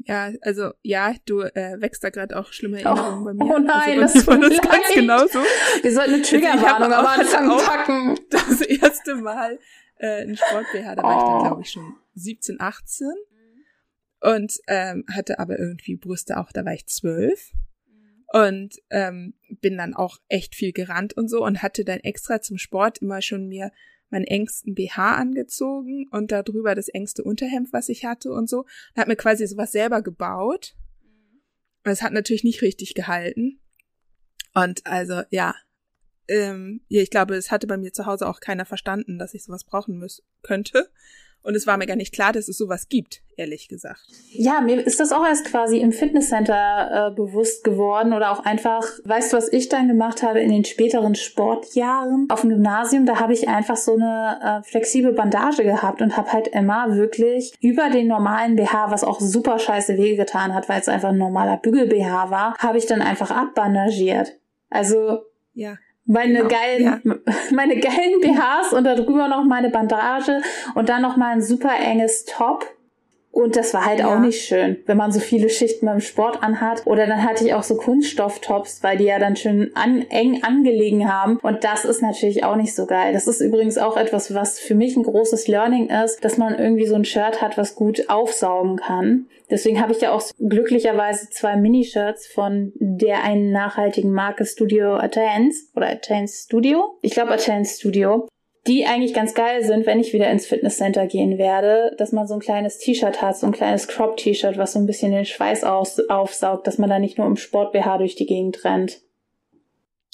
Ja, 0.05 0.31
also 0.41 0.71
ja, 0.81 1.13
du 1.25 1.41
äh, 1.41 1.79
wächst 1.79 2.03
da 2.03 2.09
gerade 2.09 2.37
auch 2.37 2.51
schlimme 2.51 2.77
oh, 2.77 2.87
Erinnerungen 2.87 3.21
oh, 3.21 3.25
bei 3.25 3.33
mir. 3.33 3.55
Oh 3.55 3.59
nein, 3.59 4.01
also, 4.01 4.13
das 4.15 4.27
war 4.27 4.37
das 4.37 4.61
ganz 4.61 4.93
genauso. 4.93 5.39
Wir 5.81 5.93
sollten 5.93 6.13
eine 6.13 6.23
also, 6.23 6.37
Triggerwarnung 6.37 6.93
am 6.93 7.05
Anfang 7.05 7.57
packen. 7.65 8.19
Das 8.29 8.61
erste 8.61 9.15
Mal 9.15 9.59
äh, 9.97 10.23
ein 10.23 10.35
Sport-BH, 10.35 10.95
da 10.95 11.03
war 11.03 11.15
oh. 11.15 11.17
ich 11.17 11.33
dann 11.33 11.47
glaube 11.47 11.61
ich 11.61 11.71
schon 11.71 11.95
17, 12.15 12.59
18 12.59 13.07
und 14.19 14.53
ähm, 14.67 15.05
hatte 15.11 15.39
aber 15.39 15.59
irgendwie 15.59 15.97
Brüste 15.97 16.37
auch, 16.37 16.51
da 16.51 16.65
war 16.65 16.73
ich 16.73 16.87
12 16.87 17.51
und 18.33 18.75
ähm, 18.89 19.33
bin 19.59 19.77
dann 19.77 19.93
auch 19.93 20.17
echt 20.29 20.55
viel 20.55 20.71
gerannt 20.71 21.13
und 21.17 21.27
so 21.27 21.43
und 21.43 21.61
hatte 21.61 21.83
dann 21.83 21.99
extra 21.99 22.41
zum 22.41 22.57
Sport 22.57 22.99
immer 22.99 23.21
schon 23.21 23.47
mir 23.47 23.71
meinen 24.11 24.25
engsten 24.25 24.75
BH 24.75 25.15
angezogen 25.15 26.07
und 26.11 26.31
darüber 26.31 26.75
das 26.75 26.89
engste 26.89 27.23
Unterhemd, 27.23 27.73
was 27.73 27.89
ich 27.89 28.05
hatte 28.05 28.31
und 28.31 28.49
so. 28.49 28.59
Und 28.59 28.97
habe 28.97 29.09
mir 29.09 29.15
quasi 29.15 29.47
sowas 29.47 29.71
selber 29.71 30.01
gebaut. 30.01 30.75
Es 31.83 32.01
hat 32.01 32.13
natürlich 32.13 32.43
nicht 32.43 32.61
richtig 32.61 32.93
gehalten. 32.93 33.59
Und 34.53 34.85
also, 34.85 35.21
ja, 35.29 35.55
ähm, 36.27 36.81
ja, 36.87 37.01
ich 37.01 37.09
glaube, 37.09 37.35
es 37.35 37.51
hatte 37.51 37.67
bei 37.67 37.77
mir 37.77 37.93
zu 37.93 38.05
Hause 38.05 38.27
auch 38.27 38.39
keiner 38.39 38.65
verstanden, 38.65 39.17
dass 39.17 39.33
ich 39.33 39.43
sowas 39.43 39.63
brauchen 39.63 39.97
müß 39.97 40.23
könnte. 40.43 40.91
Und 41.43 41.55
es 41.55 41.65
war 41.65 41.77
mir 41.77 41.87
gar 41.87 41.95
nicht 41.95 42.13
klar, 42.13 42.33
dass 42.33 42.47
es 42.47 42.57
sowas 42.57 42.87
gibt, 42.87 43.21
ehrlich 43.35 43.67
gesagt. 43.67 44.01
Ja, 44.31 44.61
mir 44.61 44.85
ist 44.85 44.99
das 44.99 45.11
auch 45.11 45.25
erst 45.25 45.45
quasi 45.45 45.79
im 45.79 45.91
Fitnesscenter 45.91 47.07
äh, 47.09 47.15
bewusst 47.15 47.63
geworden 47.63 48.13
oder 48.13 48.31
auch 48.31 48.45
einfach, 48.45 48.83
weißt 49.05 49.33
du, 49.33 49.37
was 49.37 49.51
ich 49.51 49.67
dann 49.67 49.87
gemacht 49.87 50.21
habe 50.21 50.39
in 50.39 50.51
den 50.51 50.65
späteren 50.65 51.15
Sportjahren 51.15 52.27
auf 52.29 52.41
dem 52.41 52.51
Gymnasium, 52.51 53.05
da 53.05 53.19
habe 53.19 53.33
ich 53.33 53.47
einfach 53.47 53.77
so 53.77 53.95
eine 53.95 54.61
äh, 54.63 54.69
flexible 54.69 55.13
Bandage 55.13 55.63
gehabt 55.63 56.01
und 56.01 56.15
habe 56.15 56.31
halt 56.31 56.47
immer 56.49 56.95
wirklich 56.95 57.53
über 57.59 57.89
den 57.89 58.07
normalen 58.07 58.55
BH, 58.55 58.91
was 58.91 59.03
auch 59.03 59.19
super 59.19 59.57
scheiße 59.57 59.97
wehgetan 59.97 60.53
hat, 60.53 60.69
weil 60.69 60.79
es 60.79 60.89
einfach 60.89 61.09
ein 61.09 61.17
normaler 61.17 61.57
Bügel-BH 61.57 62.29
war, 62.29 62.55
habe 62.59 62.77
ich 62.77 62.85
dann 62.85 63.01
einfach 63.01 63.31
abbandagiert. 63.31 64.37
Also 64.69 65.21
ja 65.53 65.75
meine 66.05 66.39
genau, 66.39 66.49
geilen, 66.49 66.83
ja. 66.83 66.99
meine 67.51 67.79
geilen 67.79 68.19
BHs 68.21 68.73
und 68.73 68.83
darüber 68.83 69.27
noch 69.27 69.43
meine 69.43 69.69
Bandage 69.69 70.41
und 70.75 70.89
dann 70.89 71.01
noch 71.01 71.17
mal 71.17 71.33
ein 71.33 71.41
super 71.41 71.71
enges 71.79 72.25
Top. 72.25 72.65
Und 73.31 73.55
das 73.55 73.73
war 73.73 73.85
halt 73.85 73.99
ja. 73.99 74.13
auch 74.13 74.19
nicht 74.19 74.45
schön, 74.45 74.77
wenn 74.85 74.97
man 74.97 75.11
so 75.11 75.19
viele 75.19 75.49
Schichten 75.49 75.85
beim 75.85 76.01
Sport 76.01 76.43
anhat. 76.43 76.85
Oder 76.85 77.07
dann 77.07 77.23
hatte 77.23 77.45
ich 77.45 77.53
auch 77.53 77.63
so 77.63 77.75
Kunststofftops, 77.75 78.83
weil 78.83 78.97
die 78.97 79.05
ja 79.05 79.19
dann 79.19 79.35
schön 79.35 79.71
an, 79.73 80.05
eng 80.09 80.43
angelegen 80.43 81.11
haben. 81.11 81.37
Und 81.37 81.63
das 81.63 81.85
ist 81.85 82.01
natürlich 82.01 82.43
auch 82.43 82.57
nicht 82.57 82.75
so 82.75 82.85
geil. 82.85 83.13
Das 83.13 83.27
ist 83.27 83.39
übrigens 83.39 83.77
auch 83.77 83.95
etwas, 83.95 84.33
was 84.33 84.59
für 84.59 84.75
mich 84.75 84.97
ein 84.97 85.03
großes 85.03 85.47
Learning 85.47 85.89
ist, 85.89 86.23
dass 86.25 86.37
man 86.37 86.59
irgendwie 86.59 86.85
so 86.85 86.95
ein 86.95 87.05
Shirt 87.05 87.41
hat, 87.41 87.57
was 87.57 87.75
gut 87.75 88.09
aufsaugen 88.09 88.77
kann. 88.77 89.27
Deswegen 89.49 89.81
habe 89.81 89.91
ich 89.91 90.01
ja 90.01 90.11
auch 90.11 90.23
glücklicherweise 90.39 91.29
zwei 91.29 91.55
Mini-Shirts 91.55 92.27
von 92.27 92.71
der 92.75 93.23
einen 93.23 93.51
nachhaltigen 93.51 94.11
Marke 94.11 94.45
Studio 94.45 94.95
Attains 94.95 95.69
oder 95.75 95.89
Attains 95.89 96.43
Studio. 96.45 96.97
Ich 97.01 97.13
glaube 97.13 97.31
Attains 97.31 97.79
Studio. 97.79 98.27
Die 98.67 98.85
eigentlich 98.85 99.15
ganz 99.15 99.33
geil 99.33 99.63
sind, 99.63 99.87
wenn 99.87 99.99
ich 99.99 100.13
wieder 100.13 100.29
ins 100.29 100.45
Fitnesscenter 100.45 101.07
gehen 101.07 101.39
werde, 101.39 101.95
dass 101.97 102.11
man 102.11 102.27
so 102.27 102.35
ein 102.35 102.39
kleines 102.39 102.77
T-Shirt 102.77 103.21
hat, 103.21 103.35
so 103.37 103.47
ein 103.47 103.53
kleines 103.53 103.87
Crop-T-Shirt, 103.87 104.57
was 104.57 104.73
so 104.73 104.79
ein 104.79 104.85
bisschen 104.85 105.11
den 105.11 105.25
Schweiß 105.25 105.63
aus 105.63 105.99
aufsaugt, 106.09 106.67
dass 106.67 106.77
man 106.77 106.89
da 106.89 106.99
nicht 106.99 107.17
nur 107.17 107.25
im 107.25 107.37
Sport-BH 107.37 107.97
durch 107.97 108.15
die 108.15 108.27
Gegend 108.27 108.63
rennt. 108.63 109.01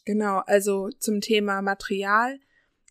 Genau, 0.06 0.42
also 0.46 0.90
zum 1.00 1.20
Thema 1.20 1.62
Material. 1.62 2.40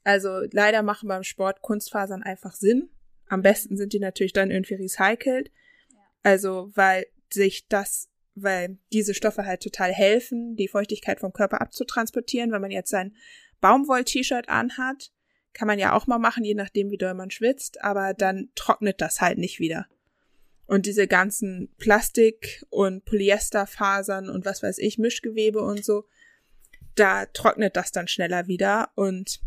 Also 0.05 0.43
leider 0.53 0.83
machen 0.83 1.09
beim 1.09 1.23
Sport 1.23 1.63
Kunstfasern 1.63 2.23
einfach 2.23 2.55
Sinn. 2.55 2.91
Am 3.29 3.41
besten 3.41 3.79
sind 3.79 3.95
die 3.95 3.99
natürlich 3.99 4.35
dann 4.35 4.51
irgendwie 4.51 4.75
recycelt. 4.75 5.51
Also, 6.23 6.71
weil 6.75 7.07
sich 7.33 7.67
das, 7.69 8.11
weil 8.35 8.79
diese 8.93 9.15
Stoffe 9.15 9.47
halt 9.47 9.63
total 9.63 9.93
helfen, 9.93 10.57
die 10.57 10.69
Feuchtigkeit 10.69 11.21
vom 11.21 11.33
Körper 11.33 11.63
abzutransportieren. 11.63 12.53
Wenn 12.53 12.61
man 12.61 12.71
jetzt 12.71 12.91
sein 12.91 13.17
Baumwoll-T-Shirt 13.61 14.49
anhat, 14.49 15.13
kann 15.57 15.69
man 15.69 15.79
ja 15.79 15.93
auch 15.95 16.07
mal 16.07 16.19
machen, 16.19 16.45
je 16.45 16.55
nachdem, 16.55 16.91
wie 16.91 16.99
doll 16.99 17.15
man 17.15 17.31
schwitzt, 17.31 17.83
aber 17.83 18.15
dann 18.15 18.51
trocknet 18.55 19.01
das 19.01 19.21
halt 19.21 19.39
nicht 19.39 19.59
wieder. 19.59 19.87
Und 20.67 20.87
diese 20.87 21.07
ganzen 21.07 21.69
Plastik- 21.79 22.65
und 22.71 23.05
Polyesterfasern 23.05 24.29
und 24.29 24.45
was 24.45 24.63
weiß 24.63 24.79
ich, 24.79 24.99
Mischgewebe 24.99 25.61
und 25.61 25.85
so, 25.85 26.05
da 26.95 27.27
trocknet 27.27 27.77
das 27.77 27.93
dann 27.93 28.09
schneller 28.09 28.49
wieder 28.49 28.91
und 28.95 29.41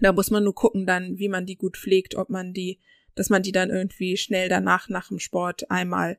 da 0.00 0.12
muss 0.12 0.30
man 0.30 0.44
nur 0.44 0.54
gucken 0.54 0.86
dann, 0.86 1.18
wie 1.18 1.28
man 1.28 1.46
die 1.46 1.56
gut 1.56 1.76
pflegt, 1.76 2.14
ob 2.14 2.30
man 2.30 2.52
die 2.52 2.80
dass 3.14 3.30
man 3.30 3.42
die 3.42 3.52
dann 3.52 3.70
irgendwie 3.70 4.16
schnell 4.16 4.48
danach 4.48 4.88
nach 4.88 5.08
dem 5.08 5.18
Sport 5.18 5.70
einmal 5.70 6.18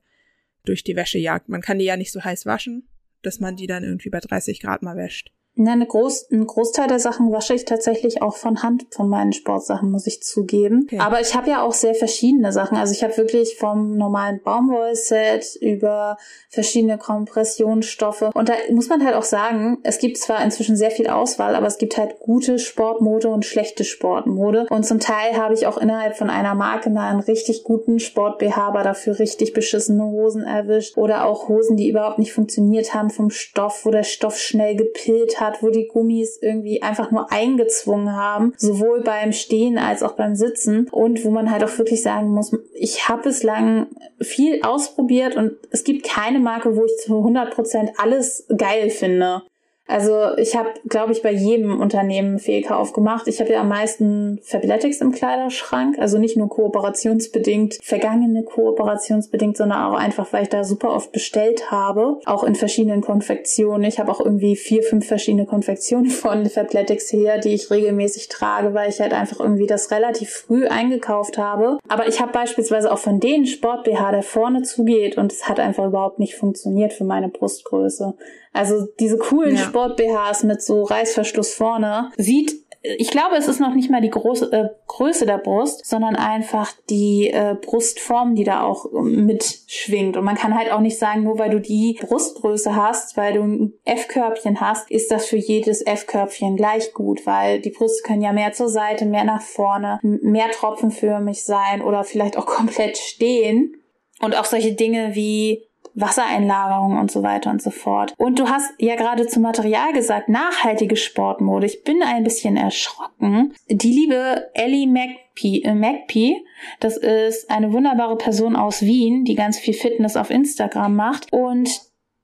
durch 0.65 0.83
die 0.83 0.95
Wäsche 0.95 1.17
jagt. 1.17 1.49
Man 1.49 1.61
kann 1.61 1.79
die 1.79 1.85
ja 1.85 1.97
nicht 1.97 2.11
so 2.11 2.23
heiß 2.23 2.45
waschen, 2.45 2.87
dass 3.21 3.39
man 3.39 3.55
die 3.55 3.67
dann 3.67 3.83
irgendwie 3.83 4.09
bei 4.09 4.19
30 4.19 4.59
Grad 4.59 4.81
mal 4.81 4.95
wäscht. 4.95 5.31
Na, 5.55 5.73
eine 5.73 5.85
Groß, 5.85 6.31
ein 6.31 6.47
Großteil 6.47 6.87
der 6.87 6.97
Sachen 6.97 7.31
wasche 7.31 7.53
ich 7.53 7.65
tatsächlich 7.65 8.23
auch 8.23 8.35
von 8.35 8.63
Hand 8.63 8.87
von 8.89 9.07
meinen 9.07 9.33
Sportsachen, 9.33 9.91
muss 9.91 10.07
ich 10.07 10.23
zugeben. 10.23 10.87
Okay. 10.87 10.97
Aber 10.97 11.21
ich 11.21 11.35
habe 11.35 11.47
ja 11.47 11.61
auch 11.61 11.73
sehr 11.73 11.93
verschiedene 11.93 12.51
Sachen. 12.51 12.75
Also 12.75 12.91
ich 12.91 13.03
habe 13.03 13.15
wirklich 13.17 13.57
vom 13.57 13.95
normalen 13.95 14.41
Baumwollset 14.41 15.55
über 15.61 16.17
verschiedene 16.49 16.97
Kompressionsstoffe. 16.97 18.31
Und 18.33 18.49
da 18.49 18.53
muss 18.71 18.89
man 18.89 19.05
halt 19.05 19.15
auch 19.15 19.23
sagen, 19.23 19.77
es 19.83 19.99
gibt 19.99 20.17
zwar 20.17 20.43
inzwischen 20.43 20.75
sehr 20.75 20.89
viel 20.89 21.07
Auswahl, 21.07 21.53
aber 21.53 21.67
es 21.67 21.77
gibt 21.77 21.97
halt 21.97 22.17
gute 22.17 22.57
Sportmode 22.57 23.29
und 23.29 23.45
schlechte 23.45 23.83
Sportmode. 23.83 24.65
Und 24.71 24.87
zum 24.87 24.99
Teil 24.99 25.37
habe 25.37 25.53
ich 25.53 25.67
auch 25.67 25.77
innerhalb 25.77 26.17
von 26.17 26.31
einer 26.31 26.55
Marke 26.55 26.89
mal 26.89 27.11
einen 27.11 27.19
richtig 27.19 27.63
guten 27.63 27.99
Sport-BH, 27.99 28.69
aber 28.69 28.81
dafür 28.81 29.19
richtig 29.19 29.53
beschissene 29.53 30.03
Hosen 30.03 30.43
erwischt. 30.43 30.97
Oder 30.97 31.25
auch 31.25 31.47
Hosen, 31.47 31.77
die 31.77 31.89
überhaupt 31.89 32.17
nicht 32.17 32.33
funktioniert 32.33 32.95
haben 32.95 33.11
vom 33.11 33.29
Stoff, 33.29 33.85
wo 33.85 33.91
der 33.91 34.03
Stoff 34.03 34.39
schnell 34.39 34.75
gepillt 34.75 35.39
hat 35.39 35.42
hat, 35.43 35.61
wo 35.61 35.69
die 35.69 35.87
Gummis 35.87 36.39
irgendwie 36.41 36.81
einfach 36.81 37.11
nur 37.11 37.31
eingezwungen 37.31 38.15
haben, 38.15 38.53
sowohl 38.57 39.01
beim 39.01 39.31
Stehen 39.31 39.77
als 39.77 40.03
auch 40.03 40.13
beim 40.13 40.35
Sitzen 40.35 40.87
und 40.89 41.23
wo 41.23 41.29
man 41.29 41.51
halt 41.51 41.63
auch 41.63 41.77
wirklich 41.77 42.01
sagen 42.01 42.29
muss, 42.29 42.55
ich 42.73 43.07
habe 43.07 43.23
bislang 43.23 43.87
viel 44.19 44.61
ausprobiert 44.63 45.35
und 45.35 45.53
es 45.71 45.83
gibt 45.83 46.05
keine 46.05 46.39
Marke, 46.39 46.75
wo 46.75 46.85
ich 46.85 46.97
zu 47.03 47.13
100% 47.13 47.93
alles 47.97 48.47
geil 48.57 48.89
finde. 48.89 49.43
Also 49.85 50.37
ich 50.37 50.55
habe, 50.55 50.69
glaube 50.87 51.11
ich, 51.11 51.21
bei 51.21 51.31
jedem 51.31 51.81
Unternehmen 51.81 52.39
Fehlkauf 52.39 52.93
gemacht. 52.93 53.27
Ich 53.27 53.41
habe 53.41 53.51
ja 53.51 53.61
am 53.61 53.67
meisten 53.67 54.39
Fabletics 54.43 55.01
im 55.01 55.11
Kleiderschrank. 55.11 55.99
Also 55.99 56.17
nicht 56.17 56.37
nur 56.37 56.47
kooperationsbedingt, 56.47 57.79
vergangene 57.83 58.43
kooperationsbedingt, 58.43 59.57
sondern 59.57 59.83
auch 59.83 59.97
einfach, 59.97 60.31
weil 60.31 60.43
ich 60.43 60.49
da 60.49 60.63
super 60.63 60.91
oft 60.91 61.11
bestellt 61.11 61.69
habe. 61.69 62.19
Auch 62.25 62.45
in 62.45 62.55
verschiedenen 62.55 63.01
Konfektionen. 63.01 63.83
Ich 63.83 63.99
habe 63.99 64.11
auch 64.11 64.21
irgendwie 64.21 64.55
vier, 64.55 64.83
fünf 64.83 65.05
verschiedene 65.05 65.45
Konfektionen 65.45 66.09
von 66.09 66.45
Fabletics 66.45 67.11
her, 67.11 67.39
die 67.39 67.53
ich 67.53 67.69
regelmäßig 67.69 68.29
trage, 68.29 68.73
weil 68.73 68.89
ich 68.89 69.01
halt 69.01 69.13
einfach 69.13 69.41
irgendwie 69.41 69.67
das 69.67 69.91
relativ 69.91 70.29
früh 70.29 70.65
eingekauft 70.65 71.37
habe. 71.37 71.77
Aber 71.89 72.07
ich 72.07 72.21
habe 72.21 72.31
beispielsweise 72.31 72.89
auch 72.89 72.99
von 72.99 73.19
denen 73.19 73.45
Sport-BH, 73.45 74.11
der 74.11 74.23
vorne 74.23 74.61
zugeht 74.61 75.17
und 75.17 75.33
es 75.33 75.49
hat 75.49 75.59
einfach 75.59 75.85
überhaupt 75.85 76.19
nicht 76.19 76.35
funktioniert 76.35 76.93
für 76.93 77.03
meine 77.03 77.27
Brustgröße. 77.27 78.15
Also 78.53 78.87
diese 78.99 79.17
coolen 79.17 79.55
ja. 79.55 79.63
Sport-BHs 79.63 80.43
mit 80.43 80.61
so 80.61 80.83
Reißverschluss 80.83 81.53
vorne 81.53 82.11
sieht 82.17 82.63
ich 82.85 83.11
glaube, 83.11 83.37
es 83.37 83.47
ist 83.47 83.61
noch 83.61 83.73
nicht 83.73 83.89
mal 83.89 84.01
die 84.01 84.09
große, 84.09 84.51
äh, 84.51 84.69
Größe 84.87 85.25
der 85.25 85.37
Brust, 85.37 85.85
sondern 85.85 86.17
einfach 86.17 86.73
die 86.89 87.29
äh, 87.29 87.55
Brustform, 87.55 88.35
die 88.35 88.43
da 88.43 88.61
auch 88.61 88.91
mitschwingt. 88.91 90.17
Und 90.17 90.25
man 90.25 90.35
kann 90.35 90.57
halt 90.57 90.69
auch 90.69 90.81
nicht 90.81 90.99
sagen, 90.99 91.23
nur 91.23 91.39
weil 91.39 91.49
du 91.49 91.61
die 91.61 91.97
Brustgröße 92.01 92.75
hast, 92.75 93.15
weil 93.15 93.35
du 93.35 93.41
ein 93.41 93.73
F-Körbchen 93.85 94.59
hast, 94.59 94.91
ist 94.91 95.11
das 95.11 95.25
für 95.25 95.37
jedes 95.37 95.81
F-Körbchen 95.81 96.57
gleich 96.57 96.93
gut, 96.93 97.25
weil 97.25 97.61
die 97.61 97.69
Brüste 97.69 98.03
können 98.03 98.21
ja 98.21 98.33
mehr 98.33 98.51
zur 98.51 98.67
Seite, 98.67 99.05
mehr 99.05 99.23
nach 99.23 99.41
vorne, 99.41 99.99
mehr 100.01 100.51
tropfenförmig 100.51 101.45
sein 101.45 101.81
oder 101.81 102.03
vielleicht 102.03 102.37
auch 102.37 102.45
komplett 102.47 102.97
stehen. 102.97 103.77
Und 104.21 104.37
auch 104.37 104.45
solche 104.45 104.73
Dinge 104.73 105.15
wie 105.15 105.63
Wassereinlagerung 105.95 106.97
und 106.97 107.11
so 107.11 107.23
weiter 107.23 107.49
und 107.49 107.61
so 107.61 107.69
fort. 107.69 108.13
Und 108.17 108.39
du 108.39 108.49
hast 108.49 108.71
ja 108.79 108.95
gerade 108.95 109.27
zum 109.27 109.43
Material 109.43 109.93
gesagt, 109.93 110.29
nachhaltige 110.29 110.95
Sportmode. 110.95 111.65
Ich 111.65 111.83
bin 111.83 112.01
ein 112.01 112.23
bisschen 112.23 112.57
erschrocken. 112.57 113.53
Die 113.69 113.91
liebe 113.91 114.49
Ellie 114.53 114.87
McPie, 114.87 115.63
äh, 115.63 115.73
McPie, 115.73 116.43
das 116.79 116.97
ist 116.97 117.49
eine 117.49 117.73
wunderbare 117.73 118.17
Person 118.17 118.55
aus 118.55 118.81
Wien, 118.81 119.25
die 119.25 119.35
ganz 119.35 119.59
viel 119.59 119.73
Fitness 119.73 120.15
auf 120.17 120.29
Instagram 120.29 120.95
macht 120.95 121.31
und 121.31 121.69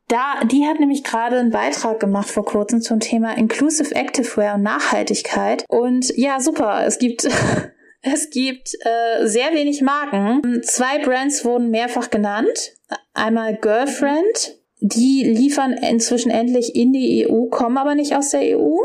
da, 0.09 0.43
die 0.43 0.65
hat 0.65 0.79
nämlich 0.79 1.03
gerade 1.03 1.37
einen 1.37 1.51
Beitrag 1.51 1.99
gemacht 1.99 2.29
vor 2.29 2.43
kurzem 2.43 2.81
zum 2.81 2.99
Thema 2.99 3.37
Inclusive 3.37 3.95
Activewear 3.95 4.55
und 4.55 4.63
Nachhaltigkeit. 4.63 5.65
Und 5.69 6.11
ja, 6.17 6.39
super. 6.39 6.83
Es 6.83 6.97
gibt 6.97 7.29
Es 8.01 8.29
gibt 8.29 8.75
äh, 8.81 9.27
sehr 9.27 9.53
wenig 9.53 9.81
Marken. 9.81 10.61
Zwei 10.63 10.99
Brands 10.99 11.43
wurden 11.43 11.69
mehrfach 11.69 12.09
genannt. 12.09 12.73
Einmal 13.13 13.55
Girlfriend. 13.55 14.57
Die 14.81 15.23
liefern 15.25 15.73
inzwischen 15.73 16.31
endlich 16.31 16.73
in 16.73 16.93
die 16.93 17.27
EU, 17.27 17.47
kommen 17.47 17.77
aber 17.77 17.95
nicht 17.95 18.15
aus 18.15 18.29
der 18.29 18.57
EU. 18.57 18.77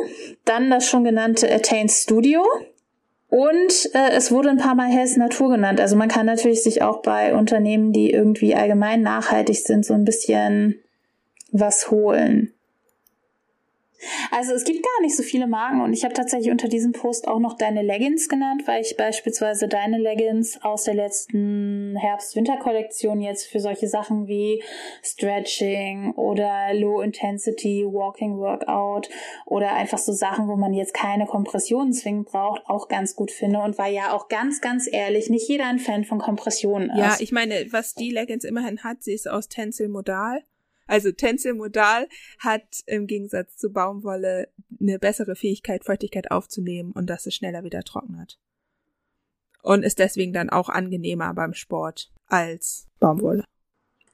Dann 0.45 0.69
das 0.69 0.89
schon 0.89 1.05
genannte 1.05 1.53
Attain 1.53 1.89
Studio. 1.89 2.43
Und 3.29 3.91
äh, 3.95 4.11
es 4.13 4.33
wurde 4.33 4.51
ein 4.51 4.59
paar 4.59 4.75
Mal 4.75 4.89
Hess 4.91 5.17
Natur 5.17 5.51
genannt. 5.51 5.81
Also 5.81 5.95
man 5.95 6.09
kann 6.09 6.27
natürlich 6.27 6.63
sich 6.63 6.83
auch 6.83 7.03
bei 7.03 7.35
Unternehmen, 7.35 7.93
die 7.93 8.11
irgendwie 8.11 8.55
allgemein 8.57 9.03
nachhaltig 9.03 9.59
sind, 9.59 9.85
so 9.85 9.95
ein 9.95 10.05
bisschen 10.05 10.81
was 11.53 11.91
holen. 11.91 12.54
Also 14.31 14.53
es 14.53 14.65
gibt 14.65 14.83
gar 14.83 15.03
nicht 15.03 15.17
so 15.17 15.23
viele 15.23 15.47
Marken 15.47 15.81
und 15.81 15.93
ich 15.93 16.05
habe 16.05 16.15
tatsächlich 16.15 16.51
unter 16.51 16.69
diesem 16.69 16.93
Post 16.93 17.29
auch 17.29 17.39
noch 17.39 17.57
deine 17.57 17.83
Leggings 17.83 18.29
genannt, 18.29 18.63
weil 18.67 18.83
ich 18.83 18.97
beispielsweise 18.97 19.69
deine 19.69 19.99
Leggings 19.99 20.61
aus 20.63 20.85
der 20.85 20.95
letzten 20.95 21.97
Herbst-Winter-Kollektion 21.97 23.21
jetzt 23.21 23.47
für 23.47 23.61
solche 23.61 23.89
Sachen 23.89 24.27
wie 24.27 24.63
Stretching 25.03 26.13
oder 26.15 26.75
Low 26.75 27.01
Intensity 27.01 27.85
Walking 27.87 28.39
Workout 28.39 29.09
oder 29.47 29.73
einfach 29.73 29.99
so 29.99 30.13
Sachen, 30.13 30.49
wo 30.49 30.57
man 30.57 30.73
jetzt 30.73 30.95
keine 30.95 31.27
Kompressionen 31.27 31.93
zwingend 31.93 32.27
braucht, 32.27 32.63
auch 32.67 32.89
ganz 32.89 33.15
gut 33.17 33.31
finde 33.31 33.61
und 33.61 33.79
weil 33.79 33.95
ja 33.95 34.13
auch 34.13 34.29
ganz, 34.29 34.61
ganz 34.61 34.89
ehrlich 34.91 35.31
nicht 35.31 35.49
jeder 35.49 35.67
ein 35.67 35.79
Fan 35.79 36.05
von 36.05 36.19
Kompressionen 36.19 36.91
ist. 36.91 36.99
Ja, 36.99 37.17
ich 37.19 37.33
meine, 37.33 37.67
was 37.71 37.95
die 37.95 38.11
Leggings 38.11 38.45
immerhin 38.45 38.83
hat, 38.83 39.03
sie 39.03 39.13
ist 39.13 39.29
aus 39.29 39.49
Tencel 39.49 39.89
Modal. 39.89 40.43
Also 40.87 41.13
Tensilmodal 41.13 42.09
hat 42.39 42.83
im 42.87 43.07
Gegensatz 43.07 43.57
zu 43.57 43.73
Baumwolle 43.73 44.49
eine 44.81 44.99
bessere 44.99 45.37
Fähigkeit, 45.37 45.85
Feuchtigkeit 45.85 46.31
aufzunehmen 46.31 46.93
und 46.93 47.09
dass 47.09 47.27
es 47.27 47.35
schneller 47.35 47.65
wieder 47.65 47.83
trocknet. 47.83 48.39
Und 49.63 49.83
ist 49.83 49.99
deswegen 49.99 50.33
dann 50.33 50.51
auch 50.51 50.69
angenehmer 50.69 51.33
beim 51.33 51.55
Sport 51.55 52.13
als 52.27 52.87
Baumwolle. 53.01 53.45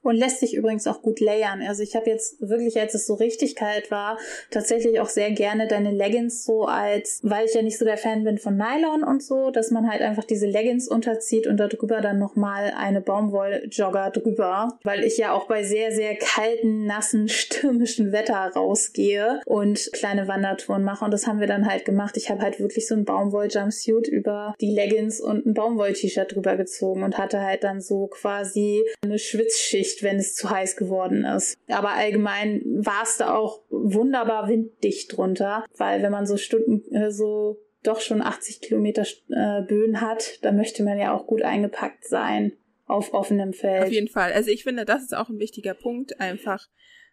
Und 0.01 0.15
lässt 0.15 0.39
sich 0.39 0.55
übrigens 0.55 0.87
auch 0.87 1.01
gut 1.01 1.19
layern. 1.19 1.61
Also 1.61 1.83
ich 1.83 1.95
habe 1.95 2.09
jetzt 2.09 2.41
wirklich, 2.41 2.79
als 2.79 2.95
es 2.95 3.05
so 3.05 3.13
richtig 3.13 3.55
kalt 3.55 3.91
war, 3.91 4.17
tatsächlich 4.49 4.99
auch 4.99 5.09
sehr 5.09 5.31
gerne 5.31 5.67
deine 5.67 5.91
Leggings 5.91 6.43
so 6.43 6.65
als, 6.65 7.19
weil 7.23 7.45
ich 7.45 7.53
ja 7.53 7.61
nicht 7.61 7.77
so 7.77 7.85
der 7.85 7.97
Fan 7.97 8.23
bin 8.23 8.37
von 8.37 8.57
Nylon 8.57 9.03
und 9.03 9.21
so, 9.23 9.51
dass 9.51 9.69
man 9.69 9.89
halt 9.89 10.01
einfach 10.01 10.23
diese 10.23 10.47
Leggings 10.47 10.87
unterzieht 10.87 11.45
und 11.45 11.57
darüber 11.57 12.01
dann 12.01 12.17
nochmal 12.17 12.73
eine 12.75 13.01
Baumwolljogger 13.01 14.09
drüber. 14.09 14.79
Weil 14.83 15.03
ich 15.03 15.17
ja 15.17 15.33
auch 15.33 15.47
bei 15.47 15.63
sehr, 15.63 15.91
sehr 15.91 16.15
kalten, 16.15 16.85
nassen, 16.85 17.27
stürmischen 17.29 18.11
Wetter 18.11 18.51
rausgehe 18.55 19.41
und 19.45 19.91
kleine 19.93 20.27
Wandertouren 20.27 20.83
mache. 20.83 21.05
Und 21.05 21.11
das 21.11 21.27
haben 21.27 21.39
wir 21.39 21.47
dann 21.47 21.69
halt 21.69 21.85
gemacht. 21.85 22.17
Ich 22.17 22.29
habe 22.29 22.41
halt 22.41 22.59
wirklich 22.59 22.87
so 22.87 22.95
ein 22.95 23.05
Baumwoll-Jumpsuit 23.05 24.07
über 24.07 24.55
die 24.59 24.71
Leggings 24.71 25.21
und 25.21 25.45
ein 25.45 25.53
Baumwoll-T-Shirt 25.53 26.35
drüber 26.35 26.57
gezogen 26.57 27.03
und 27.03 27.17
hatte 27.17 27.41
halt 27.41 27.63
dann 27.63 27.81
so 27.81 28.07
quasi 28.07 28.83
eine 29.03 29.19
Schwitzschicht 29.19 29.90
dicht, 29.91 30.03
wenn 30.03 30.17
es 30.17 30.35
zu 30.35 30.49
heiß 30.49 30.75
geworden 30.75 31.25
ist. 31.25 31.57
Aber 31.67 31.91
allgemein 31.91 32.61
war 32.65 33.03
es 33.03 33.17
da 33.17 33.35
auch 33.35 33.61
wunderbar 33.69 34.47
winddicht 34.47 35.15
drunter, 35.15 35.65
weil 35.77 36.01
wenn 36.01 36.11
man 36.11 36.25
so 36.25 36.37
Stunden 36.37 36.93
äh, 36.93 37.11
so 37.11 37.59
doch 37.83 37.99
schon 37.99 38.21
80 38.21 38.61
Kilometer 38.61 39.03
äh, 39.29 39.61
Böen 39.63 40.01
hat, 40.01 40.43
da 40.43 40.51
möchte 40.51 40.83
man 40.83 40.99
ja 40.99 41.13
auch 41.13 41.25
gut 41.25 41.41
eingepackt 41.41 42.05
sein 42.05 42.53
auf 42.85 43.13
offenem 43.13 43.53
Feld. 43.53 43.85
Auf 43.85 43.91
jeden 43.91 44.07
Fall. 44.07 44.33
Also 44.33 44.51
ich 44.51 44.63
finde, 44.63 44.85
das 44.85 45.01
ist 45.01 45.15
auch 45.15 45.29
ein 45.29 45.39
wichtiger 45.39 45.73
Punkt, 45.73 46.19
einfach 46.19 46.67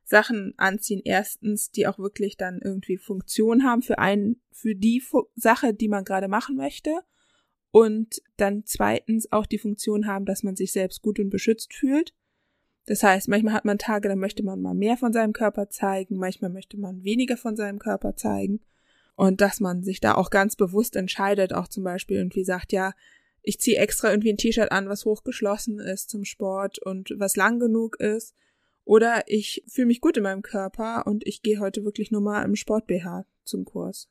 Sachen 0.05 0.55
anziehen. 0.57 1.01
Erstens, 1.05 1.71
die 1.71 1.87
auch 1.87 1.99
wirklich 1.99 2.37
dann 2.37 2.61
irgendwie 2.63 2.99
Funktion 2.99 3.65
haben 3.65 3.83
für 3.83 3.99
einen, 3.99 4.41
für 4.51 4.75
die 4.75 5.01
Fu 5.01 5.29
Sache, 5.37 5.73
die 5.73 5.89
man 5.89 6.05
gerade 6.05 6.29
machen 6.29 6.57
möchte. 6.57 6.91
Und 7.71 8.23
dann 8.37 8.65
zweitens 8.65 9.31
auch 9.31 9.47
die 9.47 9.59
Funktion 9.59 10.07
haben, 10.07 10.25
dass 10.25 10.43
man 10.43 10.57
sich 10.57 10.73
selbst 10.73 11.03
gut 11.03 11.19
und 11.21 11.31
beschützt 11.31 11.75
fühlt. 11.75 12.13
Das 12.89 13.03
heißt, 13.03 13.29
manchmal 13.29 13.53
hat 13.53 13.67
man 13.67 13.77
Tage, 13.77 14.09
da 14.09 14.17
möchte 14.17 14.43
man 14.43 14.63
mal 14.63 14.73
mehr 14.73 14.97
von 14.97 15.13
seinem 15.13 15.35
Körper 15.35 15.69
zeigen, 15.69 16.17
manchmal 16.17 16.51
möchte 16.51 16.79
man 16.79 17.05
weniger 17.05 17.37
von 17.37 17.55
seinem 17.55 17.79
Körper 17.79 18.17
zeigen. 18.17 18.61
Und 19.15 19.43
dass 19.43 19.61
man 19.61 19.83
sich 19.83 20.01
da 20.01 20.15
auch 20.15 20.31
ganz 20.31 20.57
bewusst 20.57 20.97
entscheidet, 20.97 21.53
auch 21.53 21.69
zum 21.69 21.85
Beispiel 21.85 22.17
irgendwie 22.17 22.45
sagt, 22.45 22.73
ja, 22.73 22.95
ich 23.43 23.61
ziehe 23.61 23.77
extra 23.77 24.11
irgendwie 24.11 24.33
ein 24.33 24.39
T-Shirt 24.39 24.73
an, 24.73 24.89
was 24.89 25.05
hochgeschlossen 25.05 25.81
ist 25.81 26.09
zum 26.09 26.25
Sport 26.25 26.79
und 26.79 27.13
was 27.19 27.37
lang 27.37 27.61
genug 27.61 28.01
ist. 28.01 28.35
Oder 28.87 29.25
ich 29.27 29.63
fühle 29.69 29.89
mich 29.89 30.01
gut 30.01 30.17
in 30.17 30.23
meinem 30.23 30.41
Körper 30.41 31.07
und 31.07 31.27
ich 31.27 31.43
gehe 31.43 31.61
heute 31.61 31.85
wirklich 31.85 32.11
nur 32.11 32.23
mal 32.23 32.43
im 32.43 32.57
Sport-BH 32.57 33.27
zum 33.45 33.67
Kurs. 33.67 34.09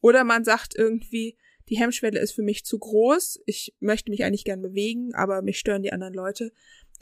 Oder 0.00 0.24
man 0.24 0.42
sagt 0.42 0.74
irgendwie, 0.76 1.36
die 1.68 1.78
Hemmschwelle 1.78 2.18
ist 2.18 2.32
für 2.32 2.42
mich 2.42 2.64
zu 2.64 2.78
groß, 2.78 3.40
ich 3.46 3.74
möchte 3.80 4.10
mich 4.10 4.24
eigentlich 4.24 4.44
gern 4.44 4.62
bewegen, 4.62 5.14
aber 5.14 5.42
mich 5.42 5.58
stören 5.58 5.82
die 5.82 5.92
anderen 5.92 6.14
Leute 6.14 6.52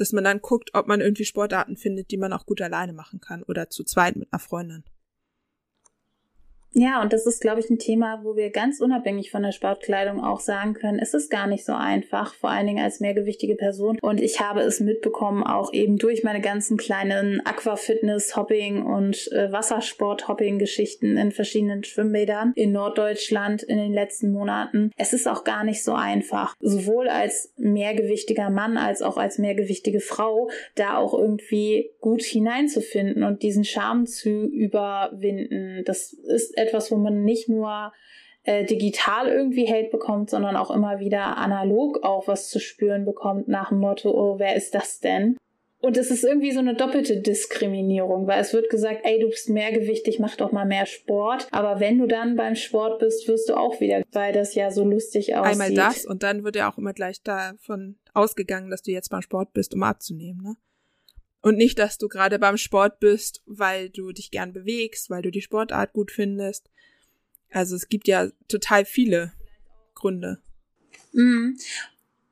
dass 0.01 0.13
man 0.13 0.25
dann 0.25 0.41
guckt, 0.41 0.71
ob 0.73 0.89
man 0.89 1.01
irgendwie 1.01 1.25
Sportarten 1.27 1.77
findet, 1.77 2.11
die 2.11 2.17
man 2.17 2.33
auch 2.33 2.47
gut 2.47 2.63
alleine 2.63 2.95
machen 2.95 3.21
kann 3.21 3.43
oder 3.43 3.69
zu 3.69 3.85
zweit 3.85 4.17
mit 4.17 4.33
einer 4.33 4.41
Freundin. 4.41 4.85
Ja, 6.73 7.03
und 7.03 7.13
das 7.13 7.27
ist, 7.27 7.41
glaube 7.41 7.61
ich, 7.61 7.69
ein 7.69 7.79
Thema, 7.79 8.21
wo 8.23 8.37
wir 8.37 8.51
ganz 8.51 8.81
unabhängig 8.81 9.31
von 9.31 9.43
der 9.43 9.53
Sportkleidung 9.53 10.23
auch 10.23 10.41
sagen 10.41 10.75
können, 10.75 11.01
es 11.01 11.15
ist 11.15 11.31
gar 11.31 11.47
nicht 11.47 11.65
so 11.65 11.73
einfach, 11.73 12.35
vor 12.35 12.51
allen 12.51 12.67
Dingen 12.67 12.85
als 12.85 13.01
mehrgewichtige 13.01 13.57
Person. 13.57 13.99
Und 14.01 14.21
ich 14.21 14.41
habe 14.41 14.61
es 14.61 14.79
mitbekommen, 14.79 15.43
auch 15.43 15.73
eben 15.73 15.99
durch 15.99 16.23
meine 16.23 16.41
ganzen 16.41 16.77
kleinen 16.77 17.45
Aquafitness, 17.45 18.37
Hopping 18.37 18.83
und 18.85 19.31
äh, 19.33 19.51
Wassersport-Hopping-Geschichten 19.51 21.17
in 21.17 21.33
verschiedenen 21.33 21.83
Schwimmbädern 21.83 22.53
in 22.55 22.73
Norddeutschland 22.73 23.63
in 23.65 23.79
den 23.79 23.93
letzten 23.93 24.31
Monaten. 24.31 24.93
Es 24.97 25.13
ist 25.13 25.27
auch 25.27 25.43
gar 25.43 25.65
nicht 25.65 25.83
so 25.83 25.95
einfach, 25.95 26.55
sowohl 26.61 27.09
als 27.09 27.53
mehrgewichtiger 27.57 28.51
Mann 28.51 28.77
als 28.77 29.03
auch 29.03 29.17
als 29.17 29.39
mehrgewichtige 29.39 30.01
Frau, 30.01 30.51
da 30.77 30.99
auch 30.99 31.15
irgendwie 31.15 31.91
gut 32.01 32.23
hineinzufinden 32.23 33.25
und 33.25 33.43
diesen 33.43 33.65
Charme 33.65 34.07
zu 34.07 34.47
überwinden. 34.47 35.83
Das 35.85 36.13
ist 36.13 36.57
etwas, 36.61 36.91
wo 36.91 36.97
man 36.97 37.25
nicht 37.25 37.49
nur 37.49 37.93
äh, 38.45 38.65
digital 38.65 39.29
irgendwie 39.29 39.69
Hate 39.69 39.91
bekommt, 39.91 40.31
sondern 40.31 40.57
auch 40.57 40.71
immer 40.71 41.01
wieder 41.01 41.37
analog 41.37 42.03
auch 42.05 42.29
was 42.29 42.49
zu 42.49 42.61
spüren 42.61 43.05
bekommt 43.05 43.49
nach 43.49 43.71
dem 43.71 43.79
Motto, 43.79 44.11
oh, 44.11 44.39
wer 44.39 44.57
ist 44.57 44.75
das 44.75 45.01
denn? 45.01 45.37
Und 45.83 45.97
es 45.97 46.11
ist 46.11 46.25
irgendwie 46.25 46.53
so 46.53 46.59
eine 46.59 46.75
doppelte 46.75 47.21
Diskriminierung, 47.21 48.27
weil 48.27 48.41
es 48.41 48.53
wird 48.53 48.69
gesagt, 48.69 49.01
ey, 49.05 49.19
du 49.19 49.29
bist 49.29 49.49
mehrgewichtig, 49.49 50.19
mach 50.19 50.37
doch 50.37 50.53
mal 50.53 50.67
mehr 50.67 50.85
Sport. 50.85 51.49
Aber 51.53 51.81
wenn 51.81 51.99
du 51.99 52.07
dann 52.07 52.37
beim 52.37 52.55
Sport 52.55 52.99
bist, 52.99 53.27
wirst 53.29 53.49
du 53.49 53.55
auch 53.55 53.81
wieder, 53.81 54.03
weil 54.13 54.35
das 54.35 54.55
ja 54.55 54.71
so 54.71 54.85
lustig 54.85 55.35
aussieht. 55.37 55.53
Einmal 55.53 55.73
das 55.73 56.05
und 56.05 56.23
dann 56.23 56.45
wird 56.45 56.57
ja 56.57 56.71
auch 56.71 56.77
immer 56.77 56.93
gleich 56.93 57.23
davon 57.23 57.97
ausgegangen, 58.13 58.71
dass 58.71 58.83
du 58.83 58.91
jetzt 58.91 59.09
beim 59.09 59.23
Sport 59.23 59.55
bist, 59.55 59.75
um 59.75 59.83
abzunehmen, 59.83 60.43
ne? 60.43 60.57
Und 61.43 61.57
nicht, 61.57 61.79
dass 61.79 61.97
du 61.97 62.09
gerade 62.09 62.39
beim 62.39 62.57
Sport 62.57 63.01
bist, 63.01 63.43
weil 63.47 63.89
du 63.89 64.13
dich 64.13 64.31
gern 64.31 64.53
bewegst, 64.53 65.09
weil 65.09 65.23
du 65.23 65.31
die 65.31 65.41
Sportart 65.41 65.93
gut 65.93 66.11
findest. 66.11 66.69
Also 67.51 67.77
es 67.77 67.89
gibt 67.89 68.09
ja 68.09 68.29
total 68.49 68.85
viele 68.85 69.33
Gründe. 69.95 70.43
Mhm. 71.13 71.59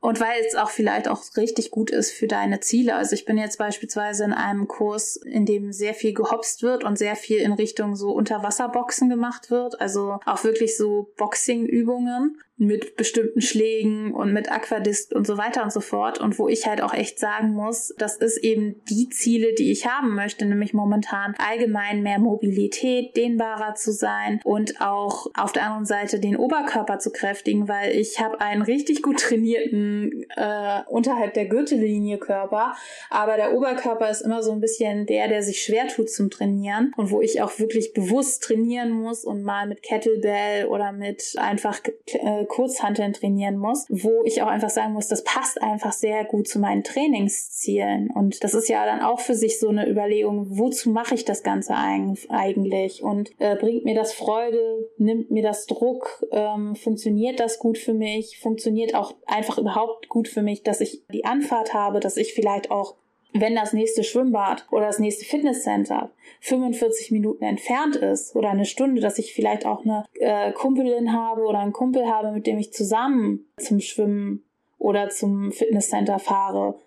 Und 0.01 0.21
weil 0.21 0.41
es 0.45 0.55
auch 0.55 0.69
vielleicht 0.69 1.09
auch 1.09 1.23
richtig 1.35 1.71
gut 1.71 1.89
ist 1.89 2.11
für 2.11 2.27
deine 2.27 2.61
Ziele. 2.61 2.95
Also 2.95 3.15
ich 3.15 3.25
bin 3.25 3.37
jetzt 3.37 3.57
beispielsweise 3.57 4.23
in 4.23 4.31
einem 4.31 4.67
Kurs, 4.67 5.17
in 5.17 5.45
dem 5.45 5.73
sehr 5.73 5.93
viel 5.93 6.13
gehopst 6.13 6.63
wird 6.63 6.85
und 6.85 6.97
sehr 6.97 7.17
viel 7.17 7.39
in 7.39 7.51
Richtung 7.51 7.97
so 7.97 8.11
Unterwasserboxen 8.11 9.09
gemacht 9.09 9.51
wird. 9.51 9.81
Also 9.81 10.19
auch 10.25 10.43
wirklich 10.45 10.77
so 10.77 11.11
Boxing-Übungen 11.17 12.41
mit 12.59 12.97
bestimmten 12.97 13.41
Schlägen 13.41 14.13
und 14.13 14.33
mit 14.33 14.51
Aquadist 14.51 15.13
und 15.13 15.25
so 15.25 15.37
weiter 15.37 15.63
und 15.63 15.71
so 15.71 15.79
fort. 15.79 16.19
Und 16.19 16.37
wo 16.37 16.49
ich 16.49 16.67
halt 16.67 16.81
auch 16.81 16.93
echt 16.93 17.17
sagen 17.17 17.53
muss, 17.53 17.93
das 17.97 18.17
ist 18.17 18.37
eben 18.37 18.81
die 18.89 19.07
Ziele, 19.09 19.53
die 19.53 19.71
ich 19.71 19.87
haben 19.87 20.13
möchte, 20.13 20.45
nämlich 20.45 20.73
momentan 20.73 21.35
allgemein 21.37 22.03
mehr 22.03 22.19
Mobilität, 22.19 23.15
dehnbarer 23.15 23.75
zu 23.75 23.93
sein 23.93 24.41
und 24.43 24.81
auch 24.81 25.27
auf 25.35 25.53
der 25.53 25.63
anderen 25.63 25.85
Seite 25.85 26.19
den 26.19 26.35
Oberkörper 26.35 26.99
zu 26.99 27.11
kräftigen, 27.11 27.69
weil 27.69 27.95
ich 27.95 28.19
habe 28.19 28.41
einen 28.41 28.61
richtig 28.61 29.01
gut 29.03 29.19
trainierten 29.19 30.25
äh, 30.35 30.81
unterhalb 30.87 31.33
der 31.35 31.45
Gürtellinie 31.45 32.17
Körper, 32.17 32.73
aber 33.09 33.37
der 33.37 33.53
Oberkörper 33.53 34.09
ist 34.09 34.21
immer 34.21 34.43
so 34.43 34.51
ein 34.51 34.59
bisschen 34.59 35.05
der, 35.05 35.29
der 35.29 35.43
sich 35.43 35.63
schwer 35.63 35.87
tut 35.87 36.09
zum 36.09 36.29
Trainieren 36.29 36.91
und 36.97 37.09
wo 37.09 37.21
ich 37.21 37.41
auch 37.41 37.57
wirklich 37.57 37.93
bewusst 37.93 38.43
trainieren 38.43 38.91
muss 38.91 39.23
und 39.23 39.43
mal 39.43 39.65
mit 39.65 39.81
Kettlebell 39.81 40.65
oder 40.65 40.91
mit 40.91 41.35
einfach 41.37 41.79
äh, 42.07 42.45
Kurzhanteln 42.49 43.13
trainieren 43.13 43.57
muss, 43.57 43.85
wo 43.87 44.23
ich 44.25 44.41
auch 44.41 44.47
einfach 44.47 44.69
sagen 44.69 44.93
muss, 44.93 45.07
das 45.07 45.23
passt 45.23 45.61
einfach 45.61 45.93
sehr 45.93 46.25
gut 46.25 46.49
zu 46.49 46.59
meinen 46.59 46.83
Trainingszielen. 46.83 48.09
Und 48.11 48.43
das 48.43 48.53
ist 48.53 48.67
ja 48.67 48.85
dann 48.85 49.01
auch 49.01 49.21
für 49.21 49.35
sich 49.35 49.59
so 49.59 49.69
eine 49.69 49.89
Überlegung, 49.89 50.57
wozu 50.57 50.89
mache 50.89 51.15
ich 51.15 51.23
das 51.23 51.43
Ganze 51.43 51.75
eigentlich? 51.75 53.01
Und 53.01 53.31
äh, 53.39 53.55
bringt 53.55 53.85
mir 53.85 53.95
das 53.95 54.11
Freude, 54.13 54.89
nimmt 54.97 55.31
mir 55.31 55.43
das 55.43 55.65
Druck, 55.65 56.25
ähm, 56.31 56.75
funktioniert 56.75 57.39
das 57.39 57.59
gut 57.59 57.77
für 57.77 57.93
mich, 57.93 58.39
funktioniert 58.39 58.95
auch 58.95 59.15
einfach 59.25 59.57
überhaupt 59.57 60.09
gut 60.09 60.27
für 60.27 60.41
mich, 60.41 60.63
dass 60.63 60.81
ich 60.81 61.03
die 61.13 61.25
Anfahrt 61.25 61.73
habe, 61.73 61.99
dass 61.99 62.17
ich 62.17 62.33
vielleicht 62.33 62.71
auch 62.71 62.95
wenn 63.33 63.55
das 63.55 63.73
nächste 63.73 64.03
Schwimmbad 64.03 64.65
oder 64.71 64.87
das 64.87 64.99
nächste 64.99 65.25
Fitnesscenter 65.25 66.11
45 66.41 67.11
Minuten 67.11 67.43
entfernt 67.43 67.95
ist 67.95 68.35
oder 68.35 68.49
eine 68.49 68.65
Stunde, 68.65 69.01
dass 69.01 69.19
ich 69.19 69.33
vielleicht 69.33 69.65
auch 69.65 69.83
eine 69.83 70.05
äh, 70.15 70.51
Kumpelin 70.51 71.13
habe 71.13 71.41
oder 71.41 71.59
einen 71.59 71.73
Kumpel 71.73 72.07
habe, 72.07 72.31
mit 72.31 72.47
dem 72.47 72.57
ich 72.57 72.73
zusammen 72.73 73.45
zum 73.57 73.79
Schwimmen 73.79 74.43
oder 74.77 75.09
zum 75.09 75.51
Fitnesscenter 75.51 76.19
fahre, 76.19 76.79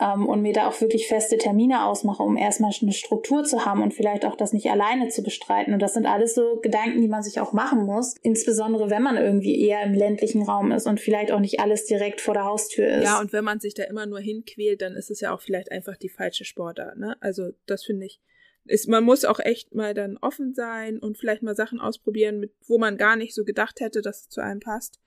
ähm, 0.00 0.26
und 0.26 0.42
mir 0.42 0.52
da 0.52 0.68
auch 0.68 0.80
wirklich 0.80 1.06
feste 1.06 1.38
Termine 1.38 1.84
ausmache, 1.84 2.22
um 2.22 2.36
erstmal 2.36 2.72
eine 2.80 2.92
Struktur 2.92 3.44
zu 3.44 3.64
haben 3.64 3.82
und 3.82 3.94
vielleicht 3.94 4.24
auch 4.24 4.36
das 4.36 4.52
nicht 4.52 4.68
alleine 4.70 5.08
zu 5.08 5.22
bestreiten. 5.22 5.72
Und 5.72 5.80
das 5.80 5.94
sind 5.94 6.06
alles 6.06 6.34
so 6.34 6.58
Gedanken, 6.60 7.00
die 7.00 7.08
man 7.08 7.22
sich 7.22 7.38
auch 7.40 7.52
machen 7.52 7.84
muss, 7.86 8.14
insbesondere 8.22 8.90
wenn 8.90 9.02
man 9.02 9.16
irgendwie 9.16 9.60
eher 9.60 9.82
im 9.84 9.94
ländlichen 9.94 10.42
Raum 10.42 10.72
ist 10.72 10.86
und 10.86 11.00
vielleicht 11.00 11.30
auch 11.30 11.40
nicht 11.40 11.60
alles 11.60 11.86
direkt 11.86 12.20
vor 12.20 12.34
der 12.34 12.44
Haustür 12.44 12.88
ist. 12.88 13.04
Ja, 13.04 13.20
und 13.20 13.32
wenn 13.32 13.44
man 13.44 13.60
sich 13.60 13.74
da 13.74 13.84
immer 13.84 14.06
nur 14.06 14.20
hinquält, 14.20 14.82
dann 14.82 14.94
ist 14.94 15.10
es 15.10 15.20
ja 15.20 15.32
auch 15.32 15.40
vielleicht 15.40 15.70
einfach 15.70 15.96
die 15.96 16.08
falsche 16.08 16.44
Sportart. 16.44 16.98
Ne? 16.98 17.16
Also 17.20 17.50
das 17.66 17.84
finde 17.84 18.06
ich. 18.06 18.20
Ist, 18.66 18.88
man 18.88 19.04
muss 19.04 19.26
auch 19.26 19.40
echt 19.40 19.74
mal 19.74 19.92
dann 19.92 20.16
offen 20.16 20.54
sein 20.54 20.98
und 20.98 21.18
vielleicht 21.18 21.42
mal 21.42 21.54
Sachen 21.54 21.80
ausprobieren, 21.80 22.40
mit, 22.40 22.52
wo 22.66 22.78
man 22.78 22.96
gar 22.96 23.14
nicht 23.14 23.34
so 23.34 23.44
gedacht 23.44 23.80
hätte, 23.80 24.00
dass 24.00 24.22
es 24.22 24.28
zu 24.30 24.40
einem 24.40 24.60
passt. 24.60 25.00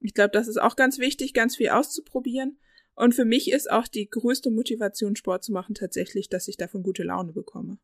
Ich 0.00 0.14
glaube, 0.14 0.30
das 0.30 0.48
ist 0.48 0.56
auch 0.56 0.74
ganz 0.74 0.98
wichtig, 0.98 1.34
ganz 1.34 1.56
viel 1.56 1.68
auszuprobieren. 1.68 2.58
Und 2.98 3.14
für 3.14 3.24
mich 3.24 3.52
ist 3.52 3.70
auch 3.70 3.86
die 3.86 4.10
größte 4.10 4.50
Motivation, 4.50 5.14
Sport 5.14 5.44
zu 5.44 5.52
machen, 5.52 5.76
tatsächlich, 5.76 6.28
dass 6.28 6.48
ich 6.48 6.56
davon 6.56 6.82
gute 6.82 7.04
Laune 7.04 7.32
bekomme. 7.32 7.78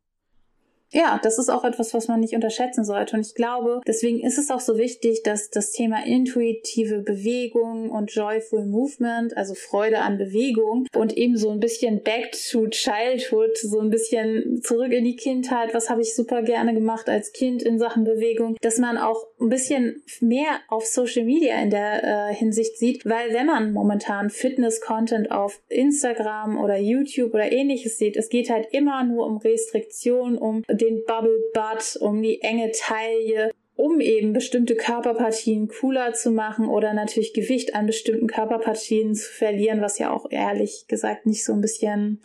Ja, 0.94 1.18
das 1.22 1.38
ist 1.38 1.50
auch 1.50 1.64
etwas, 1.64 1.92
was 1.92 2.06
man 2.06 2.20
nicht 2.20 2.34
unterschätzen 2.34 2.84
sollte. 2.84 3.16
Und 3.16 3.26
ich 3.26 3.34
glaube, 3.34 3.80
deswegen 3.84 4.20
ist 4.20 4.38
es 4.38 4.50
auch 4.50 4.60
so 4.60 4.78
wichtig, 4.78 5.24
dass 5.24 5.50
das 5.50 5.72
Thema 5.72 6.06
intuitive 6.06 7.00
Bewegung 7.00 7.90
und 7.90 8.12
Joyful 8.12 8.64
Movement, 8.64 9.36
also 9.36 9.54
Freude 9.54 9.98
an 9.98 10.18
Bewegung 10.18 10.86
und 10.94 11.16
eben 11.16 11.36
so 11.36 11.50
ein 11.50 11.58
bisschen 11.58 12.02
back 12.02 12.30
to 12.50 12.68
childhood, 12.68 13.58
so 13.58 13.80
ein 13.80 13.90
bisschen 13.90 14.62
zurück 14.62 14.92
in 14.92 15.04
die 15.04 15.16
Kindheit, 15.16 15.74
was 15.74 15.90
habe 15.90 16.00
ich 16.00 16.14
super 16.14 16.42
gerne 16.42 16.72
gemacht 16.74 17.08
als 17.08 17.32
Kind 17.32 17.64
in 17.64 17.80
Sachen 17.80 18.04
Bewegung, 18.04 18.56
dass 18.60 18.78
man 18.78 18.96
auch 18.96 19.26
ein 19.40 19.48
bisschen 19.48 20.02
mehr 20.20 20.60
auf 20.68 20.86
Social 20.86 21.24
Media 21.24 21.60
in 21.60 21.70
der 21.70 22.04
äh, 22.30 22.34
Hinsicht 22.34 22.78
sieht, 22.78 23.04
weil 23.04 23.34
wenn 23.34 23.46
man 23.46 23.72
momentan 23.72 24.30
Fitness-Content 24.30 25.32
auf 25.32 25.60
Instagram 25.68 26.56
oder 26.62 26.76
YouTube 26.76 27.34
oder 27.34 27.50
ähnliches 27.50 27.98
sieht, 27.98 28.16
es 28.16 28.28
geht 28.28 28.48
halt 28.48 28.68
immer 28.70 29.02
nur 29.02 29.26
um 29.26 29.38
Restriktion, 29.38 30.38
um 30.38 30.62
den 30.84 31.04
Bubble 31.04 31.40
Butt, 31.52 31.96
um 32.00 32.22
die 32.22 32.40
enge 32.42 32.70
Taille, 32.72 33.50
um 33.76 34.00
eben 34.00 34.32
bestimmte 34.32 34.76
Körperpartien 34.76 35.68
cooler 35.68 36.12
zu 36.12 36.30
machen 36.30 36.68
oder 36.68 36.92
natürlich 36.94 37.32
Gewicht 37.32 37.74
an 37.74 37.86
bestimmten 37.86 38.28
Körperpartien 38.28 39.14
zu 39.14 39.30
verlieren, 39.30 39.80
was 39.80 39.98
ja 39.98 40.12
auch 40.12 40.26
ehrlich 40.30 40.86
gesagt 40.88 41.26
nicht 41.26 41.44
so 41.44 41.52
ein 41.52 41.60
bisschen, 41.60 42.20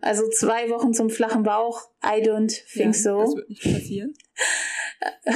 also 0.00 0.28
zwei 0.28 0.70
Wochen 0.70 0.94
zum 0.94 1.10
flachen 1.10 1.42
Bauch, 1.42 1.88
I 2.04 2.22
don't 2.22 2.62
think 2.72 2.94
ja, 2.94 3.00
so. 3.02 3.20
Das 3.20 3.36
wird 3.36 3.48
nicht 3.48 3.62
passieren. 3.62 4.14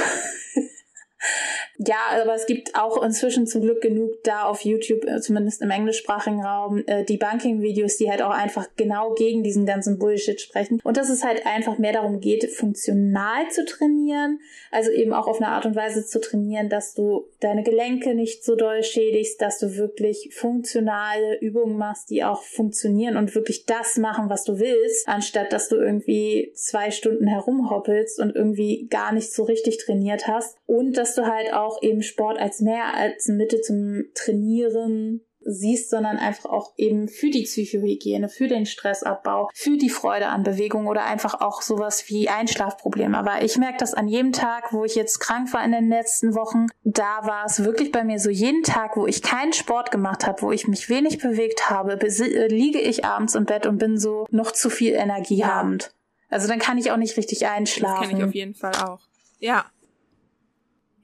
Ja, 1.77 1.95
aber 2.21 2.35
es 2.35 2.45
gibt 2.45 2.75
auch 2.75 3.01
inzwischen 3.03 3.47
zum 3.47 3.61
Glück 3.61 3.81
genug 3.81 4.23
da 4.23 4.43
auf 4.43 4.61
YouTube, 4.61 5.05
äh, 5.05 5.19
zumindest 5.21 5.61
im 5.61 5.71
englischsprachigen 5.71 6.43
Raum, 6.43 6.83
äh, 6.85 7.03
Debunking-Videos, 7.03 7.97
die 7.97 8.11
halt 8.11 8.21
auch 8.21 8.31
einfach 8.31 8.67
genau 8.77 9.13
gegen 9.15 9.43
diesen 9.43 9.65
ganzen 9.65 9.97
Bullshit 9.97 10.39
sprechen. 10.39 10.79
Und 10.83 10.97
dass 10.97 11.09
es 11.09 11.23
halt 11.23 11.45
einfach 11.47 11.79
mehr 11.79 11.93
darum 11.93 12.19
geht, 12.19 12.51
funktional 12.51 13.49
zu 13.49 13.65
trainieren, 13.65 14.39
also 14.71 14.91
eben 14.91 15.13
auch 15.13 15.27
auf 15.27 15.41
eine 15.41 15.49
Art 15.49 15.65
und 15.65 15.75
Weise 15.75 16.05
zu 16.05 16.21
trainieren, 16.21 16.69
dass 16.69 16.93
du 16.93 17.27
deine 17.39 17.63
Gelenke 17.63 18.13
nicht 18.13 18.43
so 18.43 18.55
doll 18.55 18.83
schädigst, 18.83 19.41
dass 19.41 19.57
du 19.57 19.75
wirklich 19.75 20.29
funktionale 20.33 21.39
Übungen 21.39 21.77
machst, 21.77 22.09
die 22.11 22.23
auch 22.23 22.43
funktionieren 22.43 23.17
und 23.17 23.33
wirklich 23.33 23.65
das 23.65 23.97
machen, 23.97 24.29
was 24.29 24.43
du 24.43 24.59
willst, 24.59 25.07
anstatt 25.07 25.51
dass 25.51 25.69
du 25.69 25.75
irgendwie 25.75 26.51
zwei 26.55 26.91
Stunden 26.91 27.27
herumhoppelst 27.27 28.19
und 28.19 28.35
irgendwie 28.35 28.87
gar 28.89 29.11
nicht 29.11 29.33
so 29.33 29.43
richtig 29.43 29.79
trainiert 29.79 30.27
hast. 30.27 30.57
Und 30.65 30.97
dass 30.97 31.15
du 31.15 31.25
halt 31.25 31.53
auch 31.53 31.62
auch 31.63 31.81
eben 31.81 32.03
Sport 32.03 32.39
als 32.39 32.61
mehr 32.61 32.95
als 32.95 33.27
Mittel 33.27 33.61
zum 33.61 34.05
Trainieren 34.13 35.21
siehst, 35.45 35.89
sondern 35.89 36.17
einfach 36.17 36.49
auch 36.49 36.73
eben 36.77 37.07
für 37.07 37.29
die 37.29 37.43
Psychohygiene, 37.43 38.29
für 38.29 38.47
den 38.47 38.65
Stressabbau, 38.65 39.49
für 39.53 39.77
die 39.77 39.89
Freude 39.89 40.27
an 40.27 40.43
Bewegung 40.43 40.87
oder 40.87 41.05
einfach 41.05 41.41
auch 41.41 41.61
sowas 41.61 42.05
wie 42.07 42.29
Einschlafprobleme. 42.29 43.17
Aber 43.17 43.43
ich 43.43 43.57
merke 43.57 43.77
das 43.77 43.93
an 43.93 44.07
jedem 44.07 44.31
Tag, 44.31 44.71
wo 44.71 44.85
ich 44.85 44.95
jetzt 44.95 45.19
krank 45.19 45.53
war 45.53 45.63
in 45.63 45.71
den 45.71 45.89
letzten 45.89 46.35
Wochen, 46.35 46.67
da 46.83 47.19
war 47.23 47.45
es 47.45 47.63
wirklich 47.63 47.91
bei 47.91 48.03
mir 48.03 48.19
so 48.19 48.29
jeden 48.29 48.63
Tag, 48.63 48.95
wo 48.95 49.07
ich 49.07 49.21
keinen 49.21 49.53
Sport 49.53 49.91
gemacht 49.91 50.25
habe, 50.25 50.41
wo 50.41 50.51
ich 50.51 50.67
mich 50.67 50.89
wenig 50.89 51.19
bewegt 51.19 51.69
habe, 51.69 51.99
äh, 51.99 52.47
liege 52.47 52.79
ich 52.79 53.05
abends 53.05 53.35
im 53.35 53.45
Bett 53.45 53.65
und 53.65 53.77
bin 53.77 53.97
so 53.97 54.27
noch 54.31 54.51
zu 54.51 54.69
viel 54.69 54.93
Energie 54.93 55.43
habend. 55.43 55.93
Also 56.29 56.47
dann 56.47 56.59
kann 56.59 56.77
ich 56.77 56.91
auch 56.91 56.97
nicht 56.97 57.15
richtig 57.17 57.45
einschlafen. 57.47 58.01
Das 58.01 58.09
kenne 58.09 58.21
ich 58.21 58.27
auf 58.27 58.33
jeden 58.33 58.55
Fall 58.55 58.73
auch. 58.83 58.99
Ja, 59.39 59.65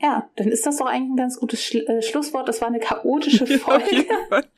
ja, 0.02 0.30
dann 0.36 0.48
ist 0.48 0.66
das 0.66 0.78
doch 0.78 0.86
eigentlich 0.86 1.12
ein 1.12 1.18
ganz 1.18 1.40
gutes 1.40 1.64
Schlu 1.64 1.82
äh, 1.82 2.02
Schlusswort. 2.02 2.48
Das 2.48 2.62
war 2.62 2.70
eine 2.70 2.80
chaotische 2.80 3.46
Folge. 3.60 4.06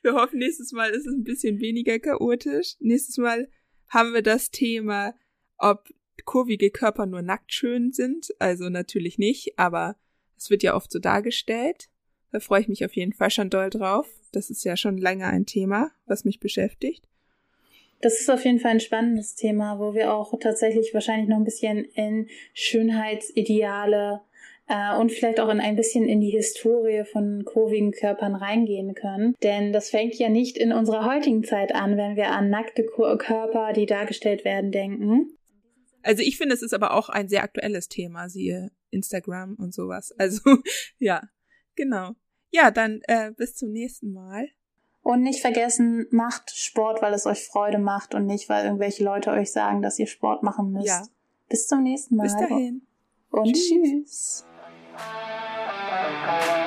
Wir 0.02 0.14
hoffen, 0.14 0.39
nächstes 0.39 0.72
Mal 0.72 0.92
ist 0.92 1.08
es 1.08 1.14
ein 1.14 1.24
bisschen 1.24 1.60
weniger 1.60 1.98
chaotisch. 2.00 2.76
Nächstes 2.80 3.18
Mal 3.18 3.50
haben 3.89 4.14
wir 4.14 4.22
das 4.22 4.52
Thema, 4.52 5.16
ob 5.58 5.89
kurvige 6.26 6.70
Körper 6.70 7.08
nur 7.08 7.24
nackt 7.24 7.54
schön 7.54 7.92
sind. 7.92 8.30
Also 8.38 8.70
natürlich 8.70 9.18
nicht, 9.18 9.58
aber 9.58 9.98
es 10.38 10.50
wird 10.50 10.64
ja 10.64 10.76
oft 10.76 10.92
so 10.92 11.00
dargestellt. 11.00 11.89
Da 12.32 12.39
freue 12.39 12.62
ich 12.62 12.68
mich 12.68 12.86
auf 12.86 12.96
jeden 12.96 13.14
Fall 13.14 13.32
schon 13.32 13.50
doll 13.50 13.70
drauf. 13.70 14.08
Das 14.32 14.50
ist 14.50 14.64
ja 14.64 14.78
schon 14.78 14.98
lange 14.98 15.26
ein 15.26 15.46
Thema, 15.46 15.92
was 16.06 16.24
mich 16.24 16.39
beschäftigt. 16.39 17.08
Das 18.00 18.20
ist 18.20 18.30
auf 18.30 18.46
jeden 18.46 18.60
Fall 18.60 18.72
ein 18.72 18.80
spannendes 18.80 19.36
Thema, 19.36 19.80
wo 19.80 19.94
wir 19.94 20.14
auch 20.14 20.38
tatsächlich 20.39 20.94
wahrscheinlich 20.94 21.30
noch 21.30 21.38
ein 21.38 21.44
bisschen 21.44 21.86
in 21.86 22.28
Schönheitsideale 22.54 24.22
äh, 24.72 24.97
und 24.97 25.11
vielleicht 25.11 25.41
auch 25.41 25.49
in 25.49 25.59
ein 25.59 25.76
bisschen 25.76 26.07
in 26.07 26.22
die 26.22 26.30
Historie 26.30 27.03
von 27.03 27.43
kurvigen 27.43 27.91
Körpern 27.91 28.36
reingehen 28.36 28.95
können. 28.95 29.36
Denn 29.43 29.74
das 29.74 29.89
fängt 29.89 30.15
ja 30.15 30.30
nicht 30.30 30.57
in 30.57 30.72
unserer 30.72 31.05
heutigen 31.05 31.43
Zeit 31.43 31.76
an, 31.76 31.97
wenn 31.97 32.15
wir 32.15 32.30
an 32.32 32.49
nackte 32.49 32.86
Körper, 32.86 33.74
die 33.74 33.86
dargestellt 33.86 34.45
werden, 34.45 34.72
denken. 34.72 35.38
Also 36.03 36.24
ich 36.24 36.38
finde, 36.38 36.55
es 36.55 36.61
ist 36.61 36.74
aber 36.74 36.93
auch 36.93 37.09
ein 37.09 37.28
sehr 37.28 37.43
aktuelles 37.43 37.89
Thema, 37.89 38.30
siehe 38.30 38.72
Instagram 38.91 39.55
und 39.59 39.74
sowas. 39.74 40.15
Also 40.17 40.57
ja, 40.99 41.22
genau. 41.76 42.11
Ja, 42.49 42.72
dann 42.72 43.01
äh, 43.07 43.32
bis 43.32 43.55
zum 43.55 43.72
nächsten 43.72 44.13
Mal. 44.13 44.47
Und 45.03 45.22
nicht 45.22 45.41
vergessen, 45.41 46.05
macht 46.11 46.51
Sport, 46.51 47.01
weil 47.01 47.13
es 47.13 47.26
euch 47.26 47.45
Freude 47.45 47.80
macht 47.80 48.13
und 48.13 48.26
nicht, 48.26 48.49
weil 48.49 48.65
irgendwelche 48.65 49.03
Leute 49.03 49.32
euch 49.32 49.51
sagen, 49.51 49.82
dass 49.82 49.99
ihr 49.99 50.07
Sport 50.07 50.43
machen 50.43 50.72
müsst. 50.72 50.88
Ja. 50.88 51.03
Bis 51.49 51.67
zum 51.67 51.84
nächsten 51.84 52.15
Mal. 52.15 52.24
Bis 52.24 52.38
dahin. 52.38 52.84
Und 53.32 53.53
tschüss. 53.53 53.69
tschüss. 53.69 54.45
Música 55.02 56.61